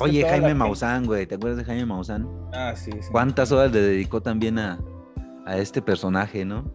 Oye, 0.00 0.28
Jaime 0.28 0.54
Maussan, 0.54 1.06
güey, 1.06 1.26
¿te 1.26 1.36
acuerdas 1.36 1.56
de 1.56 1.64
Jaime 1.64 1.86
Maussan? 1.86 2.28
Ah, 2.52 2.74
sí, 2.76 2.90
sí. 2.92 3.08
¿Cuántas 3.10 3.52
horas 3.52 3.72
le 3.72 3.80
dedicó 3.80 4.20
también 4.20 4.58
a, 4.58 4.78
este 5.56 5.80
personaje, 5.80 6.44
no? 6.44 6.70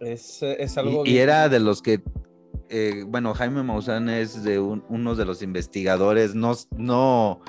Es, 0.00 0.42
algo. 0.76 1.04
Y, 1.06 1.18
era 1.18 1.48
de 1.48 1.60
los 1.60 1.82
que. 1.82 2.02
Eh, 2.68 3.04
bueno, 3.06 3.32
Jaime 3.34 3.62
Maussan 3.62 4.08
es 4.08 4.42
de 4.42 4.58
uno 4.58 5.14
de 5.14 5.24
los 5.24 5.40
investigadores, 5.42 6.34
no, 6.34 6.54
no 6.76 7.40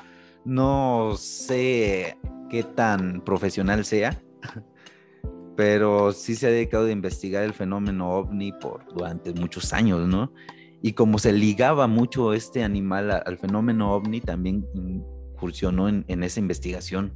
no 0.48 1.14
sé 1.18 2.16
qué 2.48 2.62
tan 2.62 3.20
profesional 3.22 3.84
sea, 3.84 4.18
pero 5.56 6.12
sí 6.12 6.34
se 6.34 6.46
ha 6.46 6.50
dedicado 6.50 6.86
a 6.86 6.90
investigar 6.90 7.44
el 7.44 7.52
fenómeno 7.52 8.10
ovni 8.12 8.52
por 8.52 8.86
durante 8.94 9.34
muchos 9.34 9.74
años, 9.74 10.08
¿no? 10.08 10.32
Y 10.80 10.92
como 10.92 11.18
se 11.18 11.34
ligaba 11.34 11.86
mucho 11.86 12.32
este 12.32 12.64
animal 12.64 13.10
al 13.10 13.36
fenómeno 13.36 13.92
ovni, 13.92 14.22
también 14.22 14.64
incursionó 14.74 15.88
en, 15.88 16.22
esa 16.22 16.40
investigación. 16.40 17.12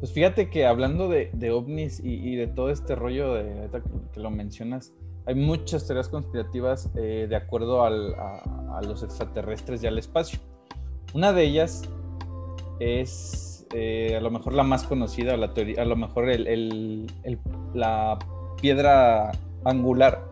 Pues 0.00 0.12
fíjate 0.12 0.48
que 0.48 0.64
hablando 0.64 1.08
de, 1.08 1.50
ovnis 1.52 2.00
y, 2.02 2.34
de 2.34 2.46
todo 2.46 2.70
este 2.70 2.94
rollo 2.94 3.34
de 3.34 3.68
que, 4.12 4.20
lo 4.20 4.30
mencionas, 4.30 4.94
hay 5.26 5.34
muchas 5.34 5.86
teorías 5.86 6.08
conspirativas 6.08 6.90
eh, 6.96 7.26
de 7.28 7.36
acuerdo 7.36 7.84
a, 7.84 7.90
los 8.82 9.02
extraterrestres 9.02 9.82
y 9.82 9.86
al 9.86 9.98
espacio. 9.98 10.40
Una 11.12 11.34
de 11.34 11.44
ellas 11.44 11.82
es 12.78 13.66
eh, 13.74 14.16
a 14.16 14.20
lo 14.20 14.30
mejor 14.30 14.54
la 14.54 14.62
más 14.62 14.84
conocida, 14.84 15.36
la 15.36 15.52
teoría, 15.52 15.82
a 15.82 15.84
lo 15.84 15.96
mejor 15.96 16.28
la 17.74 18.18
piedra 18.60 19.32
angular 19.64 20.30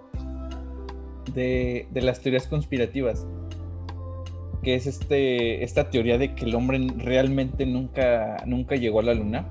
de, 1.34 1.86
las 1.92 2.20
teorías 2.20 2.46
conspirativas. 2.46 3.26
Que 4.62 4.74
es 4.74 4.86
este, 4.86 5.62
esta 5.62 5.90
teoría 5.90 6.18
de 6.18 6.34
que 6.34 6.44
el 6.44 6.54
hombre 6.54 6.86
realmente 6.96 7.66
nunca, 7.66 8.36
nunca 8.46 8.76
llegó 8.76 9.00
a 9.00 9.04
la 9.04 9.14
luna, 9.14 9.48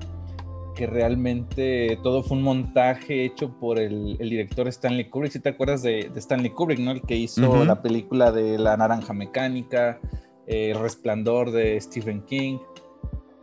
que 0.74 0.86
realmente 0.86 1.98
todo 2.02 2.22
fue 2.22 2.36
un 2.36 2.44
montaje 2.44 3.24
hecho 3.24 3.50
por 3.58 3.78
el, 3.78 4.16
director 4.18 4.68
Stanley 4.68 5.08
Kubrick. 5.10 5.32
Si 5.32 5.40
te 5.40 5.48
acuerdas 5.48 5.82
de, 5.82 6.10
Stanley 6.14 6.50
Kubrick, 6.50 6.78
¿no? 6.78 6.92
El 6.92 7.02
que 7.02 7.16
hizo 7.16 7.64
la 7.64 7.82
película 7.82 8.30
de 8.30 8.58
La 8.58 8.76
Naranja 8.76 9.12
Mecánica, 9.12 9.98
El 10.46 10.78
Resplandor 10.78 11.50
de 11.50 11.80
Stephen 11.80 12.22
King. 12.22 12.58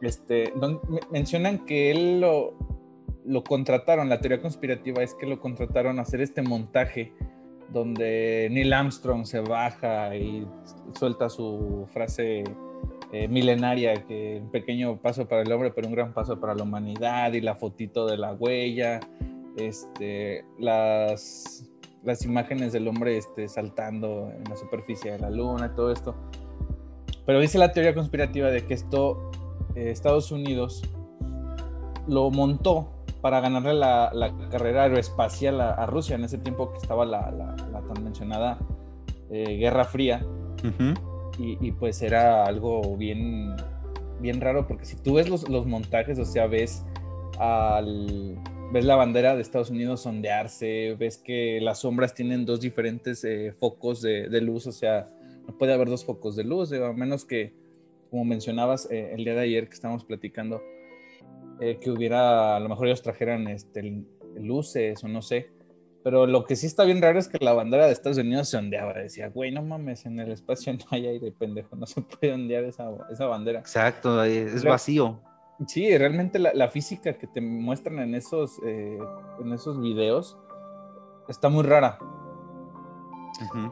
Este, 0.02 0.54
mencionan 1.12 1.66
que 1.66 1.92
él 1.92 2.22
lo, 2.22 2.54
lo 3.26 3.44
contrataron, 3.44 4.08
la 4.08 4.22
teoría 4.22 4.42
conspirativa 4.42 5.04
es 5.04 5.14
que 5.16 5.26
lo 5.26 5.40
contrataron 5.40 6.00
a 6.00 6.04
hacer 6.04 6.22
este 6.22 6.42
montaje 6.42 7.14
donde 7.70 8.48
Neil 8.52 8.74
Armstrong 8.74 9.26
se 9.26 9.40
baja 9.40 10.16
y 10.16 10.48
suelta 10.98 11.30
su 11.30 11.88
frase 11.92 12.44
eh, 13.12 13.28
milenaria, 13.28 14.06
que 14.06 14.40
un 14.42 14.52
pequeño 14.52 14.98
paso 14.98 15.28
para 15.28 15.42
el 15.42 15.52
hombre, 15.52 15.72
pero 15.72 15.88
un 15.88 15.94
gran 15.94 16.14
paso 16.14 16.40
para 16.40 16.56
la 16.56 16.64
humanidad, 16.64 17.34
y 17.34 17.42
la 17.42 17.56
fotito 17.56 18.06
de 18.06 18.18
la 18.18 18.34
huella, 18.34 19.00
este, 19.58 20.46
las, 20.60 21.70
las 22.04 22.26
imágenes 22.26 22.74
del 22.74 22.88
hombre 22.88 23.18
este, 23.18 23.48
saltando 23.48 24.32
en 24.36 24.44
la 24.50 24.56
superficie 24.56 25.12
de 25.12 25.20
la 25.20 25.30
luna, 25.30 25.76
todo 25.76 25.92
esto. 25.92 26.16
Pero 27.26 27.40
dice 27.40 27.58
la 27.58 27.72
teoría 27.72 27.94
conspirativa 27.94 28.50
de 28.50 28.66
que 28.66 28.74
esto 28.74 29.32
eh, 29.76 29.90
Estados 29.90 30.32
Unidos 30.32 30.84
lo 32.08 32.30
montó 32.30 32.95
para 33.26 33.42
ganarle 33.42 33.74
la, 33.74 34.36
carrera 34.52 34.84
aeroespacial 34.84 35.60
a, 35.60 35.84
Rusia 35.88 36.16
en 36.16 36.26
ese 36.26 36.38
tiempo 36.38 36.72
que 36.72 36.78
estaba 36.78 37.06
la, 37.06 37.56
tan 37.92 38.04
mencionada 38.04 38.60
eh, 39.32 39.58
Guerra 39.58 39.84
Fría. 39.84 40.24
y, 41.40 41.72
pues 41.72 42.04
era 42.04 42.46
algo 42.46 42.96
bien, 42.96 43.56
bien 44.20 44.40
raro 44.42 44.68
porque 44.68 44.86
si 44.86 44.96
tú 44.98 45.16
ves 45.16 45.28
los, 45.28 45.66
montajes, 45.66 46.20
o 46.20 46.26
sea, 46.26 46.46
ves 46.46 46.86
al, 47.40 48.38
ves 48.72 48.86
la 48.86 48.96
bandera 48.96 49.34
de 49.34 49.42
Estados 49.42 49.72
Unidos 49.72 50.02
sondearse, 50.02 50.96
ves 51.00 51.18
que 51.18 51.60
las 51.62 51.80
sombras 51.80 52.14
tienen 52.14 52.46
dos 52.46 52.62
diferentes 52.62 53.24
eh, 53.24 53.56
focos 53.60 54.04
de, 54.04 54.40
luz, 54.40 54.68
o 54.68 54.72
sea, 54.72 55.10
no 55.48 55.58
puede 55.58 55.74
haber 55.74 55.90
dos 55.90 56.06
focos 56.06 56.36
de 56.36 56.44
luz, 56.44 56.72
a 56.74 56.94
menos 56.94 57.26
que, 57.26 57.56
como 58.12 58.24
mencionabas 58.24 58.88
eh, 58.92 59.16
el 59.16 59.24
día 59.24 59.34
de 59.34 59.42
ayer 59.42 59.68
que 59.68 59.74
estábamos 59.74 60.06
platicando, 60.06 60.62
eh, 61.60 61.80
que 61.82 61.92
hubiera, 61.92 62.56
a 62.56 62.60
lo 62.60 62.70
mejor 62.70 62.88
ellos 62.88 63.02
trajeran 63.02 63.48
este, 63.48 64.04
luces 64.36 65.04
o 65.04 65.08
no 65.08 65.22
sé. 65.22 65.50
Pero 66.04 66.28
lo 66.28 66.46
que 66.46 66.56
sí 66.56 66.68
está 66.68 66.84
bien 66.84 67.02
raro 67.02 67.18
es 67.18 67.28
que 67.28 67.44
la 67.44 67.54
bandera 67.54 67.88
de 67.88 67.92
Estados 67.92 68.20
Unidos 68.20 68.48
se 68.50 68.58
ondeaba. 68.58 68.94
Decía, 68.94 69.30
güey, 69.30 69.52
no 69.52 69.64
mames, 69.64 70.06
en 70.06 70.20
el 70.20 70.32
espacio 70.32 70.72
no 70.74 70.86
hay 70.92 71.08
aire, 71.08 71.32
pendejo, 71.32 71.76
no 71.76 71.88
se 71.88 72.02
puede 72.02 72.34
ondear 72.34 72.64
esa, 72.64 72.92
esa 73.12 73.26
bandera. 73.26 73.60
Exacto, 73.60 74.24
es 74.24 74.64
vacío. 74.64 75.20
Sí, 75.68 75.98
realmente 75.98 76.38
la, 76.38 76.68
física 76.68 77.14
que 77.14 77.28
te 77.28 77.40
muestran 77.40 78.00
en 78.00 78.14
esos, 78.14 78.60
eh, 78.66 79.00
en 79.40 79.54
esos 79.54 79.80
videos 79.80 80.38
está 81.30 81.48
muy 81.48 81.64
rara. 81.64 81.98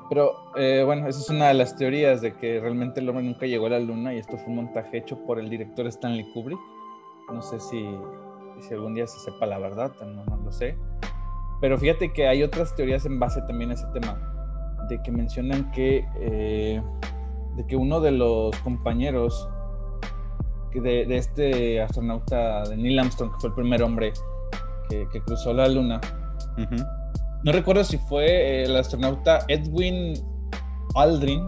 Pero 0.09 0.33
eh, 0.55 0.83
bueno, 0.85 1.07
esa 1.07 1.19
es 1.19 1.29
una 1.29 1.49
de 1.49 1.53
las 1.53 1.75
teorías 1.75 2.21
de 2.21 2.35
que 2.35 2.59
realmente 2.59 2.99
el 2.99 3.09
hombre 3.09 3.23
nunca 3.23 3.45
llegó 3.45 3.67
a 3.67 3.71
la 3.71 3.79
luna 3.79 4.13
y 4.13 4.17
esto 4.17 4.37
fue 4.37 4.47
un 4.47 4.55
montaje 4.57 4.97
hecho 4.97 5.17
por 5.25 5.39
el 5.39 5.49
director 5.49 5.87
Stanley 5.87 6.29
Kubrick. 6.33 6.59
No 7.33 7.41
sé 7.41 7.59
si, 7.59 7.85
si 8.61 8.73
algún 8.73 8.93
día 8.93 9.07
se 9.07 9.19
sepa 9.19 9.45
la 9.45 9.57
verdad, 9.57 9.91
no, 10.05 10.23
lo 10.37 10.51
sé. 10.51 10.77
Pero 11.59 11.77
fíjate 11.77 12.13
que 12.13 12.27
hay 12.27 12.43
otras 12.43 12.75
teorías 12.75 13.05
en 13.05 13.19
base 13.19 13.41
también 13.43 13.71
a 13.71 13.73
ese 13.73 13.87
tema, 13.87 14.17
de 14.89 15.01
que 15.01 15.11
mencionan 15.11 15.71
que, 15.71 16.05
eh, 16.17 16.81
de 17.55 17.67
que 17.67 17.75
uno 17.75 18.01
de 18.01 18.11
los 18.11 18.55
compañeros 18.59 19.49
de, 20.73 21.05
de, 21.05 21.17
este 21.17 21.81
astronauta, 21.81 22.63
de 22.63 22.77
Neil 22.77 22.99
Armstrong, 22.99 23.31
que 23.31 23.39
fue 23.39 23.49
el 23.49 23.55
primer 23.55 23.81
hombre 23.83 24.13
que, 24.89 25.21
cruzó 25.21 25.53
la 25.53 25.67
luna, 25.67 26.01
no 27.43 27.51
recuerdo 27.51 27.83
si 27.83 27.97
fue 27.97 28.63
el 28.63 28.75
astronauta 28.75 29.39
Edwin 29.47 30.13
Aldrin, 30.95 31.47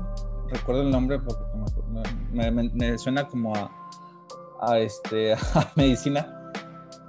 recuerdo 0.49 0.81
el 0.81 0.91
nombre 0.91 1.19
porque 1.19 1.43
me 2.31 2.97
suena 2.97 3.27
como 3.27 3.55
a 3.55 3.69
a, 4.65 4.79
este, 4.79 5.33
a 5.53 5.71
medicina. 5.75 6.51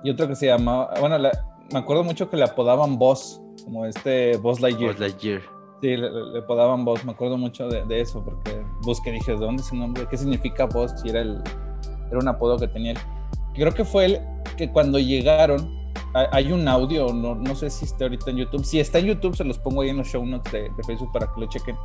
Y 0.05 0.11
otro 0.11 0.29
que 0.29 0.37
se 0.37 0.47
llamaba, 0.47 0.93
bueno, 1.01 1.19
me 1.19 1.79
acuerdo 1.79 2.05
mucho 2.05 2.31
que 2.31 2.37
le 2.37 2.45
apodaban 2.45 2.99
Boss, 2.99 3.41
como 3.65 3.87
este 3.87 4.37
Boss 4.37 4.61
Lightyear. 4.61 4.93
Boss 4.93 5.01
Lightyear. 5.01 5.43
Sí, 5.83 5.97
le, 5.97 6.39
apodaban 6.39 6.85
Boss, 6.85 7.05
me 7.05 7.13
acuerdo 7.13 7.37
mucho 7.37 7.69
de, 7.69 8.01
eso, 8.01 8.25
porque 8.25 8.63
busqué, 8.83 9.11
dije, 9.11 9.33
¿de 9.33 9.39
dónde 9.39 9.63
es 9.63 9.73
el 9.73 9.81
nombre? 9.81 10.07
¿Qué 10.09 10.17
significa 10.17 10.67
Boss? 10.67 10.93
Si 11.03 11.09
era, 11.09 11.21
el, 11.21 11.43
era 12.09 12.19
un 12.19 12.29
apodo 12.29 12.59
que 12.59 12.69
tenía 12.69 12.93
él. 12.93 12.99
Creo 13.55 13.73
que 13.73 13.85
fue 13.85 14.05
él 14.07 14.21
que 14.57 14.71
cuando 14.71 14.99
llegaron, 14.99 15.75
hay 16.15 16.51
un 16.53 16.67
audio, 16.67 17.13
no, 17.13 17.35
no 17.35 17.55
sé 17.55 17.69
si 17.69 17.85
está 17.85 18.05
ahorita 18.05 18.31
en 18.31 18.39
YouTube. 18.39 18.65
Si 18.65 18.81
está 18.81 18.99
en 19.01 19.07
YouTube, 19.07 19.37
se 19.37 19.45
los 19.45 19.59
pongo 19.59 19.83
ahí 19.83 19.91
en 19.91 19.99
los 19.99 20.07
show 20.07 20.25
notes 20.25 20.53
de, 20.53 20.63
de 20.63 20.83
Facebook 20.87 21.13
para 21.13 21.27
que 21.27 21.41
lo 21.41 21.47
chequen 21.47 21.77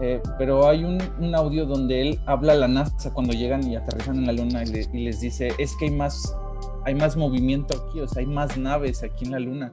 eh, 0.00 0.20
pero 0.38 0.66
hay 0.68 0.84
un, 0.84 1.00
audio 1.34 1.66
donde 1.66 2.00
él 2.00 2.20
habla 2.26 2.52
a 2.52 2.56
la 2.56 2.68
NASA 2.68 3.12
cuando 3.12 3.32
llegan 3.32 3.68
y 3.68 3.76
aterrizan 3.76 4.18
en 4.18 4.26
la 4.26 4.32
luna 4.32 4.62
y, 4.64 5.04
les 5.04 5.20
dice, 5.20 5.52
es 5.58 5.76
que 5.76 5.86
hay 5.86 5.90
más, 5.90 6.36
hay 6.84 6.94
más 6.94 7.16
movimiento 7.16 7.76
aquí, 7.76 8.00
o 8.00 8.08
sea, 8.08 8.20
hay 8.20 8.26
más 8.26 8.56
naves 8.56 9.02
aquí 9.02 9.24
en 9.24 9.32
la 9.32 9.40
luna. 9.40 9.72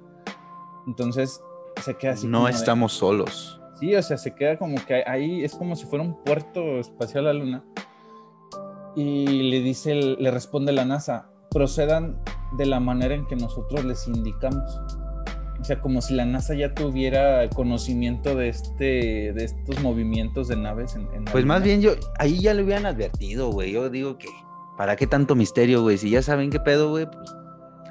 Entonces 0.86 1.42
se 1.84 1.96
queda 1.96 2.14
así. 2.14 2.28
No 2.28 2.48
estamos 2.48 2.94
solos. 2.94 3.60
Sí, 3.80 3.94
o 3.94 4.02
sea, 4.02 4.18
se 4.18 4.34
queda 4.34 4.58
como 4.58 4.84
que 4.86 5.04
ahí 5.06 5.44
es 5.44 5.54
como 5.56 5.76
si 5.76 5.86
fuera 5.86 6.04
un 6.04 6.24
puerto 6.24 6.80
espacial 6.80 7.28
a 7.28 7.34
la 7.34 7.40
luna. 7.40 7.64
Y 8.96 9.50
le 9.50 9.60
dice, 9.62 9.94
le 9.94 10.32
responde 10.32 10.72
la 10.72 10.84
NASA, 10.84 11.30
procedan 11.52 12.20
de 12.58 12.66
la 12.66 12.80
manera 12.80 13.14
en 13.14 13.28
que 13.28 13.36
nosotros 13.36 13.86
les 13.86 14.08
indicamos. 14.08 14.80
O 15.68 15.74
sea, 15.76 15.82
como 15.82 16.00
si 16.00 16.14
la 16.14 16.24
NASA 16.24 16.54
ya 16.54 16.74
tuviera 16.74 17.46
conocimiento 17.50 18.36
de 18.36 18.48
este, 18.48 19.34
de 19.34 19.44
estos 19.44 19.82
movimientos 19.82 20.48
de 20.48 20.56
naves. 20.56 20.96
En, 20.96 21.26
pues 21.26 21.44
más 21.44 21.62
bien 21.62 21.82
yo, 21.82 21.92
ahí 22.20 22.40
ya 22.40 22.54
lo 22.54 22.64
hubieran 22.64 22.86
advertido, 22.86 23.52
güey. 23.52 23.74
Yo 23.74 23.90
digo 23.90 24.18
que, 24.18 24.30
¿para 24.78 24.96
qué 24.96 25.08
tanto 25.08 25.36
misterio, 25.36 25.82
güey? 25.82 25.98
Si 25.98 26.10
ya 26.10 26.22
saben 26.22 26.52
qué 26.52 26.62
pedo, 26.62 26.90
güey, 26.90 27.06
pues 27.06 27.36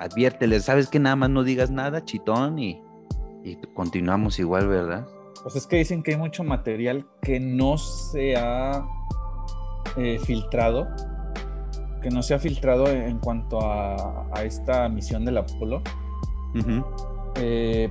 adviérteles. 0.00 0.64
Sabes 0.64 0.88
que 0.88 0.98
nada 0.98 1.16
más 1.16 1.28
no 1.28 1.44
digas 1.44 1.70
nada, 1.70 2.02
chitón, 2.02 2.58
y, 2.58 2.80
y 3.44 3.58
continuamos 3.74 4.38
igual, 4.38 4.68
¿verdad? 4.68 5.06
Pues 5.42 5.56
es 5.56 5.66
que 5.66 5.76
dicen 5.76 6.02
que 6.02 6.12
hay 6.12 6.16
mucho 6.16 6.44
material 6.44 7.06
que 7.20 7.40
no 7.40 7.76
se 7.76 8.36
ha 8.36 8.88
eh, 9.98 10.18
filtrado, 10.24 10.88
que 12.00 12.08
no 12.08 12.22
se 12.22 12.32
ha 12.32 12.38
filtrado 12.38 12.88
en 12.88 13.18
cuanto 13.18 13.60
a, 13.60 14.30
a 14.32 14.44
esta 14.44 14.88
misión 14.88 15.26
del 15.26 15.36
Apolo. 15.36 15.82
Eh, 17.38 17.90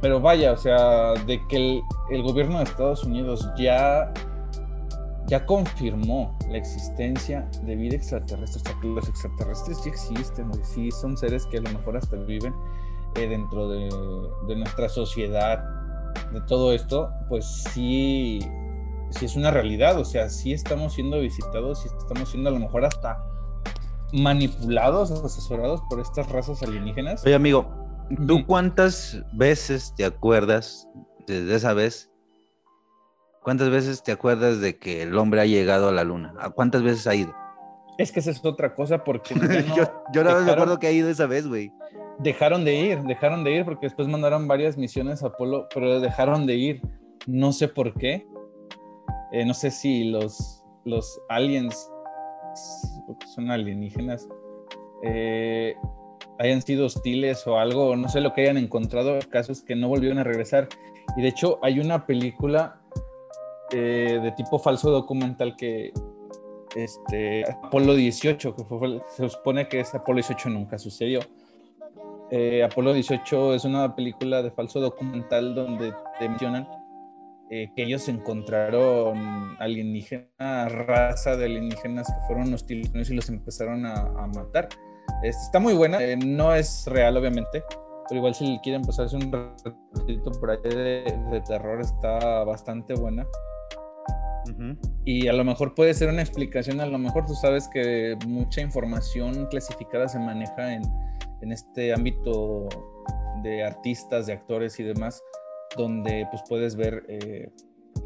pero 0.00 0.20
vaya, 0.20 0.52
o 0.52 0.56
sea, 0.56 1.14
de 1.26 1.44
que 1.48 1.82
el, 2.10 2.22
gobierno 2.22 2.58
de 2.58 2.64
Estados 2.64 3.04
Unidos 3.04 3.48
ya, 3.56 4.12
ya 5.26 5.44
confirmó 5.46 6.36
la 6.50 6.58
existencia 6.58 7.48
de 7.62 7.76
vida 7.76 7.96
extraterrestre, 7.96 8.60
o 8.60 8.64
sea, 8.64 8.80
que 8.80 8.88
los 8.88 9.08
extraterrestres 9.08 9.78
sí 9.78 9.88
existen, 9.88 10.50
sí 10.64 10.90
son 10.90 11.16
seres 11.16 11.46
que 11.46 11.58
a 11.58 11.62
lo 11.62 11.70
mejor 11.70 11.96
hasta 11.96 12.16
viven 12.16 12.54
eh, 13.16 13.26
dentro 13.26 13.68
de, 13.68 13.88
nuestra 14.56 14.88
sociedad, 14.88 15.64
de 16.32 16.40
todo 16.42 16.72
esto, 16.72 17.10
pues 17.28 17.46
sí, 17.72 18.40
sí 19.10 19.24
es 19.24 19.34
una 19.34 19.50
realidad, 19.50 19.98
o 19.98 20.04
sea, 20.04 20.28
sí 20.28 20.52
estamos 20.52 20.92
siendo 20.92 21.20
visitados, 21.20 21.80
sí 21.80 21.88
estamos 21.98 22.28
siendo 22.28 22.50
a 22.50 22.52
lo 22.52 22.60
mejor 22.60 22.84
hasta 22.84 23.24
manipulados, 24.12 25.10
asesorados 25.10 25.80
por 25.88 26.00
estas 26.00 26.30
razas 26.30 26.62
alienígenas. 26.62 27.24
Oye, 27.24 27.34
amigo, 27.34 27.85
¿Tú 28.26 28.46
cuántas 28.46 29.22
veces 29.32 29.92
te 29.96 30.04
acuerdas 30.04 30.88
desde 31.26 31.56
esa 31.56 31.74
vez? 31.74 32.10
¿Cuántas 33.42 33.70
veces 33.70 34.02
te 34.02 34.12
acuerdas 34.12 34.60
de 34.60 34.78
que 34.78 35.02
el 35.02 35.16
hombre 35.18 35.40
ha 35.40 35.46
llegado 35.46 35.88
a 35.88 35.92
la 35.92 36.04
luna? 36.04 36.34
¿A 36.40 36.50
cuántas 36.50 36.82
veces 36.82 37.06
ha 37.06 37.14
ido? 37.14 37.34
Es 37.98 38.12
que 38.12 38.20
esa 38.20 38.30
es 38.30 38.44
otra 38.44 38.74
cosa 38.74 39.02
porque 39.02 39.34
yo, 39.76 39.84
yo 40.12 40.24
no 40.24 40.40
me 40.40 40.52
acuerdo 40.52 40.78
que 40.78 40.86
ha 40.86 40.92
ido 40.92 41.08
esa 41.08 41.26
vez, 41.26 41.46
güey. 41.46 41.72
Dejaron 42.18 42.64
de 42.64 42.74
ir, 42.74 43.02
dejaron 43.02 43.44
de 43.44 43.56
ir 43.56 43.64
porque 43.64 43.86
después 43.86 44.08
mandaron 44.08 44.46
varias 44.46 44.76
misiones 44.76 45.22
a 45.22 45.28
Apolo, 45.28 45.66
pero 45.74 46.00
dejaron 46.00 46.46
de 46.46 46.54
ir. 46.54 46.82
No 47.26 47.52
sé 47.52 47.68
por 47.68 47.92
qué. 47.94 48.26
Eh, 49.32 49.44
no 49.44 49.54
sé 49.54 49.70
si 49.70 50.04
los, 50.04 50.64
los 50.84 51.20
aliens, 51.28 51.90
son 53.34 53.50
alienígenas, 53.50 54.28
eh, 55.02 55.74
hayan 56.38 56.62
sido 56.62 56.86
hostiles 56.86 57.46
o 57.46 57.58
algo, 57.58 57.96
no 57.96 58.08
sé 58.08 58.20
lo 58.20 58.32
que 58.32 58.42
hayan 58.42 58.56
encontrado, 58.56 59.18
casos 59.30 59.62
que 59.62 59.74
no 59.74 59.88
volvieron 59.88 60.18
a 60.18 60.24
regresar. 60.24 60.68
Y 61.16 61.22
de 61.22 61.28
hecho 61.28 61.58
hay 61.62 61.80
una 61.80 62.06
película 62.06 62.80
eh, 63.72 64.20
de 64.22 64.32
tipo 64.32 64.58
falso 64.58 64.90
documental 64.90 65.56
que 65.56 65.92
este, 66.74 67.44
Apolo 67.50 67.94
18, 67.94 68.54
que 68.54 69.00
se 69.08 69.28
supone 69.28 69.68
que 69.68 69.80
ese 69.80 69.96
Apolo 69.96 70.16
18 70.16 70.50
nunca 70.50 70.78
sucedió. 70.78 71.20
Eh, 72.30 72.62
Apolo 72.64 72.92
18 72.92 73.54
es 73.54 73.64
una 73.64 73.94
película 73.94 74.42
de 74.42 74.50
falso 74.50 74.80
documental 74.80 75.54
donde 75.54 75.94
te 76.18 76.28
mencionan 76.28 76.68
eh, 77.48 77.70
que 77.76 77.84
ellos 77.84 78.08
encontraron 78.08 79.56
alienígena, 79.60 80.68
raza 80.68 81.36
de 81.36 81.44
alienígenas 81.44 82.08
que 82.08 82.26
fueron 82.26 82.52
hostiles 82.52 83.08
y 83.08 83.14
los 83.14 83.28
empezaron 83.28 83.86
a, 83.86 84.26
matar. 84.34 84.68
Este, 85.22 85.42
está 85.42 85.58
muy 85.58 85.74
buena, 85.74 86.02
eh, 86.02 86.16
no 86.16 86.54
es 86.54 86.86
real 86.86 87.16
obviamente, 87.16 87.64
pero 88.08 88.18
igual 88.18 88.34
si 88.34 88.58
quieren 88.62 88.82
pasarse 88.82 89.16
un 89.16 89.32
ratito 89.32 90.30
por 90.32 90.50
ahí 90.50 90.58
de, 90.62 91.42
terror 91.46 91.80
está 91.80 92.44
bastante 92.44 92.94
buena. 92.94 93.26
Y 95.04 95.26
a 95.26 95.32
lo 95.32 95.42
mejor 95.42 95.74
puede 95.74 95.92
ser 95.92 96.08
una 96.08 96.22
explicación, 96.22 96.80
a 96.80 96.86
lo 96.86 96.98
mejor 96.98 97.26
tú 97.26 97.34
sabes 97.34 97.66
que 97.66 98.16
mucha 98.28 98.60
información 98.60 99.46
clasificada 99.46 100.08
se 100.08 100.20
maneja 100.20 100.74
en, 100.74 100.82
en 101.40 101.50
este 101.50 101.92
ámbito 101.92 102.68
de 103.42 103.64
artistas, 103.64 104.26
de 104.26 104.34
actores 104.34 104.78
y 104.78 104.84
demás, 104.84 105.22
donde 105.76 106.26
pues 106.30 106.42
puedes 106.48 106.76
ver, 106.76 107.04
eh, 107.08 107.50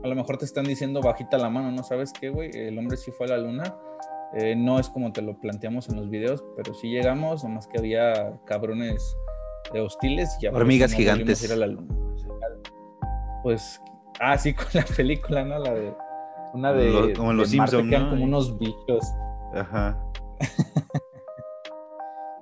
a 0.02 0.08
lo 0.08 0.14
mejor 0.14 0.38
te 0.38 0.44
están 0.44 0.64
diciendo 0.64 1.00
bajita 1.00 1.38
la 1.38 1.50
mano, 1.50 1.70
¿no 1.72 1.82
sabes 1.82 2.12
qué, 2.12 2.30
güey? 2.30 2.50
El 2.54 2.78
hombre 2.78 2.96
sí 2.96 3.10
fue 3.10 3.26
a 3.26 3.30
la 3.30 3.38
luna. 3.38 3.76
Eh, 4.34 4.54
no 4.56 4.78
es 4.78 4.88
como 4.88 5.12
te 5.12 5.22
lo 5.22 5.38
planteamos 5.38 5.88
en 5.88 5.96
los 5.96 6.08
videos, 6.08 6.44
pero 6.56 6.72
sí 6.74 6.88
llegamos, 6.88 7.42
nomás 7.42 7.66
que 7.66 7.78
había 7.78 8.38
cabrones 8.46 9.16
de 9.72 9.80
hostiles 9.80 10.36
y 10.40 10.46
hormigas 10.46 10.92
gigantes. 10.92 11.42
Ir 11.44 11.52
a 11.52 11.56
la 11.56 11.66
luna. 11.66 11.94
Pues, 13.42 13.80
ah, 14.20 14.38
sí, 14.38 14.54
con 14.54 14.66
la 14.72 14.84
película, 14.84 15.44
¿no? 15.44 15.58
La 15.58 15.74
de 15.74 15.94
una 16.52 16.72
de, 16.72 17.12
como 17.14 17.30
en 17.30 17.36
los 17.36 17.50
Simpsons, 17.50 17.86
¿no? 17.86 18.10
como 18.10 18.24
unos 18.24 18.58
bichos. 18.58 19.04
Ajá. 19.54 19.98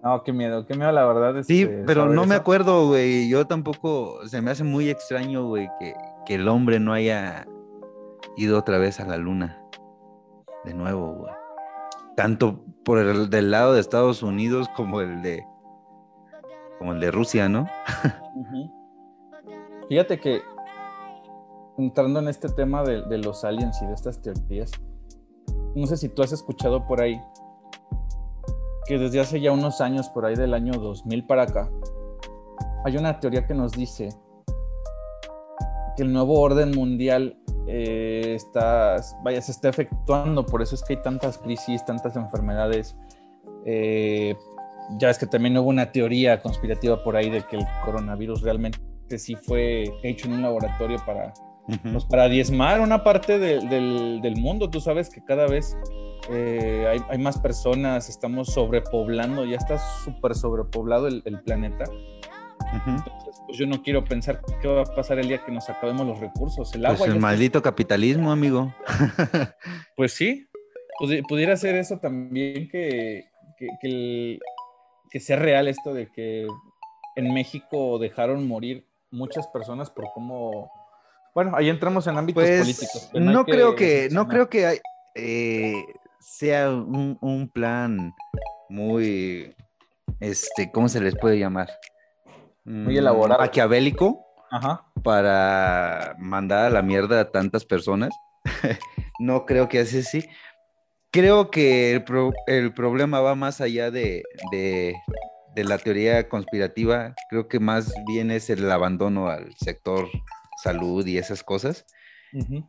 No, 0.00 0.22
qué 0.22 0.32
miedo, 0.32 0.64
qué 0.64 0.74
miedo, 0.74 0.92
la 0.92 1.04
verdad. 1.04 1.42
sí, 1.42 1.62
este, 1.62 1.82
pero 1.84 2.08
no 2.08 2.24
me 2.24 2.36
acuerdo, 2.36 2.86
güey. 2.86 3.28
Yo 3.28 3.46
tampoco, 3.46 4.20
se 4.26 4.40
me 4.40 4.52
hace 4.52 4.62
muy 4.62 4.88
extraño, 4.88 5.46
güey, 5.46 5.68
que, 5.80 6.34
el 6.34 6.46
hombre 6.46 6.78
no 6.78 6.92
haya 6.92 7.46
ido 8.36 8.58
otra 8.58 8.78
vez 8.78 9.00
a 9.00 9.06
la 9.06 9.16
luna. 9.16 9.60
De 10.64 10.72
nuevo, 10.72 11.14
güey. 11.14 11.32
Tanto 12.18 12.64
por 12.84 12.98
el 12.98 13.30
del 13.30 13.52
lado 13.52 13.74
de 13.74 13.80
Estados 13.80 14.24
Unidos 14.24 14.66
como 14.74 15.00
el 15.00 15.22
de 15.22 15.46
como 16.80 16.92
el 16.92 16.98
de 16.98 17.12
Rusia, 17.12 17.48
¿no? 17.48 17.68
Fíjate 19.88 20.18
que 20.18 20.42
entrando 21.78 22.18
en 22.18 22.26
este 22.26 22.48
tema 22.48 22.82
de, 22.82 23.18
los 23.18 23.44
aliens 23.44 23.80
y 23.82 23.86
de 23.86 23.92
estas 23.92 24.20
teorías, 24.20 24.72
no 25.76 25.86
sé 25.86 25.96
si 25.96 26.08
tú 26.08 26.22
has 26.22 26.32
escuchado 26.32 26.88
por 26.88 27.00
ahí 27.00 27.22
que 28.86 28.98
desde 28.98 29.20
hace 29.20 29.40
ya 29.40 29.52
unos 29.52 29.80
años, 29.80 30.08
por 30.08 30.26
ahí 30.26 30.34
del 30.34 30.54
año 30.54 30.72
2000 30.72 31.24
para 31.24 31.44
acá, 31.44 31.70
hay 32.84 32.96
una 32.96 33.20
teoría 33.20 33.46
que 33.46 33.54
nos 33.54 33.70
dice 33.70 34.08
que 35.96 36.02
el 36.02 36.12
nuevo 36.12 36.40
orden 36.40 36.72
mundial 36.72 37.40
eh, 37.68 38.07
está, 38.34 38.96
vaya, 39.22 39.40
se 39.40 39.52
está 39.52 39.68
efectuando, 39.68 40.44
por 40.44 40.62
eso 40.62 40.74
es 40.74 40.82
que 40.82 40.94
hay 40.94 41.02
tantas 41.02 41.38
crisis, 41.38 41.84
tantas 41.84 42.16
enfermedades. 42.16 42.96
Eh, 43.64 44.36
ya 44.98 45.10
es 45.10 45.18
que 45.18 45.26
también 45.26 45.56
hubo 45.58 45.68
una 45.68 45.92
teoría 45.92 46.40
conspirativa 46.40 47.02
por 47.02 47.16
ahí 47.16 47.30
de 47.30 47.42
que 47.42 47.56
el 47.56 47.66
coronavirus 47.84 48.42
realmente 48.42 48.78
sí 49.16 49.36
fue 49.36 49.92
hecho 50.02 50.26
en 50.26 50.34
un 50.34 50.42
laboratorio 50.42 50.98
para, 51.04 51.32
pues, 51.82 52.04
para 52.06 52.28
diezmar 52.28 52.80
una 52.80 53.04
parte 53.04 53.38
del, 53.38 53.68
del, 54.20 54.36
mundo. 54.36 54.70
Tú 54.70 54.80
sabes 54.80 55.10
que 55.10 55.22
cada 55.22 55.46
vez 55.46 55.76
eh, 56.30 57.02
hay, 57.08 57.18
más 57.18 57.38
personas, 57.38 58.08
estamos 58.08 58.48
sobrepoblando, 58.48 59.44
ya 59.44 59.56
está 59.56 59.78
súper 60.04 60.34
sobrepoblado 60.34 61.06
el, 61.08 61.40
planeta. 61.44 61.84
Entonces, 62.86 63.27
pues 63.48 63.58
yo 63.58 63.66
no 63.66 63.82
quiero 63.82 64.04
pensar 64.04 64.42
qué 64.60 64.68
va 64.68 64.82
a 64.82 64.84
pasar 64.84 65.18
el 65.18 65.26
día 65.26 65.42
que 65.42 65.50
nos 65.50 65.68
acabemos 65.70 66.06
los 66.06 66.20
recursos. 66.20 66.74
El 66.74 66.84
agua. 66.84 66.98
Pues 66.98 67.10
el 67.10 67.18
maldito 67.18 67.62
capitalismo, 67.62 68.30
amigo. 68.30 68.74
pues 69.96 70.12
sí, 70.12 70.46
pudiera 71.26 71.56
ser 71.56 71.76
eso 71.76 71.98
también 71.98 72.68
que, 72.68 73.24
que, 73.80 74.38
que, 75.10 75.20
sea 75.20 75.36
real 75.36 75.66
esto 75.66 75.94
de 75.94 76.12
que 76.12 76.46
en 77.16 77.32
México 77.32 77.98
dejaron 77.98 78.46
morir 78.46 78.86
muchas 79.10 79.46
personas 79.46 79.88
por 79.88 80.04
cómo 80.12 80.70
bueno, 81.34 81.52
ahí 81.56 81.70
entramos 81.70 82.06
en 82.06 82.18
ámbitos 82.18 82.42
pues, 82.42 82.60
políticos. 82.60 83.10
No, 83.14 83.46
creo 83.46 83.74
que, 83.74 84.08
no 84.10 84.28
creo 84.28 84.50
que 84.50 84.66
hay, 84.66 84.78
eh, 85.14 85.84
sea 86.18 86.70
un, 86.70 87.50
plan 87.54 88.14
muy, 88.68 89.54
este, 90.20 90.70
¿cómo 90.70 90.88
se 90.88 91.00
les 91.00 91.16
puede 91.16 91.38
llamar? 91.38 91.70
Muy 92.68 92.98
elaborado. 92.98 93.40
Maquiavélico. 93.40 94.24
Para 95.02 96.16
mandar 96.18 96.66
a 96.66 96.70
la 96.70 96.82
mierda 96.82 97.20
a 97.20 97.30
tantas 97.30 97.64
personas. 97.64 98.10
no 99.18 99.46
creo 99.46 99.68
que 99.68 99.80
así 99.80 100.02
sí. 100.02 100.24
Creo 101.10 101.50
que 101.50 101.92
el, 102.46 102.74
problema 102.74 103.20
va 103.20 103.34
más 103.34 103.60
allá 103.60 103.90
de, 103.90 104.22
de, 104.52 104.94
la 105.56 105.78
teoría 105.78 106.28
conspirativa. 106.28 107.14
Creo 107.30 107.48
que 107.48 107.58
más 107.58 107.92
bien 108.06 108.30
es 108.30 108.50
el 108.50 108.70
abandono 108.70 109.28
al 109.28 109.54
sector 109.56 110.06
salud 110.62 111.06
y 111.06 111.18
esas 111.18 111.42
cosas. 111.42 111.86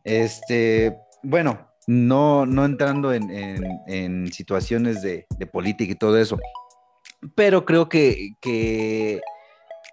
Este, 0.04 0.96
bueno, 1.22 1.70
no, 1.86 2.46
no 2.46 2.64
entrando 2.64 3.12
en, 3.12 4.32
situaciones 4.32 5.02
de, 5.02 5.26
política 5.52 5.92
y 5.92 5.96
todo 5.96 6.18
eso, 6.18 6.38
pero 7.34 7.64
creo 7.64 7.88
que, 7.88 9.20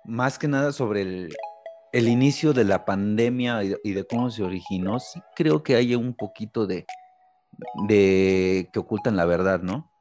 más 0.08 0.40
que 0.40 0.48
nada 0.48 0.72
sobre 0.72 1.02
el, 1.02 2.08
inicio 2.08 2.54
de 2.54 2.64
la 2.64 2.86
pandemia 2.86 3.62
y 3.64 3.94
de, 3.94 4.08
cómo 4.08 4.32
se 4.32 4.44
originó, 4.44 5.00
sí 5.00 5.22
creo 5.36 5.64
que 5.64 5.76
hay 5.76 5.96
un 5.96 6.16
poquito 6.16 6.66
de, 6.66 6.86
de 7.88 8.70
que 8.72 8.80
ocultan 8.80 9.16
la 9.16 9.26
verdad, 9.26 9.62
¿no? 9.62 9.92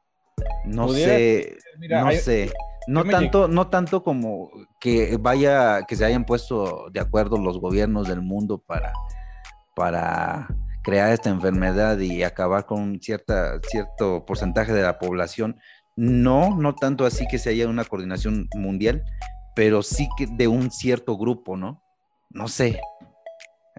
No 0.65 0.89
sé, 0.89 1.57
no 1.89 2.11
sé. 2.11 2.51
No 2.87 3.03
tanto, 3.03 3.49
no 3.49 3.67
tanto 3.67 4.01
como 4.01 4.49
que 4.79 5.17
vaya, 5.19 5.83
que 5.85 5.97
se 5.97 6.05
hayan 6.05 6.23
puesto 6.23 6.89
de 6.89 7.01
acuerdo 7.01 7.37
los 7.37 7.59
gobiernos 7.59 8.07
del 8.07 8.21
mundo 8.21 8.59
para, 8.59 8.93
para 9.75 10.47
crear 10.83 11.11
esta 11.11 11.29
enfermedad 11.29 11.99
y 11.99 12.23
acabar 12.23 12.65
con 12.65 13.01
cierta, 13.01 13.59
cierto 13.69 14.25
porcentaje 14.25 14.71
de 14.71 14.83
la 14.83 14.99
población. 14.99 15.59
No, 15.97 16.55
no 16.55 16.75
tanto 16.75 17.05
así 17.05 17.27
que 17.27 17.39
se 17.39 17.49
haya 17.49 17.67
una 17.67 17.83
coordinación 17.83 18.47
mundial, 18.55 19.03
pero 19.57 19.81
sí 19.81 20.07
que 20.15 20.27
de 20.27 20.47
un 20.47 20.69
cierto 20.69 21.17
grupo, 21.17 21.57
¿no? 21.57 21.81
No 22.29 22.47
sé. 22.47 22.79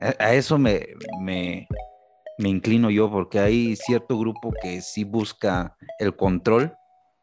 A, 0.01 0.35
eso 0.35 0.59
me, 0.59 0.85
me, 1.21 1.69
inclino 2.39 2.91
yo, 2.91 3.09
porque 3.09 3.39
hay 3.39 3.77
cierto 3.77 4.19
grupo 4.19 4.53
que 4.61 4.81
sí 4.81 5.05
busca 5.05 5.77
el 6.01 6.17
control, 6.17 6.77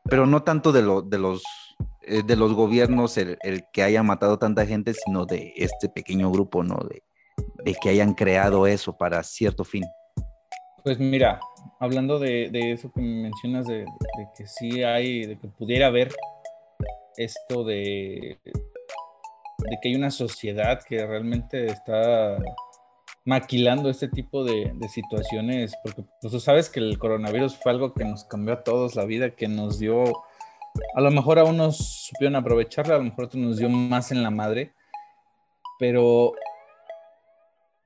pero 0.05 0.25
no 0.25 0.43
tanto 0.43 0.71
de, 0.71 0.83
lo, 0.83 1.01
de, 1.01 1.17
los, 1.17 1.43
eh, 2.03 2.23
de 2.25 2.37
los 2.37 2.53
gobiernos 2.53 3.17
el, 3.17 3.37
que 3.73 3.83
haya 3.83 4.03
matado 4.03 4.39
tanta 4.39 4.65
gente, 4.65 4.93
sino 4.93 5.25
de 5.25 5.51
este 5.57 5.89
pequeño 5.89 6.31
grupo, 6.31 6.63
¿no? 6.63 6.77
De 7.65 7.73
que 7.73 7.89
hayan 7.89 8.13
creado 8.13 8.67
eso 8.67 8.97
para 8.97 9.21
cierto 9.23 9.65
fin? 9.65 9.83
Pues 10.81 10.97
mira, 10.97 11.41
hablando 11.81 12.19
de, 12.19 12.49
eso 12.71 12.89
que 12.93 13.01
mencionas, 13.01 13.65
de, 13.65 13.85
que 14.37 14.47
sí 14.47 14.81
hay, 14.81 15.25
de 15.25 15.37
que 15.37 15.49
pudiera 15.49 15.87
haber 15.87 16.09
esto 17.17 17.63
de, 17.63 18.39
que 19.81 19.89
hay 19.89 19.95
una 19.95 20.11
sociedad 20.11 20.81
que 20.83 21.05
realmente 21.05 21.65
está 21.67 22.37
maquilando 23.25 23.89
este 23.89 24.07
tipo 24.07 24.43
de, 24.43 24.71
situaciones, 24.89 25.73
porque 25.83 26.03
pues, 26.21 26.31
tú 26.31 26.39
sabes 26.39 26.69
que 26.69 26.79
el 26.79 26.97
coronavirus 26.99 27.57
fue 27.57 27.71
algo 27.71 27.93
que 27.93 28.05
nos 28.05 28.23
cambió 28.25 28.53
a 28.53 28.63
todos 28.63 28.95
la 28.95 29.05
vida, 29.05 29.31
que 29.31 29.47
nos 29.47 29.79
dio, 29.79 30.03
a 30.93 31.01
lo 31.01 31.11
mejor 31.11 31.39
a 31.39 31.43
unos 31.43 32.05
supieron 32.07 32.35
aprovecharla, 32.35 32.95
a 32.95 32.97
lo 32.99 33.05
mejor 33.05 33.23
a 33.23 33.27
otros 33.27 33.43
nos 33.43 33.57
dio 33.57 33.69
más 33.69 34.11
en 34.11 34.21
la 34.21 34.29
madre, 34.29 34.73
pero 35.79 36.33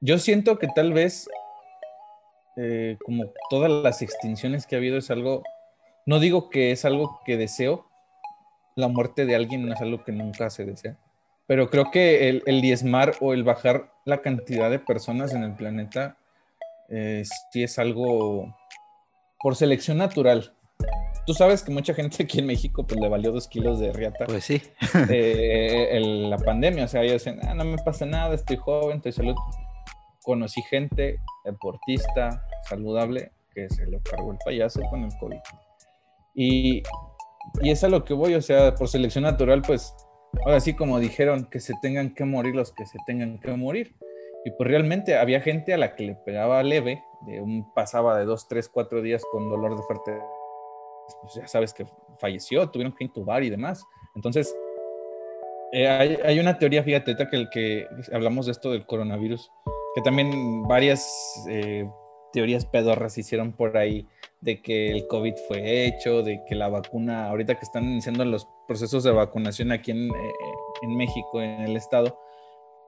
yo 0.01 0.17
siento 0.17 0.59
que 0.59 0.67
tal 0.67 0.93
vez, 0.93 1.29
eh, 2.57 2.97
como 3.05 3.31
todas 3.49 3.71
las 3.71 4.01
extinciones 4.01 4.67
que 4.67 4.75
ha 4.75 4.79
habido, 4.79 4.97
es 4.97 5.09
algo, 5.09 5.43
no 6.05 6.19
digo 6.19 6.49
que 6.49 6.71
es 6.71 6.83
algo 6.83 7.21
que 7.25 7.37
deseo, 7.37 7.88
la 8.75 8.87
muerte 8.87 9.25
de 9.25 9.35
alguien 9.35 9.65
no 9.65 9.73
es 9.73 9.81
algo 9.81 10.03
que 10.03 10.11
nunca 10.11 10.49
se 10.49 10.65
desea, 10.65 10.97
pero 11.47 11.69
creo 11.69 11.91
que 11.91 12.29
el, 12.29 12.61
diezmar 12.61 13.13
o 13.19 13.33
el 13.33 13.43
bajar 13.43 13.91
la 14.05 14.21
cantidad 14.21 14.69
de 14.69 14.79
personas 14.79 15.33
en 15.33 15.43
el 15.43 15.55
planeta 15.55 16.17
eh, 16.89 17.23
sí 17.51 17.63
es 17.63 17.79
algo 17.79 18.55
por 19.39 19.55
selección 19.55 19.97
natural. 19.97 20.53
Tú 21.25 21.33
sabes 21.33 21.61
que 21.61 21.71
mucha 21.71 21.93
gente 21.93 22.23
aquí 22.23 22.39
en 22.39 22.47
México 22.47 22.85
pues 22.87 22.99
le 22.99 23.07
valió 23.07 23.31
dos 23.31 23.47
kilos 23.47 23.79
de 23.79 23.93
riata. 23.93 24.25
Pues 24.25 24.45
sí. 24.45 24.61
Eh, 25.09 25.99
la 26.01 26.37
pandemia, 26.37 26.85
o 26.85 26.87
sea, 26.87 27.03
ellos 27.03 27.23
dicen, 27.23 27.39
ah, 27.47 27.53
no 27.53 27.65
me 27.65 27.77
pasa 27.77 28.05
nada, 28.05 28.33
estoy 28.33 28.57
joven, 28.57 28.97
estoy 28.97 29.11
salud 29.11 29.35
conocí 30.29 30.61
gente 30.61 31.19
deportista, 31.43 32.45
saludable, 32.61 33.31
que 33.51 33.67
se 33.69 33.87
lo 33.87 33.99
cargó 34.03 34.31
el 34.31 34.37
payaso 34.45 34.79
con 34.91 35.03
el 35.03 35.17
COVID. 35.19 35.39
Y, 36.35 36.83
y 37.61 37.71
es 37.71 37.83
a 37.83 37.89
lo 37.89 38.05
que 38.05 38.13
voy, 38.13 38.35
o 38.35 38.41
sea, 38.41 38.75
por 38.75 38.87
selección 38.87 39.23
natural, 39.23 39.61
pues, 39.65 39.95
ahora 40.45 40.59
sí 40.59 40.73
como 40.75 40.99
dijeron, 40.99 41.47
que 41.49 41.59
se 41.59 41.73
tengan 41.81 42.13
que 42.13 42.25
morir 42.25 42.55
los 42.55 42.71
que 42.71 42.85
se 42.85 42.97
tengan 43.05 43.39
que 43.39 43.51
morir. 43.51 43.95
Y 44.45 44.51
pues 44.51 44.69
realmente 44.69 45.17
había 45.17 45.41
gente 45.41 45.73
a 45.73 45.77
la 45.77 45.95
que 45.95 46.05
le 46.05 46.15
pegaba 46.15 46.63
leve, 46.63 47.03
de 47.25 47.41
un, 47.41 47.73
pasaba 47.73 48.17
de 48.17 48.25
dos, 48.25 48.47
tres, 48.47 48.69
cuatro 48.69 49.01
días 49.01 49.23
con 49.31 49.49
dolor 49.49 49.75
de 49.75 49.83
fuerte, 49.83 50.17
pues 51.21 51.33
ya 51.35 51.47
sabes 51.47 51.73
que 51.73 51.85
falleció, 52.19 52.69
tuvieron 52.69 52.95
que 52.95 53.03
intubar 53.03 53.43
y 53.43 53.49
demás. 53.49 53.83
Entonces, 54.15 54.55
eh, 55.71 55.87
hay, 55.87 56.39
una 56.39 56.57
teoría, 56.57 56.83
fíjate, 56.83 57.15
que, 57.15 57.35
el 57.35 57.49
que 57.49 57.87
hablamos 58.13 58.45
de 58.45 58.53
esto 58.53 58.71
del 58.71 58.85
coronavirus, 58.85 59.51
que 59.93 60.01
también 60.01 60.63
varias 60.63 61.05
eh, 61.49 61.87
teorías 62.31 62.65
pedorras 62.65 63.17
hicieron 63.17 63.53
por 63.53 63.77
ahí 63.77 64.07
de 64.41 64.61
que 64.61 64.91
el 64.91 65.07
COVID 65.07 65.33
fue 65.47 65.85
hecho, 65.85 66.23
de 66.23 66.41
que 66.47 66.55
la 66.55 66.69
vacuna, 66.69 67.27
ahorita 67.27 67.55
que 67.55 67.65
están 67.65 67.85
iniciando 67.85 68.23
los 68.25 68.47
procesos 68.67 69.03
de 69.03 69.11
vacunación 69.11 69.71
aquí 69.71 69.91
en, 69.91 70.09
eh, 70.09 70.33
en 70.81 70.95
México, 70.95 71.41
en 71.41 71.61
el 71.61 71.75
estado, 71.75 72.17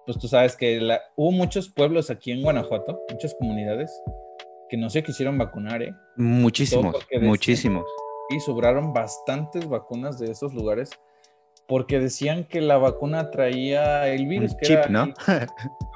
pues 0.06 0.18
tú 0.18 0.28
sabes 0.28 0.56
que 0.56 0.80
hubo 1.16 1.32
muchos 1.32 1.70
pueblos 1.70 2.10
aquí 2.10 2.32
en 2.32 2.42
Guanajuato, 2.42 3.00
muchas 3.12 3.36
comunidades, 3.36 3.92
que 4.70 4.78
no 4.78 4.90
se 4.90 5.04
quisieron 5.04 5.38
vacunar, 5.38 5.82
¿eh? 5.84 5.94
Muchísimos, 6.16 6.96
muchísimos. 7.22 7.86
Y 8.30 8.40
sobraron 8.40 8.94
bastantes 8.94 9.68
vacunas 9.68 10.18
de 10.18 10.32
esos 10.32 10.54
lugares 10.54 10.90
porque 11.72 12.02
decían 12.02 12.44
que 12.44 12.60
la 12.60 12.78
vacuna 12.78 13.32
traía 13.32 14.06
el 14.10 14.28
virus. 14.28 14.54
que 14.56 14.66
chip, 14.66 14.88
¿no? 14.90 15.14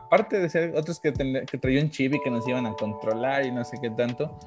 aparte 0.05 0.39
de 0.39 0.47
ser 0.47 0.73
otros 0.73 1.01
que, 1.01 1.11
que 1.11 1.57
traían 1.57 1.89
chip 1.89 2.13
y 2.13 2.21
que 2.21 2.31
nos 2.31 2.47
iban 2.47 2.65
a 2.65 2.71
controlar 2.75 3.45
y 3.45 3.51
no 3.51 3.61
sé 3.65 3.75
qué 3.81 3.89
tanto, 3.89 4.39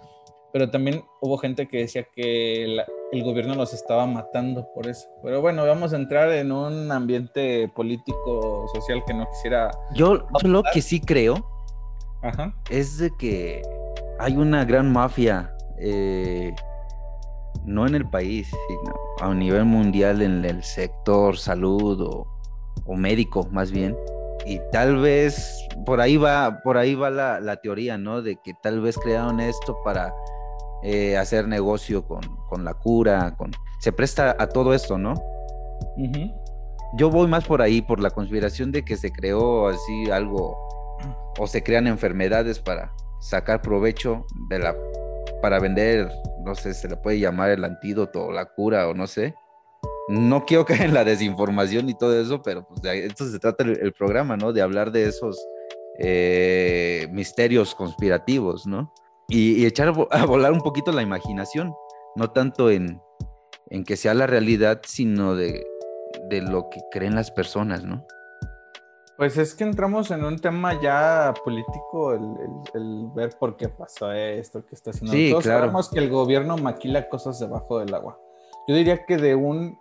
pero 0.55 0.70
también 0.70 1.05
hubo 1.20 1.37
gente 1.37 1.68
que 1.68 1.81
decía 1.81 2.07
que 2.14 2.64
el 2.64 3.24
gobierno 3.24 3.55
los 3.57 3.74
estaba 3.74 4.07
matando 4.07 4.72
por 4.74 4.89
eso. 4.89 5.07
Pero 5.22 5.43
bueno, 5.43 5.66
vamos 5.66 5.93
a 5.93 5.97
entrar 5.97 6.33
en 6.33 6.51
un 6.51 6.91
ambiente 6.91 7.70
político, 7.76 8.66
social 8.72 9.03
que 9.07 9.12
no 9.12 9.29
quisiera... 9.29 9.70
Yo, 9.93 10.26
lo 10.45 10.62
que 10.72 10.81
sí 10.81 10.99
creo 10.99 11.47
es 12.70 12.97
de 12.97 13.11
que 13.18 13.61
hay 14.18 14.35
una 14.35 14.64
gran 14.64 14.91
mafia, 14.91 15.55
eh, 15.79 16.55
no 17.64 17.86
en 17.86 17.94
el 17.94 18.09
país, 18.09 18.48
sino 18.68 18.94
a 19.20 19.34
nivel 19.34 19.64
mundial 19.64 20.22
en 20.22 20.44
el 20.44 20.62
sector 20.62 21.36
salud 21.36 22.00
o, 22.00 22.26
o 22.84 22.96
médico 22.96 23.48
más 23.50 23.70
bien. 23.70 23.96
Y 24.46 24.61
tal 24.72 24.98
vez 24.98 25.66
por 25.84 26.00
ahí 26.00 26.16
va, 26.16 26.61
por 26.62 26.78
ahí 26.78 26.94
va 26.94 27.11
la, 27.11 27.40
la 27.40 27.56
teoría, 27.56 27.98
¿no? 27.98 28.22
De 28.22 28.36
que 28.36 28.54
tal 28.62 28.80
vez 28.80 28.96
crearon 28.96 29.40
esto 29.40 29.76
para 29.84 30.14
eh, 30.82 31.16
hacer 31.16 31.48
negocio 31.48 32.06
con, 32.06 32.64
la 32.64 32.74
cura, 32.74 33.34
con... 33.36 33.50
se 33.80 33.92
presta 33.92 34.36
a 34.38 34.48
todo 34.48 34.74
esto, 34.74 34.96
¿no? 34.96 35.14
Yo 36.96 37.11
voy 37.11 37.26
más 37.26 37.44
por 37.44 37.62
ahí, 37.62 37.82
por 37.82 38.00
la 38.00 38.11
conspiración 38.11 38.70
de 38.70 38.84
que 38.84 38.96
se 38.96 39.11
creó 39.11 39.68
así 39.68 40.11
algo, 40.11 40.56
o 41.38 41.46
se 41.48 41.62
crean 41.64 41.88
enfermedades 41.88 42.61
para 42.61 42.92
sacar 43.20 43.61
provecho 43.61 44.24
de 44.48 44.61
la, 44.61 44.76
para 45.41 45.61
vender, 45.61 46.11
no 46.45 46.55
sé, 46.55 46.74
se 46.74 46.89
le 46.89 46.97
puede 46.97 47.18
llamar 47.18 47.51
el 47.51 47.64
antídoto 47.64 48.26
o 48.26 48.32
la 48.32 48.47
cura 48.47 48.89
o 48.89 48.95
no 48.95 49.07
sé. 49.07 49.34
No 50.09 50.45
quiero 50.45 50.64
caer 50.66 50.82
en 50.82 50.95
la 50.95 51.05
desinformación 51.05 51.89
y 51.89 51.95
todo 51.95 52.20
eso, 52.20 52.43
pero 52.43 52.66
pues 52.66 52.82
de 52.82 53.07
esto 53.07 53.26
se 53.26 53.39
trata 53.39 53.64
el, 53.64 53.93
programa, 53.93 54.36
¿no? 54.36 54.53
De 54.53 54.62
hablar 54.62 54.91
de 54.93 55.07
esos 55.07 55.39
eh, 55.99 57.09
misterios 57.11 57.74
conspirativos, 57.74 58.66
¿no? 58.66 58.93
y, 59.28 59.66
echar 59.66 59.89
a 60.11 60.26
volar 60.26 60.53
un 60.53 60.61
poquito 60.61 60.91
la 60.93 61.03
imaginación, 61.03 61.74
no 62.16 62.30
tanto 62.30 62.70
en, 62.70 63.01
que 63.86 63.97
sea 63.97 64.14
la 64.14 64.26
realidad, 64.26 64.80
sino 64.84 65.36
de, 65.36 65.64
lo 66.30 66.68
que 66.70 66.80
creen 66.91 67.14
las 67.14 67.30
personas, 67.30 67.84
¿no? 67.84 68.07
Pues 69.18 69.36
es 69.36 69.52
que 69.52 69.64
entramos 69.64 70.12
en 70.12 70.24
un 70.24 70.38
tema 70.38 70.80
ya 70.80 71.34
político, 71.44 72.12
el, 72.12 73.08
ver 73.16 73.36
por 73.36 73.56
qué 73.56 73.68
pasó 73.68 74.12
esto, 74.12 74.64
qué 74.64 74.76
está 74.76 74.90
haciendo. 74.90 75.12
Sí, 75.12 75.30
Todos 75.30 75.42
claro. 75.42 75.58
sabemos 75.58 75.90
que 75.90 75.98
el 75.98 76.08
gobierno 76.08 76.56
maquila 76.56 77.08
cosas 77.08 77.40
debajo 77.40 77.80
del 77.80 77.92
agua. 77.92 78.16
Yo 78.68 78.76
diría 78.76 79.04
que 79.04 79.16
de 79.16 79.34
un 79.34 79.76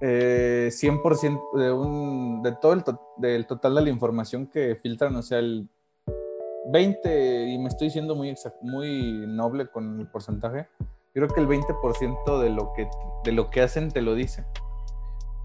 eh, 0.00 0.70
100%, 0.72 1.40
de, 1.56 1.72
un, 1.72 2.42
de 2.42 2.50
todo 2.60 2.72
el 2.72 2.82
del 3.18 3.46
total 3.46 3.76
de 3.76 3.82
la 3.82 3.90
información 3.90 4.48
que 4.48 4.74
filtran, 4.74 5.14
o 5.14 5.22
sea, 5.22 5.38
el 5.38 5.68
20, 6.72 7.46
y 7.46 7.58
me 7.58 7.68
estoy 7.68 7.86
diciendo 7.86 8.16
muy, 8.16 8.34
muy 8.62 9.24
noble 9.28 9.68
con 9.68 10.00
el 10.00 10.08
porcentaje, 10.08 10.66
creo 11.14 11.28
que 11.28 11.40
el 11.40 11.46
20% 11.46 12.40
de 12.40 12.50
lo 12.50 12.72
que, 12.72 12.88
de 13.22 13.30
lo 13.30 13.50
que 13.50 13.62
hacen 13.62 13.92
te 13.92 14.02
lo 14.02 14.16
dicen. 14.16 14.44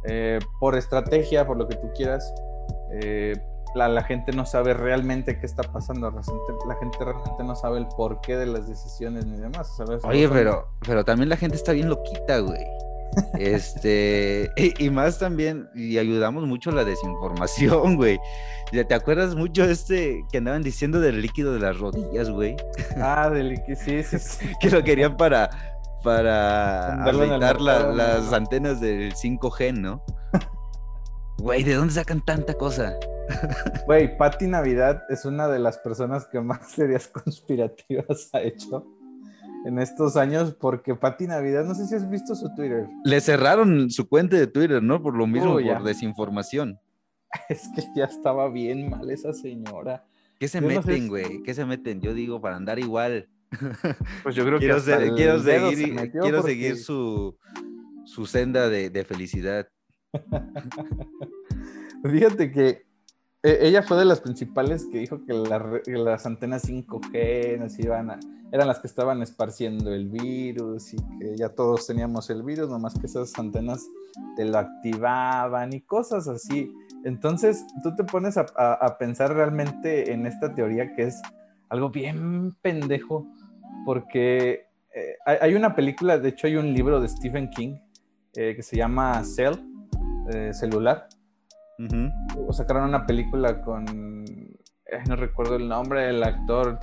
Eh, 0.06 0.40
por 0.60 0.76
estrategia, 0.76 1.46
por 1.46 1.58
lo 1.58 1.68
que 1.68 1.76
tú 1.76 1.92
quieras, 1.96 2.34
eh, 3.02 3.36
la, 3.76 4.04
gente 4.04 4.32
no 4.32 4.46
sabe 4.46 4.74
realmente 4.74 5.38
qué 5.38 5.46
está 5.46 5.64
pasando, 5.64 6.10
la 6.10 6.76
gente, 6.76 7.04
realmente 7.04 7.44
no 7.44 7.56
sabe 7.56 7.80
el 7.80 7.88
porqué 7.88 8.38
de 8.38 8.46
las 8.46 8.68
decisiones 8.68 9.26
ni 9.26 9.38
demás. 9.38 9.78
Oye, 10.04 10.30
pero, 10.30 10.70
pero 10.86 11.04
también 11.04 11.30
la 11.30 11.38
gente 11.38 11.58
está 11.58 11.74
bien 11.74 11.90
loquita, 11.90 12.40
güey. 12.40 12.66
Este, 13.40 14.52
y, 14.58 14.90
más 14.90 15.20
también, 15.20 15.70
y 15.74 15.98
ayudamos 15.98 16.46
mucho 16.46 16.72
la 16.72 16.84
desinformación, 16.84 17.96
güey. 17.98 18.20
¿Te 18.72 18.94
acuerdas 18.94 19.36
mucho 19.36 19.66
de 19.66 19.74
este 19.74 20.26
que 20.32 20.40
andaban 20.40 20.64
diciendo 20.64 21.00
del 21.00 21.22
líquido 21.22 21.54
de 21.54 21.60
las 21.60 21.78
rodillas, 21.78 22.30
güey? 22.30 22.56
Ah, 22.98 23.30
del 23.30 23.50
líquido, 23.50 23.78
sí, 23.80 24.04
sí, 24.04 24.48
que 24.60 24.70
lo 24.70 24.84
querían 24.84 25.16
para, 25.16 25.50
para 26.04 27.04
aumentar 27.06 27.62
las 27.62 28.34
antenas 28.34 28.82
del 28.82 29.14
5G, 29.14 29.74
¿no? 29.74 30.04
Güey, 31.38 31.64
¿de 31.64 31.76
dónde 31.76 31.94
sacan 31.94 32.24
tanta 32.24 32.54
cosa? 32.54 32.98
Güey, 33.88 34.18
Patti 34.18 34.48
Navidad 34.48 35.02
es 35.10 35.26
una 35.26 35.48
de 35.48 35.60
las 35.60 35.78
personas 35.80 36.26
que 36.28 36.40
más 36.40 36.72
teorías 36.76 37.08
conspirativas 37.08 38.30
ha 38.34 38.42
hecho 38.42 38.86
en 39.66 39.80
estos 39.80 40.16
años 40.16 40.56
porque 40.60 40.96
Pati 40.96 41.26
Navidad, 41.28 41.66
no 41.66 41.74
sé 41.74 41.88
si 41.88 41.96
has 41.96 42.10
visto 42.10 42.36
su 42.36 42.54
Twitter. 42.56 42.88
Le 43.04 43.20
cerraron 43.20 43.90
su 43.90 44.08
cuenta 44.08 44.38
de 44.38 44.48
Twitter, 44.48 44.82
¿no? 44.82 45.02
Por 45.02 45.16
lo 45.16 45.26
mismo, 45.26 45.54
por 45.54 45.84
desinformación. 45.84 46.80
Es 47.50 47.68
que 47.76 47.84
ya 47.94 48.06
estaba 48.06 48.50
bien 48.50 48.90
mal 48.90 49.10
esa 49.10 49.34
señora. 49.34 50.06
¿Qué 50.40 50.48
se 50.48 50.62
meten, 50.62 51.10
güey? 51.10 51.44
¿Qué 51.44 51.54
se 51.54 51.66
meten? 51.66 52.00
Yo 52.00 52.14
digo, 52.14 52.40
para 52.40 52.56
andar 52.56 52.80
igual. 52.80 53.28
Pues 54.24 54.36
yo 54.36 54.46
creo 54.46 54.60
que 54.60 54.68
quiero 54.68 54.80
seguir, 55.40 56.12
quiero 56.12 56.44
seguir 56.44 56.78
su, 56.78 57.38
su 58.06 58.26
senda 58.26 58.70
de, 58.70 58.90
de 58.90 59.04
felicidad. 59.04 59.68
Fíjate 62.04 62.52
que 62.52 62.86
e, 63.44 63.68
ella 63.68 63.84
fue 63.84 63.98
de 63.98 64.06
las 64.06 64.22
principales 64.22 64.88
que 64.92 65.00
dijo 65.00 65.24
que, 65.26 65.34
las 65.34 66.26
antenas 66.26 66.68
5G 66.68 67.60
nos 67.60 67.78
iban 67.80 68.20
eran 68.52 68.68
las 68.68 68.80
que 68.80 68.88
estaban 68.88 69.22
esparciendo 69.22 69.94
el 69.94 70.08
virus 70.08 70.94
y 70.94 70.98
que 71.20 71.36
ya 71.36 71.50
todos 71.50 71.88
teníamos 71.88 72.30
el 72.30 72.42
virus, 72.42 72.70
nomás 72.70 72.98
que 72.98 73.08
esas 73.08 73.38
antenas 73.38 73.86
te 74.36 74.46
lo 74.46 74.58
activaban 74.58 75.74
y 75.74 75.82
cosas 75.82 76.28
así. 76.28 76.72
Entonces 77.04 77.66
tú 77.84 77.94
te 77.96 78.04
pones 78.04 78.38
a, 78.38 78.98
pensar 78.98 79.34
realmente 79.34 80.12
en 80.14 80.26
esta 80.26 80.56
teoría 80.56 80.94
que 80.96 81.04
es 81.04 81.22
algo 81.70 81.90
bien 81.90 82.56
pendejo, 82.62 83.28
porque 83.86 84.68
eh, 84.94 85.18
hay, 85.26 85.54
una 85.54 85.76
película, 85.76 86.18
de 86.18 86.30
hecho 86.30 86.48
hay 86.48 86.56
un 86.56 86.74
libro 86.74 87.02
de 87.02 87.10
Stephen 87.10 87.50
King 87.50 87.76
eh, 88.36 88.54
que 88.56 88.64
se 88.64 88.78
llama 88.78 89.24
Cell, 89.24 89.56
eh, 90.32 90.54
celular 90.54 91.08
o 92.48 92.54
sacaron 92.54 92.84
una 92.84 93.06
película 93.06 93.62
con. 93.62 93.86
no 93.86 95.16
recuerdo 95.16 95.56
el 95.56 95.68
nombre 95.68 96.08
del 96.08 96.24
actor. 96.24 96.80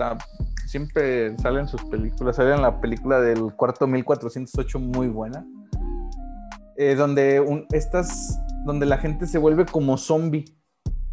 siempre 0.67 1.37
salen 1.39 1.69
sus 1.69 1.83
películas. 1.85 2.37
Sale 2.37 2.55
en 2.55 2.63
la 2.63 2.81
película 2.81 3.21
del 3.21 3.55
cuarto 3.55 3.87
1408, 3.87 4.79
muy 4.79 5.09
buena. 5.09 5.47
Eh, 6.77 6.95
donde 6.95 7.67
estas. 7.73 8.39
Donde 8.65 8.87
la 8.87 8.99
gente 8.99 9.27
se 9.27 9.39
vuelve 9.39 9.65
como 9.67 9.97
zombie. 9.97 10.45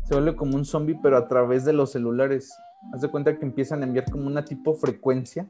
Se 0.04 0.16
vuelve 0.16 0.36
como 0.36 0.56
un 0.56 0.66
zombie, 0.66 1.00
pero 1.02 1.18
a 1.18 1.28
través 1.28 1.66
de 1.66 1.74
los 1.74 1.92
celulares. 1.92 2.52
Haz 2.94 3.02
de 3.02 3.10
cuenta 3.10 3.38
que 3.38 3.46
empiezan 3.46 3.82
a 3.82 3.86
enviar 3.86 4.10
como 4.10 4.28
una 4.28 4.46
tipo 4.46 4.74
frecuencia 4.74 5.50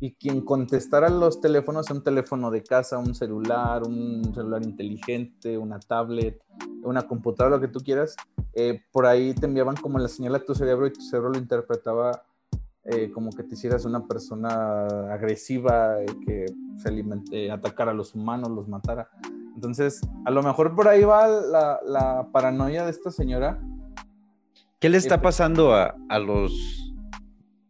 y 0.00 0.14
quien 0.14 0.40
contestara 0.42 1.08
los 1.08 1.40
teléfonos, 1.40 1.90
un 1.90 2.02
teléfono 2.02 2.50
de 2.50 2.62
casa, 2.62 2.98
un 2.98 3.14
celular, 3.14 3.82
un 3.84 4.32
celular 4.34 4.62
inteligente, 4.62 5.56
una 5.58 5.78
tablet, 5.80 6.40
una 6.82 7.02
computadora, 7.02 7.56
lo 7.56 7.60
que 7.60 7.68
tú 7.68 7.80
quieras, 7.80 8.16
eh, 8.52 8.82
por 8.92 9.06
ahí 9.06 9.34
te 9.34 9.46
enviaban 9.46 9.76
como 9.76 9.98
la 9.98 10.08
señal 10.08 10.34
a 10.34 10.44
tu 10.44 10.54
cerebro 10.54 10.86
y 10.86 10.92
tu 10.92 11.00
cerebro 11.00 11.30
lo 11.30 11.38
interpretaba 11.38 12.22
eh, 12.84 13.10
como 13.12 13.30
que 13.30 13.42
te 13.42 13.54
hicieras 13.54 13.86
una 13.86 14.06
persona 14.06 14.86
agresiva, 15.10 16.02
eh, 16.02 16.06
que 16.26 16.46
se 16.76 16.88
alimente, 16.88 17.50
atacara 17.50 17.92
a 17.92 17.94
los 17.94 18.14
humanos, 18.14 18.50
los 18.50 18.68
matara. 18.68 19.08
Entonces, 19.54 20.02
a 20.26 20.30
lo 20.30 20.42
mejor 20.42 20.74
por 20.74 20.88
ahí 20.88 21.02
va 21.02 21.26
la, 21.26 21.80
la 21.86 22.28
paranoia 22.30 22.84
de 22.84 22.90
esta 22.90 23.10
señora. 23.10 23.58
¿Qué 24.80 24.90
le 24.90 24.98
está 24.98 25.22
pasando 25.22 25.72
a, 25.74 25.94
a 26.10 26.18
los 26.18 26.93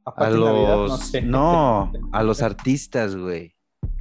a, 0.05 0.31
los 0.31 1.13
no, 1.25 1.93
a 2.13 2.23
los 2.23 2.43
artistas, 2.43 3.17
güey. 3.17 3.55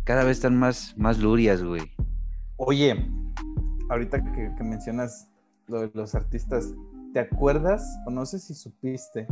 Cada 0.03 0.23
vez 0.23 0.37
están 0.37 0.57
más, 0.57 0.95
más 0.97 1.19
lurias, 1.19 1.63
güey. 1.63 1.83
Oye, 2.57 3.09
ahorita 3.89 4.23
que, 4.23 4.63
mencionas 4.63 5.29
lo 5.67 5.81
de 5.81 5.91
los 5.93 6.13
artistas, 6.15 6.73
¿te 7.13 7.21
acuerdas? 7.21 7.85
O 8.05 8.11
no 8.11 8.25
sé 8.25 8.39
si 8.39 8.53
supiste, 8.53 9.27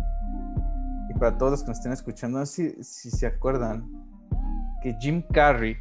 y 1.10 1.20
para 1.20 1.38
todos 1.38 1.52
los 1.52 1.62
que 1.62 1.70
nos 1.70 1.78
estén 1.78 1.92
escuchando, 1.92 2.40
no 2.40 2.46
sé 2.46 2.76
si, 2.82 2.84
si 2.84 3.12
se 3.12 3.28
acuerdan, 3.28 3.90
que 4.82 4.96
Jim 5.00 5.24
Carrey, 5.34 5.78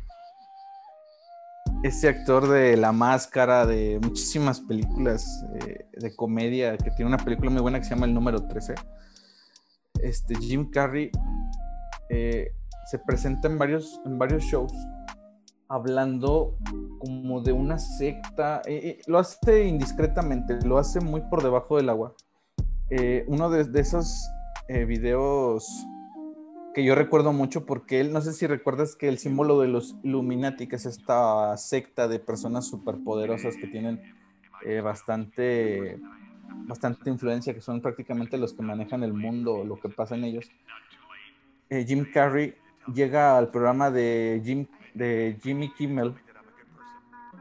ese 1.82 2.08
actor 2.08 2.48
de 2.48 2.76
La 2.76 2.92
Máscara, 2.92 3.64
de 3.64 3.98
muchísimas 4.02 4.60
películas 4.60 5.44
eh, 5.54 5.86
de 5.92 6.14
comedia, 6.14 6.76
que 6.76 6.90
tiene 6.90 7.06
una 7.06 7.18
película 7.18 7.50
muy 7.50 7.62
buena 7.62 7.78
que 7.78 7.84
se 7.84 7.94
llama 7.94 8.06
El 8.06 8.14
Número 8.14 8.46
13, 8.46 8.74
este, 10.02 10.34
Jim 10.36 10.70
Carrey 10.70 11.10
eh, 12.08 12.52
se 12.90 12.98
presenta 12.98 13.48
en 13.48 13.58
varios, 13.58 14.00
en 14.04 14.18
varios 14.18 14.44
shows 14.44 14.72
hablando 15.68 16.58
como 16.98 17.40
de 17.42 17.52
una 17.52 17.78
secta, 17.78 18.60
eh, 18.66 18.98
lo 19.06 19.18
hace 19.18 19.66
indiscretamente, 19.66 20.58
lo 20.64 20.78
hace 20.78 21.00
muy 21.00 21.20
por 21.20 21.44
debajo 21.44 21.76
del 21.76 21.90
agua. 21.90 22.14
uno 23.28 23.50
de, 23.50 23.64
de 23.64 23.80
esos 23.80 24.28
videos 24.68 25.86
que 26.74 26.84
yo 26.84 26.94
recuerdo 26.94 27.32
mucho 27.32 27.66
porque 27.66 28.00
él, 28.00 28.12
no 28.12 28.20
sé 28.20 28.32
si 28.32 28.46
recuerdas 28.46 28.94
que 28.94 29.08
el 29.08 29.18
símbolo 29.18 29.60
de 29.60 29.68
los 29.68 29.96
Illuminati, 30.02 30.68
que 30.68 30.76
es 30.76 30.86
esta 30.86 31.56
secta 31.56 32.08
de 32.08 32.18
personas 32.18 32.66
superpoderosas 32.66 33.56
que 33.56 33.66
tienen 33.66 34.00
eh, 34.64 34.80
bastante, 34.80 35.98
bastante 36.66 37.10
influencia, 37.10 37.54
que 37.54 37.60
son 37.60 37.80
prácticamente 37.80 38.38
los 38.38 38.52
que 38.52 38.62
manejan 38.62 39.02
el 39.02 39.12
mundo, 39.12 39.64
lo 39.64 39.78
que 39.78 39.88
pasa 39.88 40.14
en 40.14 40.24
ellos. 40.24 40.50
Eh, 41.68 41.84
Jim 41.86 42.06
Carrey 42.12 42.54
llega 42.92 43.36
al 43.36 43.50
programa 43.50 43.90
de, 43.90 44.40
Jim, 44.44 44.66
de 44.94 45.38
Jimmy 45.42 45.72
Kimmel, 45.72 46.14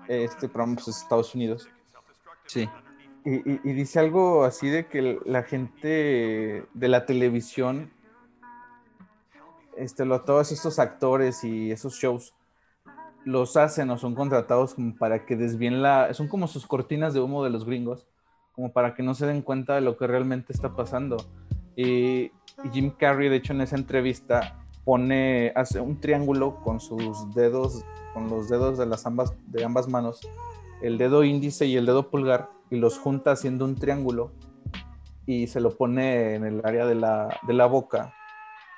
este 0.08 0.48
programa 0.48 0.76
pues, 0.76 0.88
es 0.88 0.98
Estados 1.04 1.36
Unidos. 1.36 1.70
Sí. 2.46 2.68
y 3.26 3.74
dice 3.74 4.00
algo 4.00 4.44
así 4.44 4.70
de 4.70 4.88
que 4.88 5.20
la 5.26 5.44
gente 5.44 6.66
de 6.74 6.88
la 6.88 7.06
televisión 7.06 7.92
este, 9.80 10.04
lo, 10.06 10.22
todos 10.22 10.52
estos 10.52 10.78
actores 10.78 11.44
y 11.46 11.72
esos 11.72 11.94
shows 11.96 12.34
los 13.24 13.56
hacen 13.56 13.90
o 13.90 13.98
son 13.98 14.14
contratados 14.14 14.74
como 14.74 14.96
para 14.96 15.26
que 15.26 15.38
desvíen 15.38 15.82
la... 15.82 16.14
Son 16.14 16.28
como 16.28 16.48
sus 16.48 16.68
cortinas 16.68 17.14
de 17.14 17.22
humo 17.22 17.46
de 17.46 17.50
los 17.50 17.66
gringos, 17.66 18.06
como 18.60 18.74
para 18.74 18.94
que 18.94 19.04
no 19.04 19.16
se 19.16 19.26
den 19.26 19.42
cuenta 19.42 19.76
de 19.76 19.80
lo 19.80 19.96
que 19.96 20.06
realmente 20.06 20.52
está 20.52 20.76
pasando. 20.76 21.16
Y, 21.78 22.30
Jim 22.74 22.92
Carrey, 22.92 23.30
de 23.30 23.38
hecho, 23.38 23.54
en 23.54 23.62
esa 23.62 23.78
entrevista 23.78 24.66
pone, 24.84 25.54
hace 25.56 25.80
un 25.80 26.02
triángulo 26.02 26.60
con 26.62 26.82
sus 26.82 27.34
dedos, 27.34 27.86
con 28.14 28.28
los 28.28 28.50
dedos 28.50 28.78
de 28.78 28.86
las 28.86 29.06
ambas, 29.06 29.34
de 29.48 29.64
ambas 29.64 29.88
manos, 29.88 30.20
el 30.82 30.98
dedo 30.98 31.24
índice 31.24 31.68
y 31.68 31.78
el 31.78 31.86
dedo 31.86 32.10
pulgar, 32.10 32.50
y 32.70 32.76
los 32.76 32.98
junta 32.98 33.32
haciendo 33.32 33.64
un 33.64 33.76
triángulo 33.76 34.34
y 35.26 35.48
se 35.48 35.62
lo 35.62 35.78
pone 35.78 36.36
en 36.36 36.44
el 36.44 36.62
área 36.66 36.86
de 36.86 36.96
la, 36.96 37.40
de 37.48 37.54
la 37.54 37.66
boca 37.66 38.14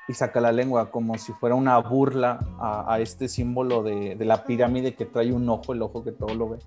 y 0.07 0.13
saca 0.13 0.39
la 0.41 0.51
lengua 0.51 0.91
como 0.91 1.17
si 1.17 1.33
fuera 1.33 1.55
una 1.55 1.79
burla 1.79 2.39
a, 2.59 2.99
este 2.99 3.27
símbolo 3.27 3.81
de, 3.81 4.15
la 4.19 4.43
pirámide 4.43 4.93
que 4.93 5.05
trae 5.05 5.33
un 5.33 5.49
ojo, 5.49 5.73
el 5.73 5.81
ojo 5.81 6.03
que 6.03 6.11
todo 6.11 6.35
lo 6.35 6.49
ve. 6.49 6.59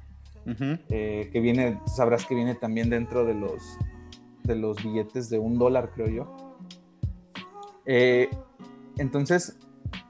Eh, 0.46 1.30
que 1.32 1.40
viene, 1.40 1.80
sabrás 1.86 2.26
que 2.26 2.34
viene 2.34 2.54
también 2.54 2.90
dentro 2.90 3.24
de 3.24 3.34
los, 3.34 3.62
de 4.42 4.56
los 4.56 4.82
billetes 4.82 5.30
de 5.30 5.38
un 5.38 5.58
dólar, 5.58 5.90
creo 5.94 6.08
yo. 6.08 6.56
Eh, 7.86 8.28
entonces, 8.98 9.58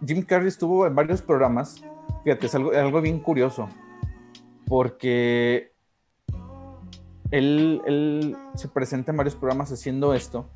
Jim 0.07 0.23
Carrey 0.23 0.49
estuvo 0.49 0.87
en 0.87 0.95
varios 0.95 1.23
programas. 1.23 1.83
Fíjate, 2.25 2.47
es 2.47 2.55
algo, 2.55 2.73
algo 2.73 3.01
bien 3.01 3.21
curioso. 3.21 3.69
Porque 4.67 5.73
él, 7.31 7.81
él 7.87 8.37
se 8.55 8.69
presenta 8.69 9.13
en 9.13 9.17
varios 9.17 9.37
programas 9.37 9.71
haciendo 9.71 10.15
esto 10.15 10.49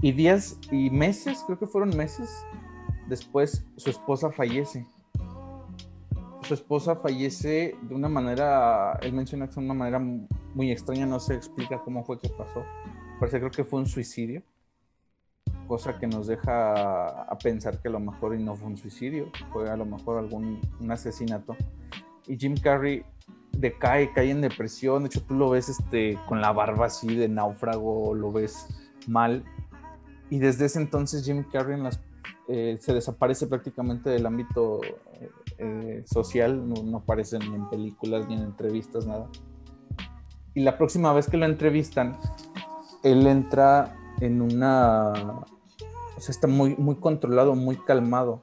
y 0.00 0.12
días 0.12 0.58
y 0.70 0.90
meses, 0.90 1.42
creo 1.44 1.58
que 1.58 1.66
fueron 1.66 1.96
meses, 1.96 2.30
después 3.08 3.64
su 3.76 3.90
esposa 3.90 4.30
fallece. 4.30 4.86
Su 6.48 6.54
esposa 6.54 6.96
fallece 6.96 7.76
de 7.82 7.94
una 7.94 8.08
manera, 8.08 8.98
él 9.02 9.12
menciona 9.12 9.44
que 9.44 9.50
es 9.50 9.56
una 9.58 9.74
manera 9.74 9.98
muy 9.98 10.72
extraña, 10.72 11.04
no 11.04 11.20
se 11.20 11.34
explica 11.34 11.78
cómo 11.84 12.02
fue 12.04 12.18
que 12.18 12.30
pasó. 12.30 12.64
Parece 13.20 13.38
creo 13.38 13.50
que 13.50 13.64
fue 13.64 13.80
un 13.80 13.84
suicidio, 13.84 14.42
cosa 15.66 15.98
que 15.98 16.06
nos 16.06 16.26
deja 16.26 17.20
a 17.20 17.36
pensar 17.36 17.82
que 17.82 17.88
a 17.88 17.90
lo 17.90 18.00
mejor 18.00 18.34
no 18.40 18.56
fue 18.56 18.66
un 18.66 18.78
suicidio, 18.78 19.30
fue 19.52 19.68
a 19.68 19.76
lo 19.76 19.84
mejor 19.84 20.16
algún 20.16 20.58
un 20.80 20.90
asesinato. 20.90 21.54
Y 22.26 22.38
Jim 22.38 22.54
Carrey 22.56 23.04
decae, 23.52 24.10
cae 24.14 24.30
en 24.30 24.40
depresión, 24.40 25.02
de 25.02 25.08
hecho 25.08 25.22
tú 25.24 25.34
lo 25.34 25.50
ves 25.50 25.68
este, 25.68 26.18
con 26.28 26.40
la 26.40 26.52
barba 26.52 26.86
así 26.86 27.14
de 27.14 27.28
náufrago, 27.28 28.14
lo 28.14 28.32
ves 28.32 28.68
mal, 29.06 29.44
y 30.30 30.38
desde 30.38 30.64
ese 30.64 30.80
entonces 30.80 31.26
Jim 31.26 31.44
Carrey 31.52 31.78
eh, 32.48 32.78
se 32.80 32.94
desaparece 32.94 33.46
prácticamente 33.46 34.08
del 34.08 34.24
ámbito 34.24 34.80
eh, 35.58 35.98
eh, 35.98 36.04
social, 36.06 36.68
no, 36.68 36.98
aparece 36.98 37.38
ni 37.38 37.54
en 37.54 37.68
películas 37.68 38.26
ni 38.28 38.34
en 38.34 38.42
entrevistas, 38.42 39.06
nada. 39.06 39.28
Y 40.54 40.60
la 40.60 40.76
próxima 40.76 41.12
vez 41.12 41.28
que 41.28 41.36
lo 41.36 41.46
entrevistan, 41.46 42.16
él 43.02 43.26
entra 43.26 43.96
en 44.20 44.42
una... 44.42 45.12
O 46.16 46.20
sea, 46.20 46.32
está 46.32 46.48
muy, 46.48 46.74
muy 46.76 46.96
controlado, 46.96 47.54
muy 47.54 47.76
calmado. 47.76 48.42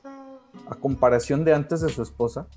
A 0.69 0.75
comparación 0.75 1.43
de 1.43 1.53
antes 1.53 1.81
de 1.81 1.89
su 1.89 2.01
esposa, 2.01 2.47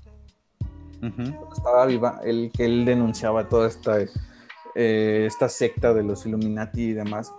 estaba 1.55 1.85
viva, 1.85 2.21
el 2.23 2.51
que 2.53 2.65
él 2.65 2.85
denunciaba 2.85 3.49
toda 3.49 3.67
esta, 3.67 3.97
esta 4.75 5.49
secta 5.49 5.93
de 5.93 6.03
los 6.03 6.25
Illuminati 6.25 6.81
y 6.81 6.93
demás 6.93 7.33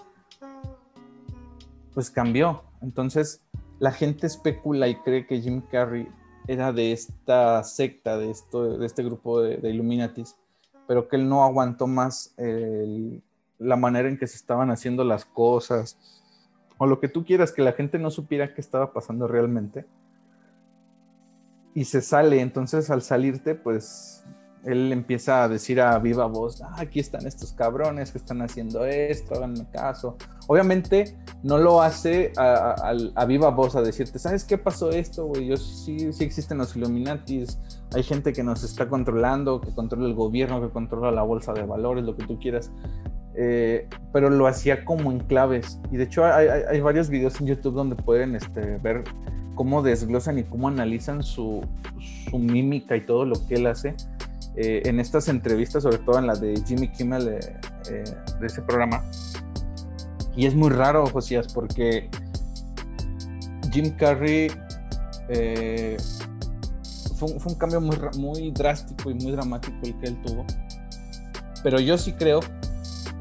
pues 1.95 2.11
cambió. 2.11 2.63
Entonces 2.83 3.43
la 3.79 3.93
gente 3.93 4.27
especula 4.27 4.89
y 4.89 4.97
cree 4.97 5.27
que 5.27 5.41
Jim 5.41 5.63
Carrey 5.71 6.09
era 6.53 6.73
de 6.73 6.91
esta 6.91 7.63
secta, 7.63 8.19
de, 8.19 8.29
esto, 8.29 8.77
de 8.77 8.85
este 8.85 9.05
grupo 9.05 9.41
de, 9.41 9.71
Illuminatis, 9.71 10.37
pero 10.89 11.07
que 11.07 11.15
él 11.15 11.29
no 11.29 11.45
aguantó 11.45 11.87
más 11.87 12.35
la 13.59 13.77
manera 13.77 14.09
en 14.09 14.19
que 14.19 14.27
se 14.27 14.35
estaban 14.35 14.71
haciendo 14.73 15.05
las 15.05 15.25
cosas, 15.25 15.97
o 16.77 16.87
lo 16.87 16.99
que 16.99 17.09
tú 17.09 17.25
quieras, 17.25 17.53
que 17.53 17.63
la 17.63 17.73
gente 17.73 18.01
no 18.01 18.11
supiera 18.11 18.53
qué 18.53 18.61
estaba 18.61 18.93
pasando 18.93 19.29
realmente. 19.29 19.87
Y 21.73 21.85
se 21.85 22.01
sale, 22.01 22.41
entonces 22.41 22.91
al 22.91 23.03
salirte, 23.03 23.55
pues 23.55 24.25
él 24.65 24.93
empieza 24.93 25.45
a 25.45 25.49
decir 25.49 25.81
a 25.81 25.99
viva 25.99 26.27
voz, 26.27 26.61
ah, 26.63 26.75
aquí 26.77 27.01
están 27.01 27.27
estos 27.27 27.53
cabrones 27.53 28.13
que 28.13 28.19
están 28.19 28.43
haciendo 28.43 28.85
esto, 28.85 29.35
háganme 29.35 29.65
caso. 29.73 30.17
Obviamente 30.49 31.17
no 31.43 31.59
lo 31.59 31.81
hace 31.81 32.33
a, 32.37 33.25
viva 33.27 33.51
voz 33.51 33.77
a 33.77 33.83
decirte, 33.83 34.19
¿sabes 34.19 34.45
qué 34.45 34.59
pasó 34.59 34.91
esto, 34.91 35.27
güey? 35.27 35.47
Yo 35.47 35.57
sí, 35.57 36.13
sí 36.13 36.25
existen 36.25 36.59
los 36.59 36.77
Illuminatis, 36.77 37.59
hay 37.95 38.03
gente 38.03 38.33
que 38.33 38.43
nos 38.43 38.63
está 38.63 38.89
controlando, 38.89 39.61
que 39.61 39.75
controla 39.75 40.07
el 40.07 40.15
gobierno, 40.15 40.61
que 40.61 40.71
controla 40.71 41.11
la 41.11 41.23
bolsa 41.23 41.53
de 41.53 41.63
valores, 41.63 42.05
lo 42.05 42.17
que 42.17 42.27
tú 42.27 42.39
quieras. 42.39 42.71
Eh, 43.35 43.89
pero 44.13 44.29
lo 44.29 44.47
hacía 44.47 44.85
como 44.85 45.11
en 45.13 45.21
claves. 45.21 45.81
Y 45.91 45.97
de 45.97 46.05
hecho 46.05 46.25
hay, 46.25 46.81
varios 46.81 47.09
videos 47.09 47.41
en 47.41 47.47
YouTube 47.47 47.75
donde 47.75 47.97
pueden 47.97 48.35
este, 48.35 48.79
ver 48.79 49.05
cómo 49.55 49.83
desglosan 49.83 50.39
y 50.39 50.43
cómo 50.43 50.69
analizan 50.69 51.23
su, 51.23 51.65
su 52.29 52.39
mímica 52.39 52.97
y 52.97 53.07
todo 53.07 53.25
lo 53.25 53.37
que 53.47 53.55
él 53.55 53.67
hace 53.67 53.95
eh, 54.57 54.83
en 54.85 54.99
estas 55.01 55.29
entrevistas, 55.29 55.83
sobre 55.85 55.99
todo 55.99 56.19
en 56.19 56.27
la 56.27 56.35
de 56.35 56.61
Jimmy 56.67 56.89
Kimmel 56.89 57.29
eh, 57.29 57.39
eh, 57.91 58.05
de 58.41 58.47
ese 58.47 58.63
programa. 58.63 59.05
Y 60.37 60.47
es 60.47 60.55
muy 60.55 60.71
raro, 60.71 61.07
Josías, 61.07 61.53
porque 61.53 62.09
Jim 63.73 63.95
Carrey 63.97 64.51
fue, 67.17 67.29
un 67.29 67.55
cambio 67.55 67.81
muy 67.81 68.51
drástico 68.51 69.11
y 69.11 69.15
muy 69.15 69.33
dramático 69.33 69.77
el 69.83 69.99
que 69.99 70.07
él 70.07 70.23
tuvo. 70.23 70.45
Pero 71.63 71.79
yo 71.79 71.99
sí 71.99 72.13
creo, 72.13 72.41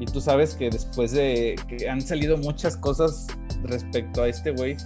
y 0.00 0.06
tú 0.06 0.20
sabes 0.20 0.54
que 0.54 0.70
después 0.70 1.12
de 1.12 1.56
que 1.68 1.88
han 1.88 2.00
salido 2.00 2.38
muchas 2.38 2.76
cosas 2.76 3.26
respecto 3.64 4.22
a 4.22 4.28
este 4.28 4.50
güey, 4.52 4.76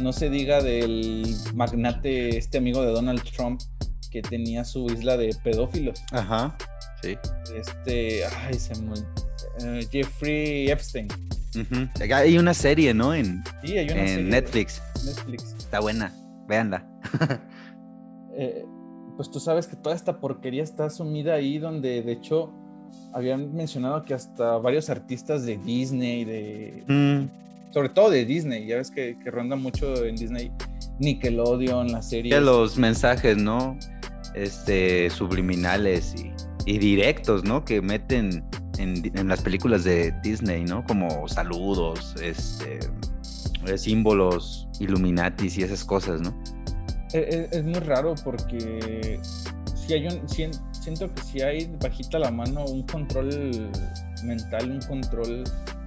no 0.00 0.12
se 0.12 0.28
diga 0.28 0.60
del 0.60 1.34
magnate, 1.54 2.36
este 2.36 2.58
amigo 2.58 2.82
de 2.82 2.90
Donald 2.90 3.22
Trump, 3.22 3.60
que 4.14 4.22
tenía 4.22 4.64
su 4.64 4.86
isla 4.86 5.16
de 5.16 5.34
pedófilos. 5.42 6.00
Ajá, 6.12 6.56
sí. 7.02 7.18
Este, 7.52 8.24
ay, 8.24 8.54
se 8.54 8.80
me... 8.80 8.94
Eh, 9.60 9.88
Jeffrey 9.90 10.70
Epstein. 10.70 11.08
Hay 12.14 12.38
una 12.38 12.54
serie, 12.54 12.94
¿no? 12.94 13.12
En, 13.12 13.42
sí, 13.64 13.76
hay 13.76 13.90
una 13.90 14.04
en 14.04 14.28
Netflix. 14.28 14.80
Netflix. 15.04 15.56
Está 15.58 15.80
buena, 15.80 16.14
véanla. 16.46 16.86
Eh, 18.36 18.64
pues 19.16 19.30
tú 19.30 19.38
sabes 19.38 19.68
que 19.68 19.76
toda 19.76 19.94
esta 19.94 20.18
porquería 20.18 20.64
está 20.64 20.90
sumida 20.90 21.34
ahí 21.34 21.58
donde 21.58 22.02
de 22.02 22.10
hecho 22.10 22.52
habían 23.12 23.54
mencionado 23.54 24.04
que 24.04 24.12
hasta 24.12 24.58
varios 24.58 24.90
artistas 24.90 25.46
de 25.46 25.56
Disney, 25.56 26.24
de... 26.24 26.84
Mm. 26.88 27.72
Sobre 27.72 27.90
todo 27.90 28.10
de 28.10 28.24
Disney, 28.24 28.66
ya 28.66 28.76
ves 28.76 28.90
que, 28.90 29.16
que 29.22 29.30
ronda 29.30 29.54
mucho 29.54 30.04
en 30.04 30.16
Disney 30.16 30.50
Nickelodeon, 30.98 31.92
la 31.92 32.02
serie. 32.02 32.40
Los 32.40 32.76
mensajes, 32.78 33.36
¿no? 33.36 33.76
Este, 34.34 35.10
subliminales 35.10 36.14
y, 36.66 36.78
directos, 36.78 37.44
¿no? 37.44 37.64
Que 37.64 37.82
meten 37.82 38.42
en, 38.78 39.28
las 39.28 39.42
películas 39.42 39.84
de 39.84 40.12
Disney, 40.22 40.64
¿no? 40.64 40.82
Como 40.84 41.28
saludos, 41.28 42.14
este, 42.22 42.80
eh, 43.66 43.78
símbolos, 43.78 44.66
Illuminatis 44.80 45.58
y 45.58 45.62
esas 45.62 45.84
cosas, 45.84 46.20
¿no? 46.20 46.34
E, 47.12 47.18
e, 47.18 47.48
es, 47.52 47.64
muy 47.64 47.80
raro 47.80 48.14
porque 48.24 49.20
si 49.74 49.92
hay 49.92 50.06
un, 50.06 50.26
siento 50.28 51.14
que 51.14 51.22
si 51.22 51.42
hay 51.42 51.70
bajita 51.80 52.18
la 52.18 52.30
mano 52.30 52.64
un 52.64 52.82
control 52.86 53.70
mental, 54.24 54.70
un 54.70 54.80
control 54.80 55.44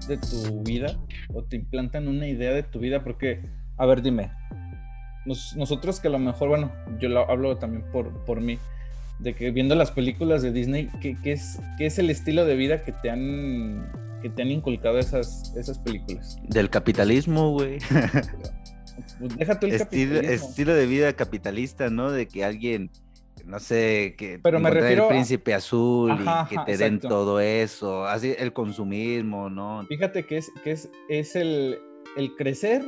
de 0.07 0.17
tu 0.17 0.61
vida 0.63 0.95
o 1.33 1.43
te 1.43 1.57
implantan 1.57 2.07
una 2.07 2.27
idea 2.27 2.51
de 2.51 2.63
tu 2.63 2.79
vida 2.79 3.03
porque, 3.03 3.41
a 3.77 3.85
ver, 3.85 4.01
dime, 4.01 4.31
nosotros 5.27 5.99
que 5.99 6.07
a 6.07 6.11
lo 6.11 6.19
mejor, 6.19 6.49
bueno, 6.49 6.71
yo 6.99 7.09
lo 7.09 7.29
hablo 7.29 7.57
también 7.57 7.83
por, 7.91 8.11
por 8.25 8.41
mí, 8.41 8.57
de 9.19 9.33
que 9.33 9.51
viendo 9.51 9.75
las 9.75 9.91
películas 9.91 10.41
de 10.41 10.51
Disney, 10.51 10.89
¿qué, 11.01 11.17
es, 11.23 11.59
qué 11.77 11.85
es 11.85 11.99
el 11.99 12.09
estilo 12.09 12.45
de 12.45 12.55
vida 12.55 12.83
que 12.83 12.91
te 12.91 13.09
han, 13.09 13.91
que 14.21 14.29
te 14.29 14.41
han 14.41 14.51
inculcado 14.51 14.99
esas, 14.99 15.55
esas 15.55 15.79
películas? 15.79 16.37
Del 16.43 16.69
capitalismo, 16.69 17.51
güey. 17.51 17.79
Pues 19.19 19.37
deja 19.37 19.59
el 19.61 19.73
estilo, 19.73 20.19
estilo 20.19 20.73
de 20.73 20.87
vida 20.87 21.13
capitalista, 21.13 21.89
¿no? 21.89 22.11
De 22.11 22.27
que 22.27 22.43
alguien 22.43 22.89
no 23.47 23.59
sé, 23.59 24.15
que 24.17 24.39
Pero 24.39 24.59
me 24.59 24.69
refiero 24.69 25.03
el 25.03 25.09
príncipe 25.09 25.53
azul 25.53 26.11
y 26.11 26.49
que 26.49 26.57
te 26.65 26.77
den 26.77 26.99
todo 26.99 27.39
eso, 27.39 28.05
así 28.05 28.35
el 28.37 28.51
consumismo, 28.51 29.49
¿no? 29.49 29.85
Fíjate 29.87 30.25
que 30.25 30.37
es, 30.37 30.51
que 30.63 30.71
es, 30.71 30.89
es 31.07 31.35
el, 31.35 31.79
el 32.17 32.35
crecer. 32.35 32.83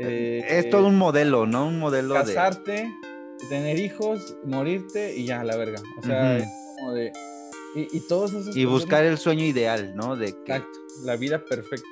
Eh, 0.00 0.44
es 0.48 0.70
todo 0.70 0.86
un 0.86 0.96
modelo, 0.96 1.46
¿no? 1.46 1.68
Un 1.68 1.78
modelo 1.78 2.14
casarte, 2.14 2.92
tener 3.48 3.78
hijos, 3.78 4.36
morirte 4.44 5.16
y 5.16 5.26
ya, 5.26 5.44
la 5.44 5.56
verga. 5.56 5.80
O 5.98 6.02
sea, 6.02 6.38
es 6.38 6.48
como 6.78 6.92
de... 6.92 7.12
Y, 7.76 7.96
y 7.96 8.00
todos 8.08 8.32
esos... 8.32 8.56
Y 8.56 8.64
buscar 8.64 9.04
el 9.04 9.18
sueño 9.18 9.44
ideal, 9.44 9.94
¿no? 9.94 10.16
De 10.16 10.28
Exacto, 10.28 10.78
la 11.04 11.16
vida 11.16 11.44
perfecta. 11.44 11.88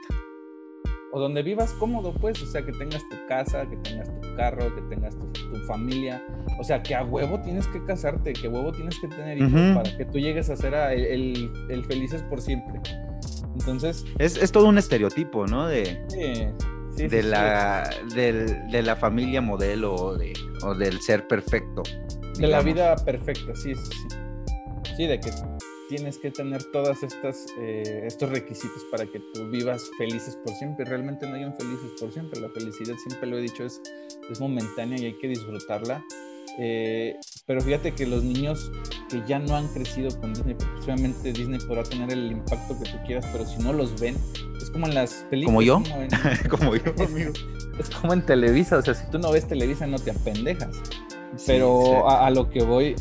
O 1.13 1.21
donde 1.21 1.43
vivas 1.43 1.73
cómodo, 1.75 2.15
pues, 2.15 2.41
o 2.43 2.47
sea, 2.47 2.65
que 2.65 2.73
tengas 2.73 3.07
tu 3.11 3.17
casa, 3.29 3.69
que 3.69 3.77
tengas 3.77 4.09
tu 4.21 4.35
carro, 4.35 4.75
que 4.75 4.81
tengas 4.83 5.15
tu, 5.19 5.27
familia. 5.67 6.25
O 6.59 6.65
sea, 6.65 6.83
que 6.83 6.95
a 6.95 7.05
huevo 7.05 7.39
tienes 7.41 7.67
que 7.69 7.85
casarte, 7.85 8.33
que 8.33 8.47
a 8.47 8.51
huevo 8.51 8.73
tienes 8.73 8.99
que 8.99 9.09
tener 9.09 9.39
hijos 9.39 9.61
para 9.75 9.97
que 9.97 10.07
tú 10.07 10.19
llegues 10.19 10.49
a 10.49 10.57
ser 10.57 10.73
el, 10.75 11.51
el, 11.69 11.85
felices 11.85 12.23
por 12.23 12.41
siempre. 12.41 12.81
Entonces... 13.55 14.07
Es, 14.19 14.37
es, 14.37 14.51
todo 14.51 14.67
un 14.67 14.79
estereotipo, 14.79 15.47
¿no? 15.47 15.69
De... 15.69 16.03
Sí 16.09 16.47
de, 16.97 17.22
la, 17.22 17.90
de 18.14 18.82
la 18.82 18.97
familia 18.97 19.40
modelo 19.40 19.95
o, 19.95 20.16
de, 20.16 20.32
o 20.62 20.74
del 20.74 21.01
ser 21.01 21.26
perfecto. 21.26 21.82
De 22.38 22.47
la 22.47 22.61
vida 22.61 22.97
perfecta, 22.97 23.55
sí, 23.55 23.74
sí, 23.74 23.82
sí. 23.93 24.16
Sí, 24.97 25.07
de 25.07 25.20
que 25.20 25.30
tienes 25.88 26.18
que 26.18 26.30
tener 26.30 26.62
todas 26.72 27.03
estas 27.03 27.47
eh, 27.59 28.05
estos 28.07 28.30
requisitos 28.30 28.82
para 28.90 29.05
que 29.07 29.20
tú 29.32 29.49
vivas 29.51 29.82
felices 29.99 30.36
por 30.36 30.55
siempre. 30.55 30.84
Realmente 30.84 31.26
no 31.26 31.34
hay 31.34 31.45
un 31.45 31.55
felices 31.55 31.90
por 32.01 32.12
siempre. 32.12 32.40
La 32.40 32.49
felicidad, 32.51 32.95
siempre 33.07 33.28
lo 33.28 33.38
he 33.38 33.43
dicho, 33.43 33.64
es, 33.64 33.80
es 34.30 34.40
momentánea 34.40 34.99
y 34.99 35.05
hay 35.07 35.18
que 35.18 35.28
disfrutarla. 35.28 36.03
Eh, 36.59 37.16
pero 37.47 37.61
fíjate 37.61 37.93
que 37.93 38.07
los 38.07 38.22
niños 38.22 38.70
que 39.11 39.22
ya 39.26 39.38
no 39.38 39.57
han 39.57 39.66
crecido 39.68 40.09
con 40.20 40.32
Disney, 40.32 40.55
porque 40.55 40.84
obviamente 40.84 41.32
Disney 41.32 41.59
podrá 41.66 41.82
tener 41.82 42.11
el 42.12 42.30
impacto 42.30 42.78
que 42.78 42.90
tú 42.90 42.97
quieras, 43.05 43.26
pero 43.32 43.47
si 43.47 43.59
no 43.62 43.72
los 43.72 44.01
ven, 44.01 44.16
es 44.61 44.70
como 44.70 44.86
en 44.86 44.95
las 44.95 45.26
películas. 45.28 45.47
¿Como 45.47 45.62
yo? 45.62 45.82
Como, 46.49 46.76
yo, 46.76 46.82
amigo. 47.05 47.32
Es 47.78 47.90
como 47.90 48.12
en 48.12 48.24
Televisa, 48.24 48.78
o 48.78 48.82
sea, 48.82 48.95
si 48.95 49.11
tú 49.11 49.18
no 49.18 49.32
ves 49.32 49.47
Televisa 49.49 49.86
no 49.86 49.99
te 49.99 50.12
apendejas. 50.12 50.76
Pero 51.47 52.09
A, 52.09 52.30
lo 52.30 52.51
que 52.51 52.62
voy, 52.62 52.95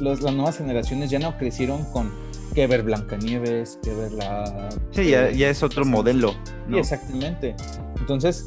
los, 0.00 0.22
las 0.22 0.34
nuevas 0.34 0.58
generaciones 0.58 1.10
ya 1.10 1.18
no 1.18 1.36
crecieron 1.36 1.84
con 1.92 2.12
que 2.54 2.66
ver 2.66 2.82
Blancanieves, 2.82 3.78
que 3.82 3.92
ver 3.92 4.12
la... 4.12 4.70
Sí, 4.90 5.10
ya, 5.10 5.30
ya 5.30 5.50
es 5.50 5.62
otro 5.62 5.84
modelo. 5.84 6.34
Sí, 6.68 6.78
exactamente. 6.78 7.54
Entonces, 8.00 8.46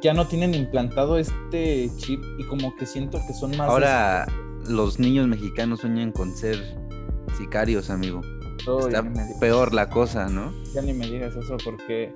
ya 0.00 0.14
no 0.14 0.26
tienen 0.26 0.54
implantado 0.54 1.18
este 1.18 1.90
chip 1.96 2.22
y 2.38 2.44
como 2.44 2.74
que 2.76 2.86
siento 2.86 3.20
que 3.26 3.34
son 3.34 3.56
más... 3.56 3.68
Ahora 3.68 4.26
los 4.68 4.98
niños 4.98 5.26
mexicanos 5.26 5.80
sueñan 5.80 6.12
con 6.12 6.34
ser 6.36 6.58
sicarios, 7.36 7.90
amigo. 7.90 8.20
Está 8.58 9.04
peor 9.40 9.72
la 9.74 9.88
cosa, 9.88 10.28
¿no? 10.28 10.52
Ya 10.74 10.82
ni 10.82 10.92
me 10.92 11.06
digas 11.08 11.34
eso 11.34 11.56
porque 11.64 12.12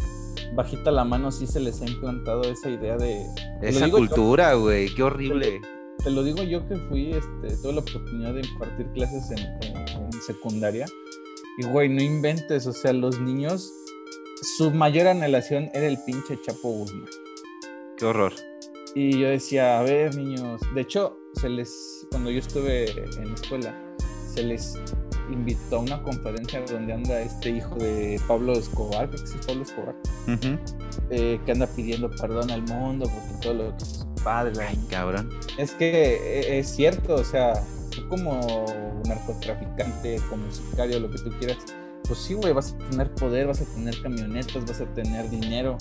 bajita 0.55 0.91
la 0.91 1.05
mano 1.05 1.33
sí 1.33 1.47
se 1.47 1.59
les 1.59 1.81
ha 1.81 1.87
implantado 1.87 2.43
esa 2.43 2.71
idea 2.71 2.97
de... 2.97 3.25
Esa 3.63 3.91
cultura, 3.91 4.55
güey, 4.55 4.95
qué 4.95 5.03
horrible. 5.03 5.61
Te 6.03 6.11
lo, 6.11 6.23
digo 6.23 6.43
yo 6.43 6.67
que 6.69 6.77
fui, 6.77 7.13
este, 7.13 7.57
tuve 7.63 7.73
la 7.73 7.81
oportunidad 7.81 8.35
de 8.35 8.43
impartir 8.43 8.87
clases 8.93 9.31
en, 9.31 9.39
en 9.39 10.13
secundaria 10.27 10.87
y, 11.57 11.67
güey, 11.67 11.89
no 11.89 12.03
inventes, 12.03 12.67
o 12.67 12.73
sea, 12.73 12.93
los 12.93 13.21
niños, 13.21 13.73
su 14.57 14.71
mayor 14.73 15.07
anhelación 15.07 15.71
era 15.73 15.87
el 15.87 15.99
pinche 16.05 16.39
Chapo 16.43 16.69
Guzmán. 16.69 17.09
Qué 17.97 18.07
horror. 18.07 18.33
Y 18.95 19.19
yo 19.19 19.29
decía, 19.29 19.79
a 19.79 19.83
ver, 19.83 20.17
niños, 20.17 20.61
de 20.75 20.81
hecho, 20.81 21.17
se 21.35 21.49
les, 21.49 22.07
cuando 22.11 22.31
yo 22.31 22.39
estuve 22.39 22.91
en 22.91 23.29
la 23.29 23.35
escuela, 23.35 23.95
se 24.33 24.43
les 24.43 24.79
invitó 25.31 25.77
a 25.77 25.81
una 25.81 26.03
conferencia 26.03 26.63
donde 26.63 26.93
anda 26.93 27.21
este 27.21 27.51
hijo 27.51 27.75
de 27.77 28.21
Pablo 28.29 28.53
Escobar, 28.53 29.09
creo 29.09 29.25
que 29.25 29.39
es 29.39 29.47
Pablo 29.47 29.63
Escobar, 29.63 29.97
eh, 31.11 31.41
que 31.45 31.53
anda 31.53 31.67
pidiendo 31.67 32.11
perdón 32.11 32.51
al 32.51 32.63
mundo 32.63 33.07
porque 33.07 33.43
todo 33.43 33.55
lo 33.55 33.77
que 33.77 33.85
su 33.85 34.15
padre. 34.23 34.53
Ay, 34.65 34.79
cabrón. 34.91 35.31
Es 35.59 35.73
que 35.73 36.15
eh, 36.15 36.59
es 36.59 36.69
cierto, 36.69 37.15
o 37.15 37.25
sea, 37.25 37.55
tú 37.91 38.09
como 38.09 38.41
narcotraficante, 39.07 40.21
como 40.29 40.51
sicario, 40.51 41.01
lo 41.01 41.11
que 41.11 41.19
tú 41.19 41.31
quieras, 41.39 41.59
pues 42.07 42.19
sí, 42.19 42.35
güey, 42.35 42.53
vas 42.53 42.73
a 42.75 42.91
tener 42.91 43.15
poder, 43.15 43.47
vas 43.47 43.61
a 43.61 43.65
tener 43.65 44.01
camionetas, 44.03 44.65
vas 44.67 44.81
a 44.81 44.87
tener 44.95 45.31
dinero, 45.31 45.79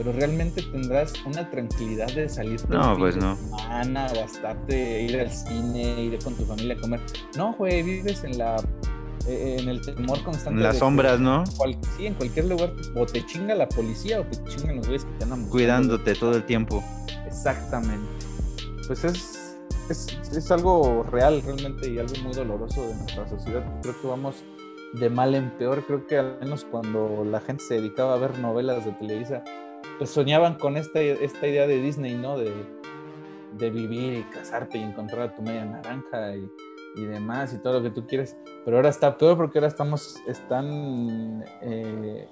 pero 0.00 0.12
realmente 0.12 0.62
tendrás 0.62 1.12
una 1.26 1.50
tranquilidad 1.50 2.10
de 2.14 2.26
salir 2.26 2.58
no, 2.70 2.96
pues 2.96 3.18
no. 3.18 3.36
semana, 3.36 4.08
gastarte, 4.08 5.02
ir 5.02 5.20
al 5.20 5.30
cine, 5.30 6.04
ir 6.04 6.18
con 6.24 6.34
tu 6.34 6.46
familia 6.46 6.74
a 6.74 6.80
comer. 6.80 7.00
No, 7.36 7.52
güey, 7.52 7.82
vives 7.82 8.24
en 8.24 8.38
la 8.38 8.56
eh, 9.26 9.58
en 9.60 9.68
el 9.68 9.82
temor 9.82 10.22
constante. 10.22 10.56
En 10.56 10.62
las 10.62 10.78
sombras, 10.78 11.20
¿no? 11.20 11.44
sí, 11.98 12.06
en 12.06 12.14
cualquier 12.14 12.46
lugar, 12.46 12.72
o 12.96 13.04
te 13.04 13.26
chinga 13.26 13.54
la 13.54 13.68
policía 13.68 14.20
o 14.20 14.24
te 14.24 14.42
chingan 14.44 14.76
los 14.76 14.86
güeyes 14.86 15.04
que 15.04 15.12
te 15.18 15.24
andan 15.24 15.46
Cuidándote 15.50 16.14
todo 16.14 16.34
el 16.34 16.44
tiempo. 16.44 16.82
Exactamente. 17.26 18.08
Pues 18.86 19.04
es, 19.04 19.58
es, 19.90 20.18
es, 20.34 20.50
algo 20.50 21.02
real 21.02 21.42
realmente 21.42 21.90
y 21.90 21.98
algo 21.98 22.14
muy 22.22 22.32
doloroso 22.32 22.88
de 22.88 22.94
nuestra 22.94 23.28
sociedad. 23.28 23.62
Creo 23.82 24.00
que 24.00 24.08
vamos 24.08 24.36
de 24.94 25.10
mal 25.10 25.34
en 25.34 25.50
peor. 25.58 25.84
Creo 25.86 26.06
que 26.06 26.16
al 26.16 26.38
menos 26.40 26.64
cuando 26.64 27.22
la 27.22 27.40
gente 27.40 27.62
se 27.62 27.74
dedicaba 27.74 28.14
a 28.14 28.16
ver 28.16 28.38
novelas 28.38 28.86
de 28.86 28.92
Televisa, 28.92 29.44
pues 30.00 30.12
soñaban 30.12 30.54
con 30.54 30.78
esta, 30.78 30.98
esta 30.98 31.46
idea 31.46 31.66
de 31.66 31.78
Disney, 31.82 32.14
¿no? 32.14 32.38
De, 32.38 32.50
de 33.58 33.70
vivir 33.70 34.14
y 34.14 34.22
casarte 34.32 34.78
y 34.78 34.82
encontrar 34.82 35.28
a 35.28 35.34
tu 35.34 35.42
media 35.42 35.62
naranja 35.62 36.36
y, 36.36 36.48
y, 36.96 37.04
demás 37.04 37.52
y 37.52 37.58
todo 37.58 37.74
lo 37.74 37.82
que 37.82 37.90
tú 37.90 38.06
quieres. 38.06 38.34
Pero 38.64 38.78
ahora 38.78 38.88
está 38.88 39.18
peor 39.18 39.36
porque 39.36 39.58
ahora 39.58 39.68
estamos, 39.68 40.16
están 40.26 41.44
eh, 41.60 42.26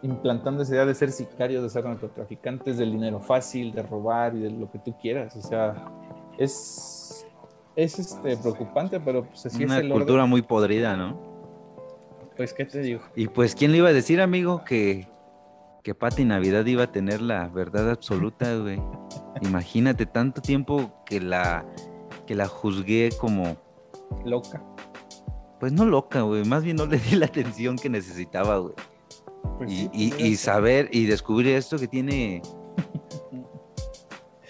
implantando 0.00 0.62
esa 0.62 0.72
idea 0.72 0.86
de 0.86 0.94
ser 0.94 1.12
sicarios, 1.12 1.62
de 1.62 1.68
ser 1.68 1.84
narcotraficantes, 1.84 2.78
del 2.78 2.92
dinero 2.92 3.20
fácil, 3.20 3.72
de 3.72 3.82
robar 3.82 4.34
y 4.34 4.40
de 4.40 4.50
lo 4.50 4.70
que 4.70 4.78
tú 4.78 4.96
quieras. 4.98 5.36
O 5.36 5.42
sea, 5.42 5.92
es, 6.38 7.26
es 7.76 7.98
este, 7.98 8.38
preocupante, 8.38 9.00
pero 9.00 9.24
pues 9.26 9.44
así 9.44 9.64
Una 9.64 9.76
es 9.76 9.84
el 9.84 9.92
cultura 9.92 10.24
muy 10.24 10.40
podrida, 10.40 10.96
¿no? 10.96 11.20
Pues, 12.38 12.54
¿qué 12.54 12.64
te 12.64 12.80
digo? 12.80 13.02
Y 13.14 13.28
pues, 13.28 13.54
¿quién 13.54 13.70
le 13.70 13.76
iba 13.76 13.90
a 13.90 13.92
decir, 13.92 14.22
amigo, 14.22 14.64
que 14.64 15.11
que 15.82 15.94
Pati 15.94 16.24
Navidad 16.24 16.64
iba 16.66 16.84
a 16.84 16.92
tener 16.92 17.20
la 17.20 17.48
verdad 17.48 17.90
absoluta, 17.90 18.56
güey. 18.56 18.80
Imagínate 19.42 20.06
tanto 20.06 20.40
tiempo 20.40 21.02
que 21.04 21.20
la 21.20 21.66
que 22.26 22.34
la 22.34 22.46
juzgué 22.46 23.10
como 23.18 23.56
loca. 24.24 24.62
Pues 25.58 25.72
no 25.72 25.84
loca, 25.84 26.22
güey, 26.22 26.44
más 26.44 26.62
bien 26.62 26.76
no 26.76 26.86
le 26.86 26.98
di 26.98 27.16
la 27.16 27.26
atención 27.26 27.76
que 27.76 27.88
necesitaba, 27.88 28.58
güey. 28.58 28.74
Pues 29.58 29.90
y, 29.92 30.36
saber 30.36 30.88
y 30.92 31.06
descubrir 31.06 31.56
esto 31.56 31.78
que 31.78 31.88
tiene 31.88 32.42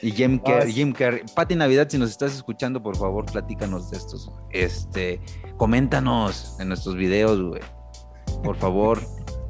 y 0.03 0.11
Jim 0.11 0.39
Carrey, 0.39 0.73
Jim 0.73 0.93
Carrey. 0.93 1.23
Pati 1.35 1.55
Navidad, 1.55 1.89
si 1.89 1.97
nos 1.97 2.11
estás 2.11 2.35
escuchando, 2.35 2.83
por 2.83 2.97
favor, 2.97 3.25
platícanos 3.25 3.91
de 3.91 3.97
estos. 3.97 4.31
Este, 4.51 5.21
coméntanos 5.57 6.57
en 6.59 6.69
nuestros 6.69 6.97
videos, 6.97 7.41
güey. 7.41 7.63
Por 8.43 8.57
favor, 8.57 9.01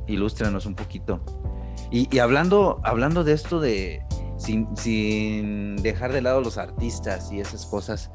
ilústranos 0.07 0.67
un 0.67 0.75
poquito. 0.75 1.21
Y, 1.93 2.19
hablando, 2.21 2.81
hablando 2.85 3.23
de 3.23 3.35
esto 3.35 3.61
de 3.61 4.03
sin, 4.39 5.77
dejar 5.77 6.11
de 6.13 6.23
lado 6.23 6.41
los 6.41 6.57
artistas 6.57 7.31
y 7.31 7.39
esas 7.39 7.67
cosas, 7.67 8.11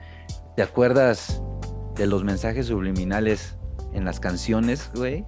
¿te 0.55 0.63
acuerdas 0.63 1.43
de 1.95 2.07
los 2.07 2.23
mensajes 2.23 2.65
subliminales 2.65 3.55
en 3.93 4.03
las 4.03 4.19
canciones, 4.19 4.89
güey? 4.95 5.25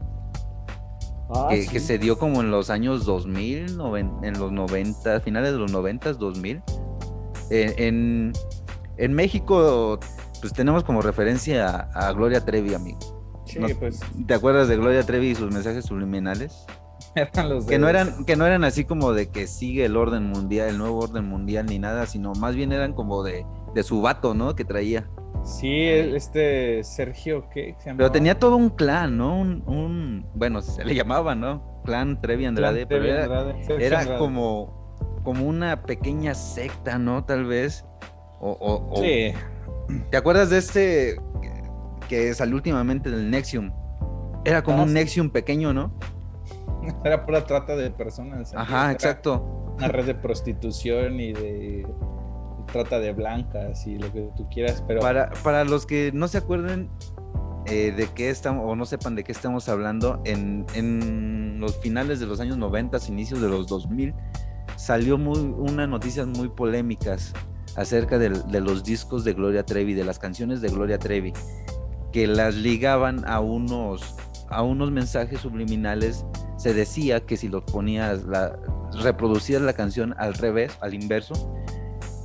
Ah, 1.29 1.49
que, 1.51 1.79
se 1.79 1.99
dio 1.99 2.17
como 2.17 2.41
en 2.41 2.49
los 2.49 2.71
años 2.71 3.05
2000, 3.05 3.77
en 4.23 4.39
los 4.39 4.51
90, 4.51 5.19
finales 5.21 5.51
de 5.51 5.59
los 5.59 5.71
90, 5.71 6.13
2000. 6.13 6.63
en, 7.51 8.33
México, 9.13 9.99
pues 10.41 10.53
tenemos 10.53 10.83
como 10.83 11.03
referencia 11.03 11.87
a, 11.93 12.11
Gloria 12.13 12.43
Trevi, 12.43 12.73
amigo. 12.73 12.97
Sí, 13.45 13.59
pues. 13.79 13.99
¿Te 14.25 14.33
acuerdas 14.33 14.67
de 14.67 14.77
Gloria 14.77 15.03
Trevi 15.03 15.29
y 15.29 15.35
sus 15.35 15.53
mensajes 15.53 15.85
subliminales? 15.85 16.65
Eran 17.15 17.49
los 17.49 17.65
que 17.65 17.79
no 17.79 17.89
eran 17.89 18.25
que 18.25 18.35
no 18.35 18.45
eran 18.45 18.63
así 18.63 18.85
como 18.85 19.13
de 19.13 19.29
que 19.29 19.47
sigue 19.47 19.85
el 19.85 19.97
orden 19.97 20.29
mundial, 20.29 20.69
el 20.69 20.77
nuevo 20.77 20.99
orden 20.99 21.25
mundial 21.25 21.65
ni 21.65 21.79
nada, 21.79 22.05
sino 22.05 22.33
más 22.33 22.55
bien 22.55 22.71
eran 22.71 22.93
como 22.93 23.23
de, 23.23 23.45
de 23.73 23.83
su 23.83 24.01
vato, 24.01 24.33
¿no? 24.33 24.55
Que 24.55 24.65
traía. 24.65 25.09
Sí, 25.43 25.83
este 25.83 26.83
Sergio, 26.83 27.49
¿qué 27.49 27.75
se 27.79 27.93
Pero 27.93 28.11
tenía 28.11 28.37
todo 28.37 28.55
un 28.55 28.69
clan, 28.69 29.17
¿no? 29.17 29.39
Un, 29.39 30.25
bueno, 30.33 30.61
se 30.61 30.83
le 30.83 30.93
llamaba, 30.93 31.33
¿no? 31.35 31.81
Clan 31.85 32.19
Trevi 32.21 32.45
Andrade, 32.45 32.85
pero 32.85 33.05
era, 33.05 34.17
como, 34.17 34.95
como 35.23 35.47
una 35.47 35.83
pequeña 35.83 36.35
secta, 36.35 36.97
¿no? 36.97 37.23
Tal 37.23 37.45
vez. 37.45 37.85
O, 38.41 38.93
sí. 38.97 39.33
¿Te 40.11 40.17
acuerdas 40.17 40.49
de 40.49 40.57
este 40.57 41.19
que 42.07 42.33
salió 42.33 42.55
últimamente 42.55 43.09
del 43.09 43.29
Nexium? 43.31 43.71
Era 44.45 44.63
como 44.63 44.79
ah, 44.79 44.83
un 44.83 44.93
Nexium 44.93 45.29
pequeño, 45.29 45.73
¿no? 45.73 45.93
Era 47.03 47.25
pura 47.25 47.45
trata 47.45 47.75
de 47.75 47.91
personas. 47.91 48.53
Ajá, 48.55 48.91
exacto. 48.91 49.73
Una 49.77 49.87
red 49.87 50.05
de 50.05 50.15
prostitución 50.15 51.19
y 51.19 51.33
de 51.33 51.87
trata 52.71 52.99
de 52.99 53.13
blancas 53.13 53.87
y 53.87 53.97
lo 53.97 54.11
que 54.11 54.29
tú 54.35 54.47
quieras, 54.49 54.83
pero... 54.87 55.01
Para, 55.01 55.31
para 55.43 55.63
los 55.63 55.85
que 55.85 56.11
no 56.13 56.27
se 56.27 56.37
acuerden 56.37 56.89
eh, 57.65 57.91
de 57.95 58.07
qué 58.07 58.29
estamos, 58.29 58.63
o 58.65 58.75
no 58.75 58.85
sepan 58.85 59.15
de 59.15 59.23
qué 59.23 59.31
estamos 59.31 59.69
hablando, 59.69 60.21
en, 60.25 60.65
en 60.75 61.59
los 61.59 61.77
finales 61.77 62.19
de 62.19 62.25
los 62.25 62.39
años 62.39 62.57
90, 62.57 62.97
inicios 63.07 63.41
de 63.41 63.49
los 63.49 63.67
2000, 63.67 64.13
salió 64.75 65.17
muy, 65.17 65.37
unas 65.37 65.89
noticias 65.89 66.25
muy 66.25 66.49
polémicas 66.49 67.33
acerca 67.75 68.17
de, 68.17 68.29
de, 68.29 68.61
los 68.61 68.83
discos 68.83 69.23
de 69.23 69.33
Gloria 69.33 69.63
Trevi, 69.65 69.93
de 69.93 70.03
las 70.03 70.19
canciones 70.19 70.61
de 70.61 70.69
Gloria 70.69 70.97
Trevi, 70.97 71.33
que 72.11 72.27
las 72.27 72.55
ligaban 72.55 73.23
a 73.27 73.39
unos, 73.39 74.15
a 74.49 74.63
unos 74.63 74.91
mensajes 74.91 75.41
subliminales. 75.41 76.25
Se 76.59 76.73
decía 76.73 77.21
que 77.21 77.37
si 77.37 77.47
los 77.47 77.63
ponías, 77.63 78.25
la, 78.25 78.59
reproducías 79.01 79.61
la 79.61 79.73
canción 79.73 80.13
al 80.17 80.33
revés, 80.33 80.77
al 80.81 80.93
inverso, 80.93 81.55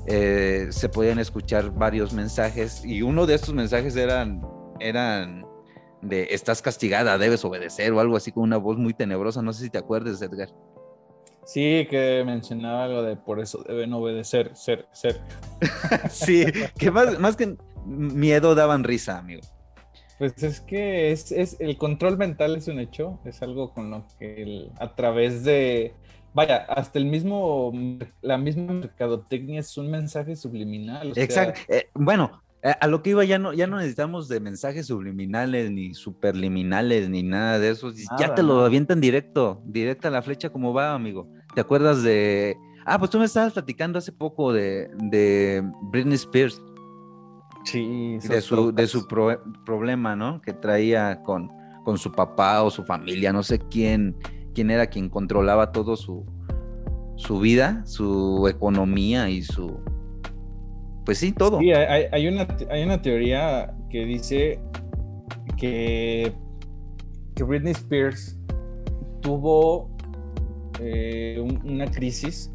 eh, 0.06 0.66
se 0.70 0.88
podían 0.88 1.20
escuchar 1.20 1.70
varios 1.70 2.12
mensajes 2.12 2.84
y 2.84 3.02
uno 3.02 3.26
de 3.26 3.34
estos 3.34 3.54
mensajes 3.54 3.94
eran, 3.96 4.42
eran 4.80 5.46
de 6.02 6.28
estás 6.30 6.60
castigada, 6.60 7.16
debes 7.16 7.44
obedecer 7.44 7.92
o 7.92 8.00
algo 8.00 8.16
así 8.16 8.32
con 8.32 8.42
una 8.42 8.56
voz 8.56 8.76
muy 8.76 8.92
tenebrosa. 8.92 9.40
No 9.40 9.52
sé 9.52 9.64
si 9.64 9.70
te 9.70 9.78
acuerdas, 9.78 10.20
Edgar. 10.20 10.48
Sí, 11.46 11.86
que 11.88 12.24
mencionaba 12.26 12.84
algo 12.84 13.02
de 13.02 13.16
por 13.16 13.38
eso 13.38 13.62
deben 13.62 13.92
obedecer, 13.92 14.50
ser, 14.56 14.88
ser. 14.92 15.20
sí, 16.10 16.44
que 16.76 16.90
más, 16.90 17.20
más 17.20 17.36
que 17.36 17.56
miedo 17.84 18.56
daban 18.56 18.82
risa, 18.82 19.18
amigo. 19.18 19.42
Pues 20.18 20.42
es 20.42 20.60
que 20.60 21.10
es, 21.10 21.32
es, 21.32 21.56
el 21.60 21.76
control 21.76 22.16
mental 22.16 22.56
es 22.56 22.68
un 22.68 22.78
hecho, 22.78 23.18
es 23.24 23.42
algo 23.42 23.72
con 23.72 23.90
lo 23.90 24.04
que 24.18 24.68
a 24.78 24.94
través 24.94 25.44
de 25.44 25.94
vaya, 26.34 26.66
hasta 26.68 26.98
el 26.98 27.06
mismo, 27.06 27.72
la 28.20 28.36
misma 28.36 28.72
mercadotecnia 28.72 29.60
es 29.60 29.76
un 29.78 29.90
mensaje 29.90 30.36
subliminal. 30.36 31.12
Exacto. 31.16 31.60
Eh, 31.68 31.88
bueno, 31.94 32.42
a 32.80 32.86
lo 32.86 33.02
que 33.02 33.10
iba 33.10 33.24
ya 33.24 33.38
no, 33.38 33.52
ya 33.52 33.66
no 33.66 33.76
necesitamos 33.76 34.28
de 34.28 34.40
mensajes 34.40 34.86
subliminales, 34.86 35.70
ni 35.70 35.94
superliminales, 35.94 37.08
ni 37.08 37.22
nada 37.22 37.58
de 37.58 37.70
eso. 37.70 37.92
ya 38.18 38.34
te 38.34 38.42
lo 38.42 38.64
avientan 38.64 39.00
directo, 39.00 39.62
directa 39.64 40.08
a 40.08 40.10
la 40.10 40.22
flecha 40.22 40.50
como 40.50 40.74
va, 40.74 40.94
amigo. 40.94 41.28
¿Te 41.54 41.60
acuerdas 41.60 42.02
de... 42.02 42.56
Ah, 42.86 42.98
pues 42.98 43.10
tú 43.10 43.18
me 43.18 43.24
estabas 43.24 43.52
platicando 43.52 43.98
hace 43.98 44.12
poco 44.12 44.52
de, 44.52 44.90
de 45.10 45.62
Britney 45.90 46.16
Spears. 46.16 46.60
Sí, 47.64 48.18
de 48.28 48.40
su, 48.40 48.72
de 48.72 48.86
su 48.86 49.06
problema, 49.64 50.14
¿no? 50.14 50.40
Que 50.40 50.52
traía 50.52 51.22
con, 51.22 51.50
con 51.84 51.98
su 51.98 52.12
papá 52.12 52.62
o 52.62 52.70
su 52.70 52.84
familia, 52.84 53.32
no 53.32 53.42
sé 53.42 53.58
quién, 53.58 54.16
quién 54.54 54.70
era 54.70 54.86
quien 54.86 55.08
controlaba 55.08 55.72
todo 55.72 55.96
su, 55.96 56.24
su 57.16 57.40
vida, 57.40 57.82
su 57.86 58.46
economía 58.48 59.28
y 59.30 59.42
su... 59.42 59.80
Pues 61.04 61.18
sí, 61.18 61.32
todo. 61.32 61.58
Sí, 61.58 61.70
hay, 61.72 62.28
una, 62.28 62.46
hay 62.70 62.82
una 62.82 63.02
teoría 63.02 63.74
que 63.90 64.06
dice 64.06 64.58
que, 65.58 66.32
que 67.34 67.42
Britney 67.42 67.72
Spears 67.72 68.38
tuvo 69.20 69.94
eh, 70.80 71.38
una 71.64 71.86
crisis 71.90 72.50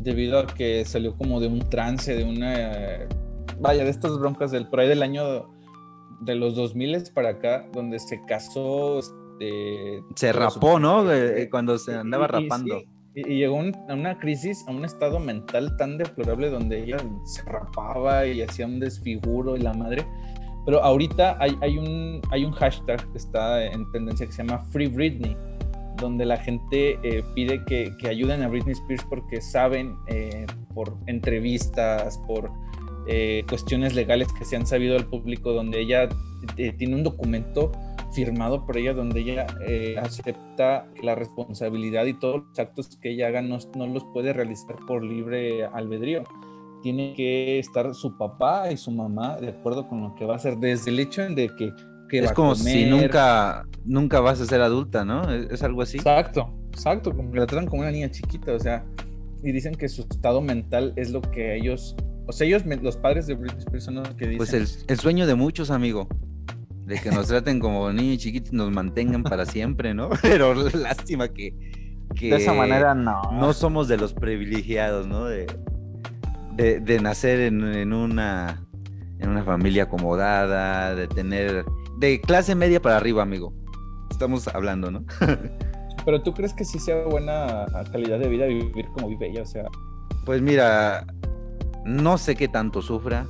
debido 0.00 0.40
a 0.40 0.46
que 0.46 0.84
salió 0.84 1.16
como 1.16 1.40
de 1.40 1.46
un 1.46 1.60
trance, 1.60 2.14
de 2.14 2.24
una... 2.24 3.08
vaya, 3.60 3.84
de 3.84 3.90
estas 3.90 4.18
broncas 4.18 4.50
del 4.50 4.68
por 4.68 4.80
ahí 4.80 4.88
del 4.88 5.02
año 5.02 5.48
de 6.20 6.34
los 6.34 6.54
2000 6.56 7.04
para 7.14 7.30
acá, 7.30 7.68
donde 7.72 7.98
se 7.98 8.20
casó 8.26 9.00
se 10.14 10.32
rapó, 10.32 10.78
¿no? 10.78 11.04
Cuando 11.50 11.78
se 11.78 11.94
andaba 11.94 12.26
rapando. 12.26 12.82
Y, 13.14 13.38
llegó 13.38 13.60
a 13.60 13.94
una 13.94 14.18
crisis, 14.18 14.64
a 14.68 14.70
un 14.70 14.84
estado 14.84 15.18
mental 15.18 15.76
tan 15.76 15.98
deplorable 15.98 16.50
donde 16.50 16.84
ella 16.84 16.98
se 17.24 17.42
rapaba 17.42 18.26
y 18.26 18.42
hacía 18.42 18.66
un 18.66 18.78
desfiguro 18.78 19.56
y 19.56 19.60
la 19.60 19.74
madre. 19.74 20.06
Pero 20.64 20.82
ahorita 20.82 21.36
hay, 21.40 21.56
hay, 21.60 21.78
un, 21.78 22.20
hay 22.30 22.44
un 22.44 22.52
hashtag 22.52 23.10
que 23.10 23.18
está 23.18 23.64
en 23.64 23.90
tendencia 23.90 24.26
que 24.26 24.32
se 24.32 24.44
llama 24.44 24.58
Free 24.70 24.86
Britney, 24.86 25.36
donde 25.96 26.26
la 26.26 26.36
gente 26.36 26.98
eh, 27.02 27.24
pide 27.34 27.64
que, 27.64 27.90
que, 27.98 28.08
ayuden 28.08 28.42
a 28.42 28.48
Britney 28.48 28.72
Spears 28.72 29.04
porque 29.08 29.40
saben 29.40 29.96
eh, 30.08 30.46
por 30.74 30.94
entrevistas, 31.06 32.18
por 32.26 32.52
eh, 33.08 33.44
cuestiones 33.48 33.94
legales 33.94 34.28
que 34.32 34.44
se 34.44 34.56
han 34.56 34.66
sabido 34.66 34.96
al 34.96 35.06
público, 35.06 35.52
donde 35.52 35.80
ella 35.80 36.08
tiene 36.54 36.94
un 36.94 37.02
documento 37.02 37.72
firmado 38.12 38.64
por 38.64 38.76
ella 38.76 38.94
donde 38.94 39.20
ella 39.20 39.46
eh, 39.66 39.96
acepta 40.00 40.86
la 41.02 41.14
responsabilidad 41.14 42.06
y 42.06 42.14
todos 42.14 42.44
los 42.48 42.58
actos 42.58 42.96
que 43.00 43.10
ella 43.10 43.28
haga 43.28 43.42
no, 43.42 43.58
los 43.86 44.04
puede 44.12 44.32
realizar 44.32 44.76
por 44.86 45.02
libre 45.02 45.64
albedrío. 45.64 46.24
Tiene 46.82 47.14
que 47.14 47.58
estar 47.58 47.94
su 47.94 48.16
papá 48.16 48.70
y 48.70 48.76
su 48.76 48.90
mamá 48.90 49.36
de 49.36 49.48
acuerdo 49.48 49.88
con 49.88 50.02
lo 50.02 50.14
que 50.14 50.24
va 50.24 50.34
a 50.34 50.36
hacer, 50.36 50.58
desde 50.58 50.90
el 50.90 51.00
hecho 51.00 51.22
de 51.22 51.48
que... 51.56 51.72
que 52.08 52.20
es 52.20 52.32
como 52.32 52.54
si 52.54 52.86
nunca, 52.86 53.66
nunca 53.84 54.20
vas 54.20 54.40
a 54.40 54.46
ser 54.46 54.60
adulta, 54.60 55.04
¿no? 55.04 55.32
¿Es, 55.32 55.62
algo 55.62 55.82
así. 55.82 55.98
Exacto, 55.98 56.48
exacto, 56.70 57.14
como 57.14 57.32
que 57.32 57.40
la 57.40 57.46
tratan 57.46 57.66
como 57.66 57.82
una 57.82 57.90
niña 57.90 58.10
chiquita, 58.10 58.52
o 58.52 58.60
sea, 58.60 58.84
y 59.42 59.52
dicen 59.52 59.74
que 59.74 59.88
su 59.88 60.02
estado 60.02 60.40
mental 60.40 60.92
es 60.96 61.10
lo 61.10 61.20
que 61.20 61.56
ellos, 61.56 61.96
o 62.28 62.32
sea, 62.32 62.46
ellos, 62.46 62.64
los 62.66 62.96
padres 62.96 63.26
de 63.26 63.34
Britney 63.34 63.58
Spears 63.58 63.84
son 63.84 63.94
los 63.96 64.08
que 64.10 64.36
pues 64.36 64.50
dicen... 64.50 64.60
Pues 64.62 64.82
el, 64.82 64.84
el 64.88 65.00
sueño 65.00 65.26
de 65.26 65.34
muchos, 65.34 65.70
amigo 65.70 66.08
de 66.88 66.98
que 66.98 67.10
nos 67.10 67.28
traten 67.28 67.60
como 67.60 67.92
niños 67.92 68.18
chiquitos 68.18 68.52
y 68.52 68.56
nos 68.56 68.72
mantengan 68.72 69.22
para 69.22 69.46
siempre, 69.46 69.94
¿no? 69.94 70.08
Pero 70.22 70.54
lástima 70.54 71.28
que, 71.28 71.54
de 72.18 72.36
esa 72.36 72.54
manera 72.54 72.94
no. 72.94 73.20
No 73.32 73.52
somos 73.52 73.86
de 73.86 73.98
los 73.98 74.14
privilegiados, 74.14 75.06
¿no? 75.06 75.26
De, 75.26 75.46
de, 76.56 77.00
nacer 77.00 77.40
en, 77.40 77.92
una 77.92 78.64
en 79.20 79.30
una 79.30 79.44
familia 79.44 79.84
acomodada, 79.84 80.94
de 80.94 81.06
tener 81.06 81.64
de 81.98 82.20
clase 82.20 82.54
media 82.54 82.80
para 82.82 82.96
arriba, 82.96 83.22
amigo. 83.22 83.52
Estamos 84.10 84.48
hablando, 84.48 84.90
¿no? 84.90 85.04
Pero 86.04 86.22
tú 86.22 86.32
crees 86.32 86.54
que 86.54 86.64
sí 86.64 86.78
sea 86.78 87.04
buena 87.04 87.66
calidad 87.92 88.18
de 88.18 88.28
vida 88.28 88.46
vivir 88.46 88.86
como 88.94 89.08
vive 89.08 89.28
ella, 89.28 89.42
o 89.42 89.46
sea. 89.46 89.64
Pues 90.24 90.40
mira, 90.40 91.06
no 91.88 92.18
sé 92.18 92.36
qué 92.36 92.48
tanto 92.48 92.82
sufra. 92.82 93.26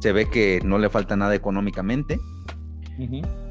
Se 0.00 0.12
ve 0.12 0.28
que 0.28 0.60
no 0.62 0.78
le 0.78 0.90
falta 0.90 1.16
nada 1.16 1.34
económicamente. 1.34 2.20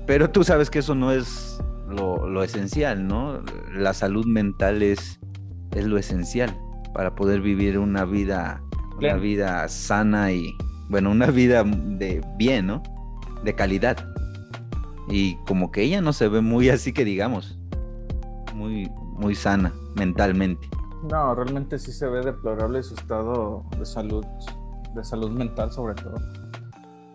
Pero 0.05 0.29
tú 0.29 0.43
sabes 0.43 0.69
que 0.69 0.79
eso 0.79 0.95
no 0.95 1.11
es 1.11 1.61
lo, 1.89 2.43
esencial, 2.43 3.07
¿no? 3.07 3.41
La 3.73 3.93
salud 3.93 4.25
mental 4.25 4.83
es, 4.83 5.19
es 5.75 5.85
lo 5.85 5.97
esencial 5.97 6.55
para 6.93 7.15
poder 7.15 7.41
vivir 7.41 7.77
una 7.77 8.05
vida, 8.05 8.61
una 8.97 9.15
vida 9.15 9.67
sana 9.67 10.31
y, 10.31 10.53
bueno, 10.89 11.11
una 11.11 11.27
vida 11.27 11.63
de 11.63 12.23
bien, 12.37 12.67
¿no? 12.67 12.83
De 13.43 13.53
calidad. 13.53 13.97
Y 15.09 15.35
como 15.45 15.71
que 15.71 15.81
ella 15.83 16.01
no 16.01 16.13
se 16.13 16.27
ve 16.27 16.41
muy 16.41 16.69
así 16.69 16.93
que 16.93 17.05
digamos, 17.05 17.57
muy, 18.53 18.89
muy 19.17 19.35
sana 19.35 19.73
mentalmente. 19.95 20.69
No, 21.03 21.35
realmente 21.35 21.77
sí 21.79 21.91
se 21.91 22.07
ve 22.07 22.21
deplorable 22.21 22.81
su 22.83 22.95
estado 22.95 23.63
de 23.77 23.85
salud, 23.85 24.25
de 24.95 25.03
salud 25.03 25.29
mental 25.31 25.71
sobre 25.71 25.95
todo. 25.95 26.15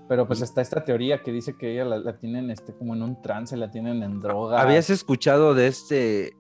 Pero 0.09 0.27
pues 0.27 0.43
está 0.43 0.61
esta 0.61 0.85
teoría 0.85 1.23
que 1.23 1.33
dice 1.33 1.57
que 1.57 1.73
ella 1.73 1.85
la, 1.85 2.19
tienen 2.19 2.51
este, 2.51 2.75
como 2.75 2.95
en 2.95 3.03
un 3.03 3.23
trance, 3.23 3.57
la 3.57 3.71
tienen 3.71 4.03
en 4.03 4.21
droga. 4.21 4.61
¿Habías 4.61 4.91
escuchado 4.91 5.55
de 5.55 5.69
este? 5.69 6.37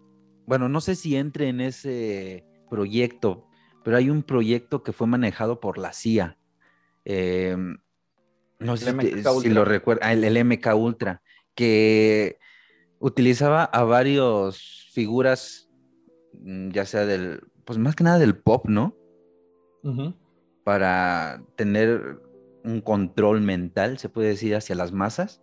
Bueno, 0.46 0.68
no 0.68 0.80
sé 0.80 0.94
si 0.94 1.16
entre 1.16 1.48
en 1.48 1.60
ese 1.60 2.44
proyecto, 2.68 3.46
pero 3.82 3.96
hay 3.96 4.10
un 4.10 4.22
proyecto 4.22 4.82
que 4.82 4.92
fue 4.92 5.06
manejado 5.06 5.60
por 5.60 5.78
la 5.78 5.92
CIA. 5.92 6.38
Em, 7.04 7.78
no 8.58 8.76
sé 8.76 8.94
si, 9.40 9.48
lo 9.48 9.64
recuerda, 9.64 10.12
el, 10.12 10.24
el, 10.24 10.44
MK 10.44 10.74
Ultra, 10.74 11.22
que 11.54 12.38
utilizaba 12.98 13.64
a 13.64 13.82
varios 13.84 14.88
figuras, 14.92 15.68
ya 16.70 16.86
sea 16.86 17.06
del, 17.06 17.42
pues 17.64 17.78
más 17.78 17.94
que 17.94 18.04
nada 18.04 18.18
del 18.18 18.36
pop, 18.36 18.66
¿no? 18.68 18.96
Para 20.64 21.42
tener 21.56 22.20
un 22.64 22.80
control 22.80 23.40
mental, 23.40 23.98
se 23.98 24.08
puede 24.08 24.28
decir, 24.28 24.54
hacia 24.54 24.76
las 24.76 24.92
masas, 24.92 25.42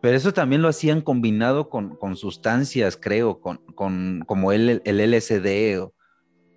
Pero 0.00 0.16
eso 0.16 0.32
también 0.32 0.62
lo 0.62 0.68
hacían 0.68 1.00
combinado 1.00 1.68
con, 1.68 2.16
sustancias, 2.16 2.98
creo, 3.00 3.40
con, 3.40 3.58
con 3.74 4.24
como 4.26 4.50
el, 4.50 4.82
el 4.84 5.12
LSD 5.12 5.80
o, 5.80 5.94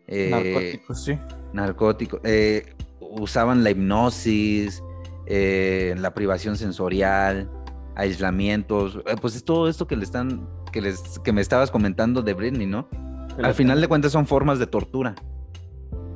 eh, 0.08 0.30
narcóticos, 0.32 1.04
sí. 1.04 1.20
Narcóticos. 1.54 2.22
Eh, 2.24 2.74
usaban 3.00 3.64
la 3.64 3.72
hipnosis, 3.72 4.84
eh, 5.28 5.96
la 5.98 6.14
privación 6.14 6.58
sensorial, 6.58 7.50
aislamientos, 7.96 9.00
pues 9.22 9.36
es 9.36 9.44
todo 9.44 9.68
esto 9.68 9.88
que 9.88 9.96
le 9.96 10.04
están, 10.04 10.48
que 10.72 10.82
les, 10.82 11.20
que 11.20 11.32
me 11.32 11.42
estabas 11.42 11.72
comentando 11.72 12.22
de 12.22 12.34
Britney, 12.34 12.68
¿no? 12.68 12.88
Al 13.42 13.54
final 13.54 13.82
de 13.82 13.88
cuentas 13.88 14.12
son 14.12 14.26
formas 14.26 14.60
de 14.60 14.68
tortura. 14.68 15.16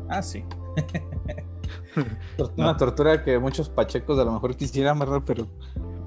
Ah, 0.09 0.21
sí. 0.21 0.43
Una 2.57 2.77
tortura 2.77 3.23
que 3.23 3.37
muchos 3.39 3.69
pachecos 3.69 4.17
a 4.19 4.23
lo 4.23 4.31
mejor 4.31 4.55
quisieran, 4.55 4.97
¿verdad? 4.99 5.21
Pero. 5.25 5.47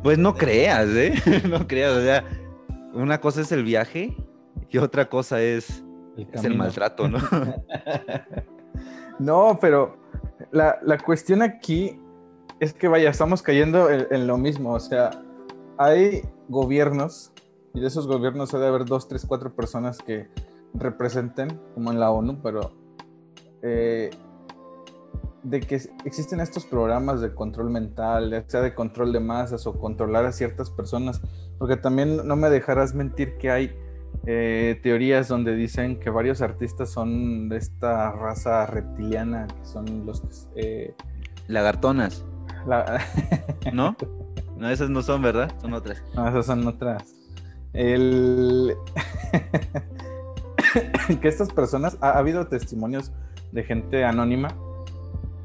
Pues 0.02 0.18
no 0.18 0.34
creas, 0.34 0.88
¿eh? 0.88 1.14
no 1.48 1.66
creas. 1.66 1.96
O 1.96 2.00
sea, 2.00 2.24
una 2.94 3.20
cosa 3.20 3.42
es 3.42 3.52
el 3.52 3.64
viaje 3.64 4.16
y 4.70 4.78
otra 4.78 5.08
cosa 5.08 5.40
es 5.40 5.84
el, 6.16 6.56
maltrato, 6.56 7.08
¿no? 7.08 7.18
no, 9.18 9.58
pero 9.60 9.96
la, 10.50 10.98
cuestión 11.04 11.42
aquí 11.42 11.98
es 12.60 12.72
que, 12.72 12.88
vaya, 12.88 13.10
estamos 13.10 13.42
cayendo 13.42 13.90
en, 13.90 14.26
lo 14.26 14.38
mismo. 14.38 14.72
O 14.72 14.80
sea, 14.80 15.10
hay 15.78 16.22
gobiernos 16.48 17.32
y 17.74 17.80
de 17.80 17.86
esos 17.86 18.06
gobiernos 18.06 18.50
debe 18.52 18.66
haber 18.66 18.84
dos, 18.84 19.08
tres, 19.08 19.24
cuatro 19.26 19.54
personas 19.54 19.98
que 19.98 20.28
representen, 20.74 21.60
como 21.74 21.92
en 21.92 22.00
la 22.00 22.10
ONU, 22.10 22.40
pero 22.42 22.72
eh, 23.62 24.10
de 25.42 25.60
que 25.60 25.80
existen 26.04 26.40
estos 26.40 26.64
programas 26.64 27.20
de 27.20 27.34
control 27.34 27.70
mental, 27.70 28.30
ya 28.30 28.44
sea 28.46 28.60
de 28.60 28.74
control 28.74 29.12
de 29.12 29.20
masas 29.20 29.66
o 29.66 29.78
controlar 29.78 30.24
a 30.24 30.32
ciertas 30.32 30.70
personas, 30.70 31.20
porque 31.58 31.76
también 31.76 32.26
no 32.26 32.36
me 32.36 32.48
dejarás 32.48 32.94
mentir 32.94 33.36
que 33.38 33.50
hay 33.50 33.76
eh, 34.26 34.78
teorías 34.82 35.28
donde 35.28 35.56
dicen 35.56 35.98
que 35.98 36.10
varios 36.10 36.42
artistas 36.42 36.90
son 36.90 37.48
de 37.48 37.56
esta 37.56 38.12
raza 38.12 38.66
reptiliana, 38.66 39.48
que 39.48 39.64
son 39.64 40.06
los... 40.06 40.48
Eh, 40.54 40.94
Lagartonas. 41.48 42.24
¿No? 43.72 43.96
No, 44.54 44.70
esas 44.70 44.90
no 44.90 45.02
son, 45.02 45.22
¿verdad? 45.22 45.50
Son 45.60 45.72
otras. 45.74 46.04
No, 46.14 46.28
esas 46.28 46.46
son 46.46 46.64
otras. 46.68 47.16
El... 47.72 48.76
que 51.20 51.28
estas 51.28 51.52
personas, 51.52 51.96
ha, 52.00 52.18
habido 52.18 52.46
testimonios 52.46 53.12
de 53.52 53.62
gente 53.64 54.04
anónima 54.04 54.48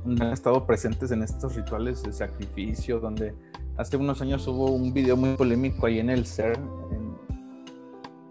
donde 0.05 0.25
han 0.25 0.31
estado 0.31 0.65
presentes 0.65 1.11
en 1.11 1.21
estos 1.23 1.55
rituales 1.55 2.03
de 2.03 2.13
sacrificio, 2.13 2.99
donde 2.99 3.33
hace 3.77 3.97
unos 3.97 4.21
años 4.21 4.47
hubo 4.47 4.71
un 4.71 4.93
video 4.93 5.17
muy 5.17 5.35
polémico 5.35 5.85
ahí 5.85 5.99
en 5.99 6.09
el 6.09 6.25
CERN, 6.25 6.69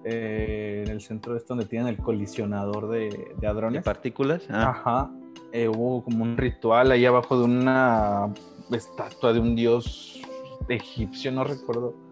eh, 0.05 0.85
en, 0.87 0.91
el 0.91 1.01
centro 1.01 1.33
de 1.33 1.39
esto 1.39 1.55
donde 1.55 1.69
tienen 1.69 1.89
el 1.89 1.99
colisionador 1.99 2.89
de, 2.89 3.35
de 3.39 3.47
hadrones. 3.47 3.81
¿De 3.81 3.85
partículas? 3.85 4.43
Ah. 4.49 4.71
Ajá. 4.71 5.11
Eh, 5.53 5.69
hubo 5.69 6.03
como 6.03 6.23
un 6.23 6.37
ritual 6.37 6.93
ahí 6.93 7.05
abajo 7.05 7.39
de 7.39 7.45
una 7.45 8.33
estatua 8.71 9.33
de 9.33 9.41
un 9.41 9.55
dios 9.55 10.21
egipcio, 10.69 11.33
no 11.33 11.45
recuerdo. 11.45 12.06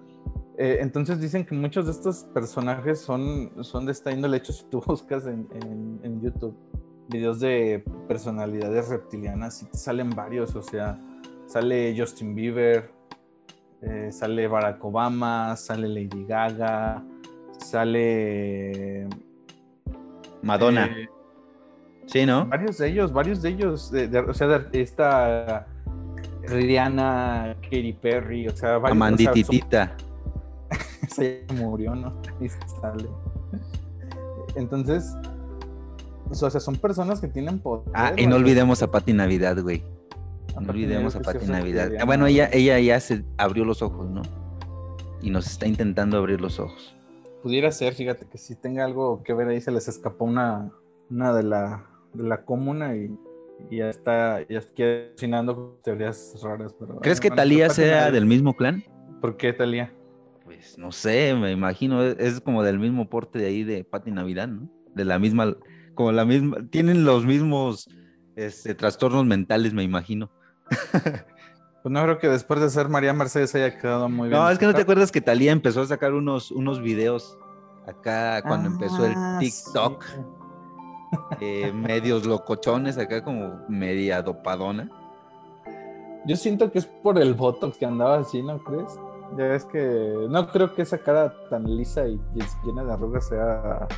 Eh, 0.57 0.79
entonces 0.81 1.21
dicen 1.21 1.45
que 1.45 1.55
muchos 1.55 1.87
de 1.87 1.93
estos 1.93 2.25
personajes 2.33 3.01
son, 3.01 3.53
son 3.65 3.87
de 3.87 3.93
esta 3.93 4.13
índole. 4.13 4.39
De 4.39 4.43
hecho, 4.43 4.53
si 4.53 4.65
tú 4.67 4.81
buscas 4.87 5.27
en, 5.27 5.49
en 6.03 6.21
YouTube 6.21 6.57
videos 7.09 7.41
de 7.41 7.85
personalidades 8.09 8.89
reptilianas 8.89 9.63
y 9.63 9.67
te 9.67 9.77
salen 9.77 10.11
varios, 10.11 10.55
o 10.55 10.63
sea, 10.63 10.99
sale 11.47 11.95
Justin 11.97 12.35
Bieber, 12.35 12.91
eh, 13.83 14.11
sale 14.11 14.49
Barack 14.49 14.83
Obama, 14.85 15.57
sale 15.57 15.89
Lady 15.89 16.25
Gaga, 16.27 17.05
sale 17.59 19.07
Madonna. 20.43 20.87
Eh, 20.87 21.09
sí, 22.07 22.25
¿no? 22.25 22.47
Varios 22.47 22.79
de 22.79 22.89
ellos, 22.89 23.13
varios 23.13 23.43
de 23.43 23.51
ellos, 23.51 23.93
o 24.29 24.35
sea, 24.35 24.67
esta 24.73 25.67
Rihanna, 26.43 27.57
Katy 27.63 27.93
Perry, 27.95 28.49
o 28.49 28.57
sea, 28.57 28.79
varios. 28.79 28.97
Amandititita. 28.97 29.97
Se 31.15 31.45
murió, 31.55 31.95
¿no? 31.95 32.15
Y 32.41 32.49
sale. 32.49 33.09
Entonces, 34.57 35.15
o 36.31 36.35
sea, 36.35 36.61
son 36.61 36.77
personas 36.77 37.21
que 37.21 37.29
tienen 37.29 37.59
poder. 37.59 37.89
Ah, 37.95 38.13
y 38.17 38.27
no 38.27 38.37
olvidemos 38.37 38.83
a 38.83 38.91
Pati 38.91 39.13
Navidad, 39.13 39.61
güey. 39.61 39.83
No 40.61 40.71
olvidemos 40.71 41.17
a 41.17 41.21
Pati 41.21 41.47
Navidad. 41.47 41.93
Ah, 42.01 42.05
bueno, 42.05 42.27
ella, 42.27 42.49
ella 42.53 42.79
ya 42.79 43.01
se 43.01 43.25
abrió 43.37 43.65
los 43.65 43.83
ojos, 43.83 44.09
¿no? 44.11 44.23
Y 45.21 45.31
nos 45.31 45.47
está 45.47 45.67
intentando 45.67 46.17
abrir 46.17 46.41
los 46.41 46.61
ojos. 46.61 46.97
Pudiera 47.43 47.71
ser, 47.73 47.95
fíjate 47.95 48.27
que 48.27 48.39
si 48.39 48.55
tenga 48.55 48.85
algo 48.85 49.23
que 49.23 49.35
ver 49.35 49.49
ahí, 49.49 49.61
se 49.61 49.71
les 49.71 49.89
escapó 49.89 50.25
una, 50.25 50.71
una 51.11 51.35
de 51.35 51.43
la, 51.43 51.87
de 52.13 52.25
la 52.25 52.45
comuna 52.45 52.97
y, 52.97 53.17
ya 53.71 53.89
está, 53.89 54.47
ya 54.49 54.59
está 54.59 54.73
cocinando 55.13 55.79
teorías 55.83 56.35
raras. 56.43 56.75
Pero, 56.79 57.01
¿Crees 57.01 57.21
que 57.21 57.31
Talía 57.31 57.71
sea 57.71 58.11
del 58.11 58.27
mismo 58.27 58.55
clan? 58.55 58.85
¿Por 59.21 59.37
qué 59.37 59.53
Talía? 59.53 59.93
Pues 60.45 60.79
no 60.79 60.93
sé, 60.93 61.35
me 61.35 61.51
imagino, 61.51 62.03
es, 62.03 62.41
como 62.41 62.63
del 62.63 62.79
mismo 62.79 63.09
porte 63.09 63.39
de 63.39 63.47
ahí 63.47 63.65
de 63.65 63.83
Pati 63.83 64.11
Navidad, 64.11 64.49
¿no? 64.49 64.69
De 64.95 65.05
la 65.05 65.19
misma 65.19 65.57
como 65.95 66.13
la 66.13 66.25
misma, 66.25 66.59
tienen 66.71 67.05
los 67.05 67.25
mismos 67.25 67.89
este, 68.37 68.75
trastornos 68.75 69.25
mentales, 69.25 69.73
me 69.73 69.83
imagino. 69.83 70.31
Pues 71.83 71.93
no 71.93 72.03
creo 72.03 72.19
que 72.19 72.31
después 72.31 72.61
de 72.61 72.71
ser 72.71 72.89
María 72.89 73.13
Mercedes 73.13 73.55
haya 73.55 73.79
quedado 73.79 74.09
muy 74.09 74.31
bien. 74.31 74.41
No, 74.41 74.49
es 74.49 74.59
que 74.59 74.65
no 74.65 74.73
te 74.73 74.81
acuerdas 74.81 75.13
que 75.13 75.21
Talía 75.21 75.53
empezó 75.53 75.83
a 75.83 75.87
sacar 75.87 76.15
unos, 76.15 76.51
unos 76.51 76.81
videos 76.81 77.37
acá 77.87 78.41
cuando 78.41 78.71
empezó 78.71 79.05
el 79.05 79.13
ah, 79.15 79.37
TikTok. 79.39 80.03
Eh, 81.43 81.71
medios 81.75 82.25
locochones, 82.25 82.97
acá 82.97 83.23
como 83.23 83.61
media 83.69 84.23
dopadona. 84.23 84.89
Yo 86.25 86.37
siento 86.37 86.73
que 86.73 86.79
es 86.79 86.87
por 86.87 87.19
el 87.19 87.35
Botox 87.35 87.77
que 87.77 87.85
andaba 87.85 88.17
así, 88.21 88.43
¿no 88.43 88.65
crees? 88.65 88.99
Ya 89.37 89.45
ves 89.47 89.65
que 89.65 90.27
no 90.29 90.49
creo 90.49 90.75
que 90.75 90.83
esa 90.83 90.99
cara 90.99 91.35
tan 91.51 91.65
lisa 91.65 92.07
y 92.07 92.21
llena 92.65 92.85
de 92.85 92.93
arrugas 92.93 93.27
sea 93.27 93.89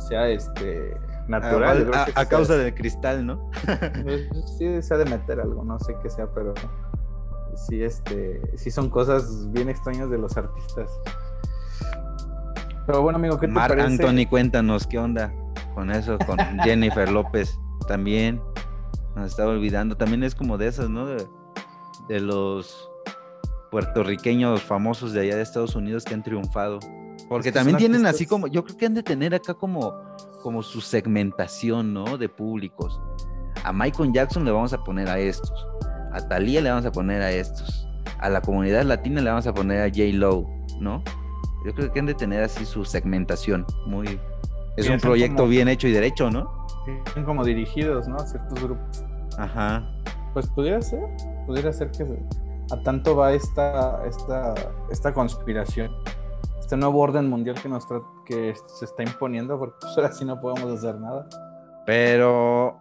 sea 0.00 0.28
este 0.28 0.96
natural. 1.28 1.90
A, 2.14 2.26
causa 2.26 2.56
del 2.56 2.74
cristal, 2.74 3.24
¿no? 3.24 3.50
Pues, 4.02 4.28
sí, 4.58 4.82
se 4.82 4.94
ha 4.94 4.96
de 4.96 5.04
meter 5.04 5.40
algo, 5.40 5.64
no 5.64 5.78
sé 5.78 5.96
qué 6.02 6.10
sea, 6.10 6.26
pero 6.34 6.54
sí, 7.54 7.82
este, 7.82 8.40
sí 8.56 8.70
son 8.70 8.90
cosas 8.90 9.50
bien 9.52 9.68
extrañas 9.68 10.10
de 10.10 10.18
los 10.18 10.36
artistas. 10.36 10.90
Pero 12.86 13.02
bueno, 13.02 13.18
amigo, 13.18 13.38
¿qué 13.38 13.46
te 13.46 13.52
Mark 13.52 13.78
Anthony, 13.78 14.26
cuéntanos 14.28 14.86
qué 14.86 14.98
onda 14.98 15.32
con 15.74 15.90
eso, 15.90 16.18
con 16.26 16.38
Jennifer 16.64 17.10
López 17.10 17.56
también. 17.86 18.40
Nos 19.14 19.30
estaba 19.30 19.50
olvidando, 19.50 19.96
también 19.96 20.24
es 20.24 20.34
como 20.34 20.56
de 20.56 20.68
esas, 20.68 20.88
¿no? 20.88 21.06
de 21.06 22.20
los 22.20 22.89
puertorriqueños 23.70 24.62
famosos 24.62 25.12
de 25.12 25.20
allá 25.20 25.36
de 25.36 25.42
Estados 25.42 25.74
Unidos 25.74 26.04
que 26.04 26.14
han 26.14 26.22
triunfado. 26.22 26.80
Porque 27.28 27.52
también 27.52 27.76
tienen 27.76 28.06
así 28.06 28.26
como, 28.26 28.46
yo 28.46 28.64
creo 28.64 28.76
que 28.76 28.86
han 28.86 28.94
de 28.94 29.02
tener 29.02 29.34
acá 29.34 29.54
como, 29.54 29.94
como 30.42 30.62
su 30.62 30.80
segmentación, 30.80 31.92
¿no? 31.92 32.18
De 32.18 32.28
públicos. 32.28 33.00
A 33.62 33.72
Michael 33.72 34.12
Jackson 34.12 34.44
le 34.44 34.50
vamos 34.50 34.72
a 34.72 34.82
poner 34.82 35.08
a 35.08 35.18
estos. 35.18 35.66
A 36.12 36.20
Thalía 36.26 36.60
le 36.60 36.70
vamos 36.70 36.86
a 36.86 36.92
poner 36.92 37.22
a 37.22 37.30
estos. 37.30 37.86
A 38.18 38.28
la 38.28 38.40
comunidad 38.40 38.82
latina 38.82 39.20
le 39.20 39.30
vamos 39.30 39.46
a 39.46 39.54
poner 39.54 39.82
a 39.82 39.88
J. 39.88 40.02
Lo, 40.14 40.46
¿no? 40.80 41.02
Yo 41.64 41.74
creo 41.74 41.92
que 41.92 42.00
han 42.00 42.06
de 42.06 42.14
tener 42.14 42.42
así 42.42 42.64
su 42.64 42.84
segmentación. 42.84 43.66
Muy. 43.86 44.18
Es 44.76 44.88
un 44.88 44.98
proyecto 44.98 45.46
bien 45.46 45.68
hecho 45.68 45.86
y 45.88 45.92
derecho, 45.92 46.30
¿no? 46.30 46.66
Son 47.14 47.24
como 47.24 47.44
dirigidos, 47.44 48.08
¿no? 48.08 48.16
A 48.16 48.26
ciertos 48.26 48.62
grupos. 48.62 49.04
Ajá. 49.38 49.88
Pues 50.32 50.46
pudiera 50.48 50.80
ser. 50.80 51.00
Pudiera 51.46 51.72
ser 51.72 51.90
que 51.90 52.04
a 52.72 52.82
tanto 52.82 53.16
va 53.16 53.32
esta, 53.32 54.04
esta, 54.06 54.54
esta 54.90 55.12
conspiración 55.12 55.90
este 56.70 56.76
nuevo 56.76 57.00
orden 57.00 57.28
mundial 57.28 57.60
que, 57.60 57.68
nos 57.68 57.84
que 58.24 58.54
se 58.66 58.84
está 58.84 59.02
imponiendo, 59.02 59.58
porque 59.58 59.74
pues 59.80 59.92
ahora 59.96 60.12
sí 60.12 60.24
no 60.24 60.40
podemos 60.40 60.78
hacer 60.78 61.00
nada. 61.00 61.28
Pero 61.84 62.78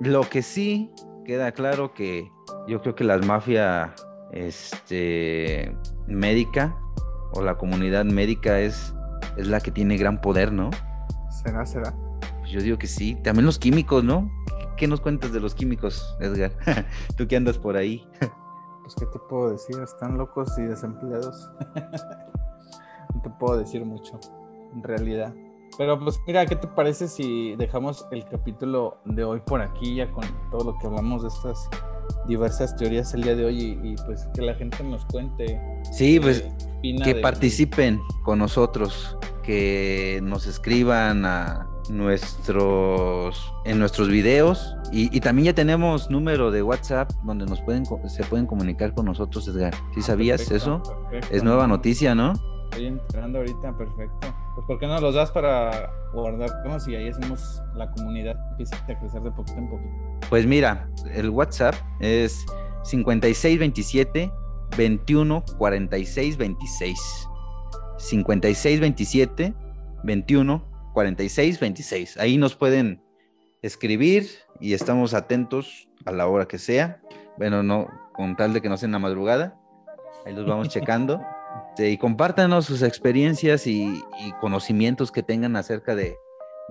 lo 0.00 0.22
que 0.22 0.40
sí 0.40 0.90
queda 1.26 1.52
claro 1.52 1.92
que 1.92 2.32
yo 2.66 2.80
creo 2.80 2.94
que 2.94 3.04
la 3.04 3.18
mafia 3.18 3.94
este, 4.32 5.76
médica 6.06 6.74
o 7.34 7.42
la 7.42 7.58
comunidad 7.58 8.06
médica 8.06 8.58
es, 8.58 8.94
es 9.36 9.48
la 9.48 9.60
que 9.60 9.70
tiene 9.70 9.98
gran 9.98 10.18
poder, 10.22 10.50
¿no? 10.50 10.70
Será, 11.44 11.66
será. 11.66 11.94
Pues 12.38 12.52
yo 12.52 12.62
digo 12.62 12.78
que 12.78 12.86
sí. 12.86 13.18
También 13.22 13.44
los 13.44 13.58
químicos, 13.58 14.02
¿no? 14.02 14.30
¿Qué 14.78 14.88
nos 14.88 15.02
cuentas 15.02 15.34
de 15.34 15.40
los 15.40 15.54
químicos, 15.54 16.16
Edgar? 16.20 16.52
Tú 17.18 17.28
que 17.28 17.36
andas 17.36 17.58
por 17.58 17.76
ahí. 17.76 18.08
Pues, 18.86 18.94
¿qué 18.94 19.06
te 19.06 19.18
puedo 19.18 19.50
decir? 19.50 19.80
Están 19.82 20.16
locos 20.16 20.56
y 20.58 20.62
desempleados. 20.62 21.50
no 23.14 23.20
te 23.20 23.30
puedo 23.30 23.58
decir 23.58 23.84
mucho, 23.84 24.20
en 24.72 24.80
realidad. 24.80 25.34
Pero 25.76 25.98
pues 25.98 26.20
mira, 26.24 26.46
¿qué 26.46 26.54
te 26.54 26.68
parece 26.68 27.08
si 27.08 27.56
dejamos 27.56 28.06
el 28.12 28.24
capítulo 28.24 28.98
de 29.04 29.24
hoy 29.24 29.40
por 29.40 29.60
aquí 29.60 29.96
ya 29.96 30.12
con 30.12 30.24
todo 30.52 30.70
lo 30.70 30.78
que 30.78 30.86
hablamos 30.86 31.22
de 31.22 31.28
estas 31.30 31.68
diversas 32.28 32.76
teorías 32.76 33.12
el 33.12 33.24
día 33.24 33.34
de 33.34 33.46
hoy 33.46 33.80
y, 33.82 33.96
pues 34.06 34.28
que 34.32 34.42
la 34.42 34.54
gente 34.54 34.84
nos 34.84 35.04
cuente. 35.06 35.60
Sí, 35.90 36.20
pues 36.20 36.44
que 37.02 37.16
participen 37.16 38.00
con 38.22 38.38
nosotros, 38.38 39.18
que 39.42 40.20
nos 40.22 40.46
escriban 40.46 41.24
a 41.26 41.68
nuestros 41.90 43.52
en 43.64 43.78
nuestros 43.78 44.08
videos. 44.08 44.76
Y, 44.92 45.20
también 45.20 45.46
ya 45.46 45.54
tenemos 45.54 46.10
número 46.10 46.50
de 46.50 46.62
WhatsApp 46.62 47.10
donde 47.24 47.44
nos 47.46 47.60
pueden 47.62 47.84
se 48.08 48.24
pueden 48.24 48.46
comunicar 48.46 48.94
con 48.94 49.06
nosotros 49.06 49.48
Edgar. 49.48 49.74
¿sí 49.94 50.02
sabías 50.02 50.50
eso? 50.50 50.82
es 51.30 51.42
nueva 51.42 51.66
noticia 51.66 52.14
¿no? 52.14 52.34
estoy 52.70 52.86
entrando 52.86 53.38
ahorita 53.38 53.76
perfecto. 53.76 54.34
Pues 54.54 54.66
¿por 54.66 54.78
qué 54.78 54.86
no 54.86 55.00
los 55.00 55.14
das 55.14 55.30
para 55.30 55.90
guardarnos 56.12 56.86
y 56.88 56.94
ahí 56.94 57.08
hacemos 57.08 57.62
la 57.74 57.90
comunidad 57.90 58.36
empieza 58.52 58.76
a 58.76 58.98
crecer 58.98 59.22
de 59.22 59.30
poquito 59.32 59.58
en 59.58 59.68
poquito 59.68 59.90
pues 60.30 60.46
mira 60.46 60.88
el 61.12 61.30
WhatsApp 61.30 61.74
es 62.00 62.44
5627 62.84 64.32
21 64.76 65.44
46 65.58 66.36
26 66.36 67.28
56 67.98 68.80
27 68.80 69.54
21 70.04 70.75
46 70.96 71.60
26. 71.60 72.16
Ahí 72.16 72.38
nos 72.38 72.56
pueden 72.56 73.02
escribir 73.60 74.30
y 74.60 74.72
estamos 74.72 75.12
atentos 75.12 75.90
a 76.06 76.10
la 76.10 76.26
hora 76.26 76.48
que 76.48 76.56
sea. 76.56 77.02
Bueno, 77.36 77.62
no 77.62 77.86
con 78.14 78.34
tal 78.34 78.54
de 78.54 78.62
que 78.62 78.70
no 78.70 78.78
sea 78.78 78.86
en 78.86 78.92
la 78.92 78.98
madrugada. 78.98 79.60
Ahí 80.24 80.32
los 80.32 80.46
vamos 80.46 80.68
checando. 80.70 81.20
y 81.76 81.98
compártanos 81.98 82.64
sus 82.64 82.80
experiencias 82.80 83.66
y, 83.66 84.02
conocimientos 84.40 85.12
que 85.12 85.22
tengan 85.22 85.56
acerca 85.56 85.94
de, 85.94 86.16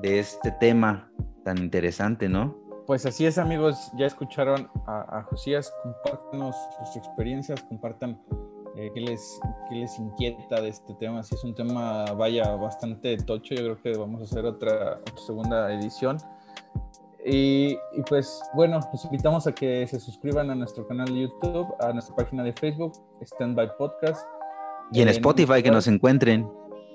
este 0.01 0.49
tema 0.59 1.11
tan 1.43 1.59
interesante, 1.59 2.27
¿no? 2.27 2.57
Pues 2.87 3.05
así 3.05 3.27
es, 3.27 3.37
amigos. 3.37 3.91
Ya 3.95 4.07
escucharon 4.07 4.71
a, 4.87 5.19
a 5.19 5.21
Josías. 5.21 5.71
Compártanos 5.83 6.55
sus 6.79 6.95
experiencias, 6.95 7.61
compartan 7.61 8.19
eh, 8.77 8.91
¿qué, 8.93 9.01
les, 9.01 9.39
les 9.71 9.97
inquieta 9.99 10.61
de 10.61 10.69
este 10.69 10.93
tema? 10.95 11.23
Si 11.23 11.35
es 11.35 11.43
un 11.43 11.55
tema, 11.55 12.05
vaya, 12.13 12.55
bastante 12.55 13.15
tocho, 13.17 13.55
yo 13.55 13.63
creo 13.63 13.81
que 13.81 13.97
vamos 13.97 14.21
a 14.21 14.23
hacer 14.25 14.45
otra, 14.45 14.99
segunda 15.25 15.73
edición. 15.73 16.17
Y, 17.25 17.77
pues 18.07 18.41
bueno, 18.53 18.79
los 18.91 19.05
invitamos 19.05 19.47
a 19.47 19.55
que 19.55 19.87
se 19.87 19.99
suscriban 19.99 20.51
a 20.51 20.55
nuestro 20.55 20.87
canal 20.87 21.07
de 21.07 21.21
YouTube, 21.21 21.73
a 21.79 21.91
nuestra 21.91 22.15
página 22.15 22.43
de 22.43 22.53
Facebook, 22.53 22.93
Standby 23.23 23.69
Podcast. 23.77 24.27
Y 24.91 25.01
en, 25.01 25.07
Spotify 25.09 25.63
que 25.63 25.71
nos 25.71 25.87
encuentren. 25.87 26.47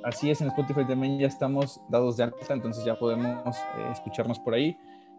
Así 0.04 0.30
es, 0.30 0.40
en 0.40 0.48
Spotify 0.48 0.86
también 0.86 1.18
ya 1.18 1.26
estamos 1.26 1.80
dados 1.88 2.16
de 2.16 2.24
alta, 2.24 2.54
entonces 2.54 2.84
ya 2.84 2.94
podemos 2.94 3.56
eh, 3.56 3.90
escucharnos 3.90 4.38
por 4.38 4.54
ahí. 4.54 4.76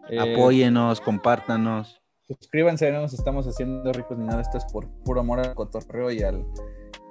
Eh, 0.08 0.18
Apóyenos, 0.18 1.00
compártanos 1.00 2.01
suscríbanse, 2.40 2.90
no 2.92 3.02
nos 3.02 3.14
estamos 3.14 3.46
haciendo 3.46 3.92
ricos 3.92 4.18
ni 4.18 4.26
nada, 4.26 4.42
esto 4.42 4.58
es 4.58 4.64
por 4.66 4.88
puro 5.04 5.20
amor 5.20 5.40
al 5.40 5.54
cotorreo 5.54 6.10
y, 6.10 6.22
al, 6.22 6.44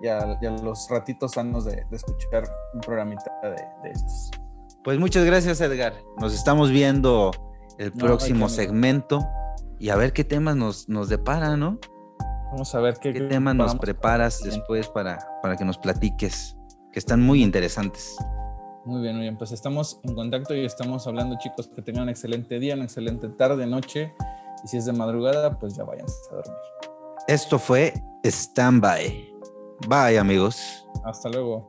y, 0.02 0.08
a 0.08 0.38
los 0.64 0.88
ratitos 0.90 1.32
sanos 1.34 1.66
de, 1.66 1.86
escuchar 1.92 2.44
un 2.74 2.82
programita 2.82 3.32
de, 3.44 3.90
estos. 3.90 4.32
Pues 4.84 5.00
muchas 5.00 5.26
gracias 5.26 5.62
Edgar, 5.62 5.94
nos 6.20 6.34
estamos 6.34 6.72
viendo 6.72 7.32
el 7.78 7.92
próximo 7.92 8.50
segmento 8.50 9.20
y 9.80 9.90
a 9.90 9.96
ver 9.96 10.14
qué 10.14 10.24
temas 10.24 10.56
nos, 10.56 10.90
nos 10.90 11.10
depara, 11.10 11.58
¿no? 11.58 11.80
Vamos 12.52 12.76
a 12.76 12.82
ver 12.82 12.96
qué, 13.02 13.14
¿Qué 13.14 13.22
temas 13.22 13.56
nos 13.56 13.76
preparas 13.76 14.42
después 14.44 14.90
para, 14.90 15.20
para 15.42 15.56
que 15.56 15.64
nos 15.64 15.78
platiques, 15.78 16.58
que 16.92 17.00
están 17.00 17.22
muy 17.22 17.42
interesantes. 17.42 18.18
Muy 18.84 19.02
bien, 19.02 19.16
muy 19.16 19.24
bien. 19.24 19.38
Pues 19.38 19.52
estamos 19.52 20.00
en 20.04 20.16
contacto 20.16 20.56
y 20.56 20.66
estamos 20.66 21.06
hablando, 21.06 21.38
chicos, 21.38 21.68
que 21.68 21.82
tengan 21.82 22.04
un 22.04 22.10
excelente 22.10 22.60
día, 22.60 22.74
una 22.74 22.86
excelente 22.86 23.30
tarde, 23.30 23.68
noche. 23.68 24.14
Y 24.64 24.68
si 24.68 24.78
es 24.78 24.86
de 24.86 24.94
madrugada, 24.94 25.58
pues 25.58 25.76
ya 25.76 25.84
vayan 25.84 26.06
a 26.32 26.36
dormir. 26.36 26.58
Esto 27.28 27.60
fue 27.60 27.94
Standby. 28.26 29.34
Bye, 29.88 30.20
amigos. 30.20 30.88
Hasta 31.04 31.30
luego. 31.30 31.68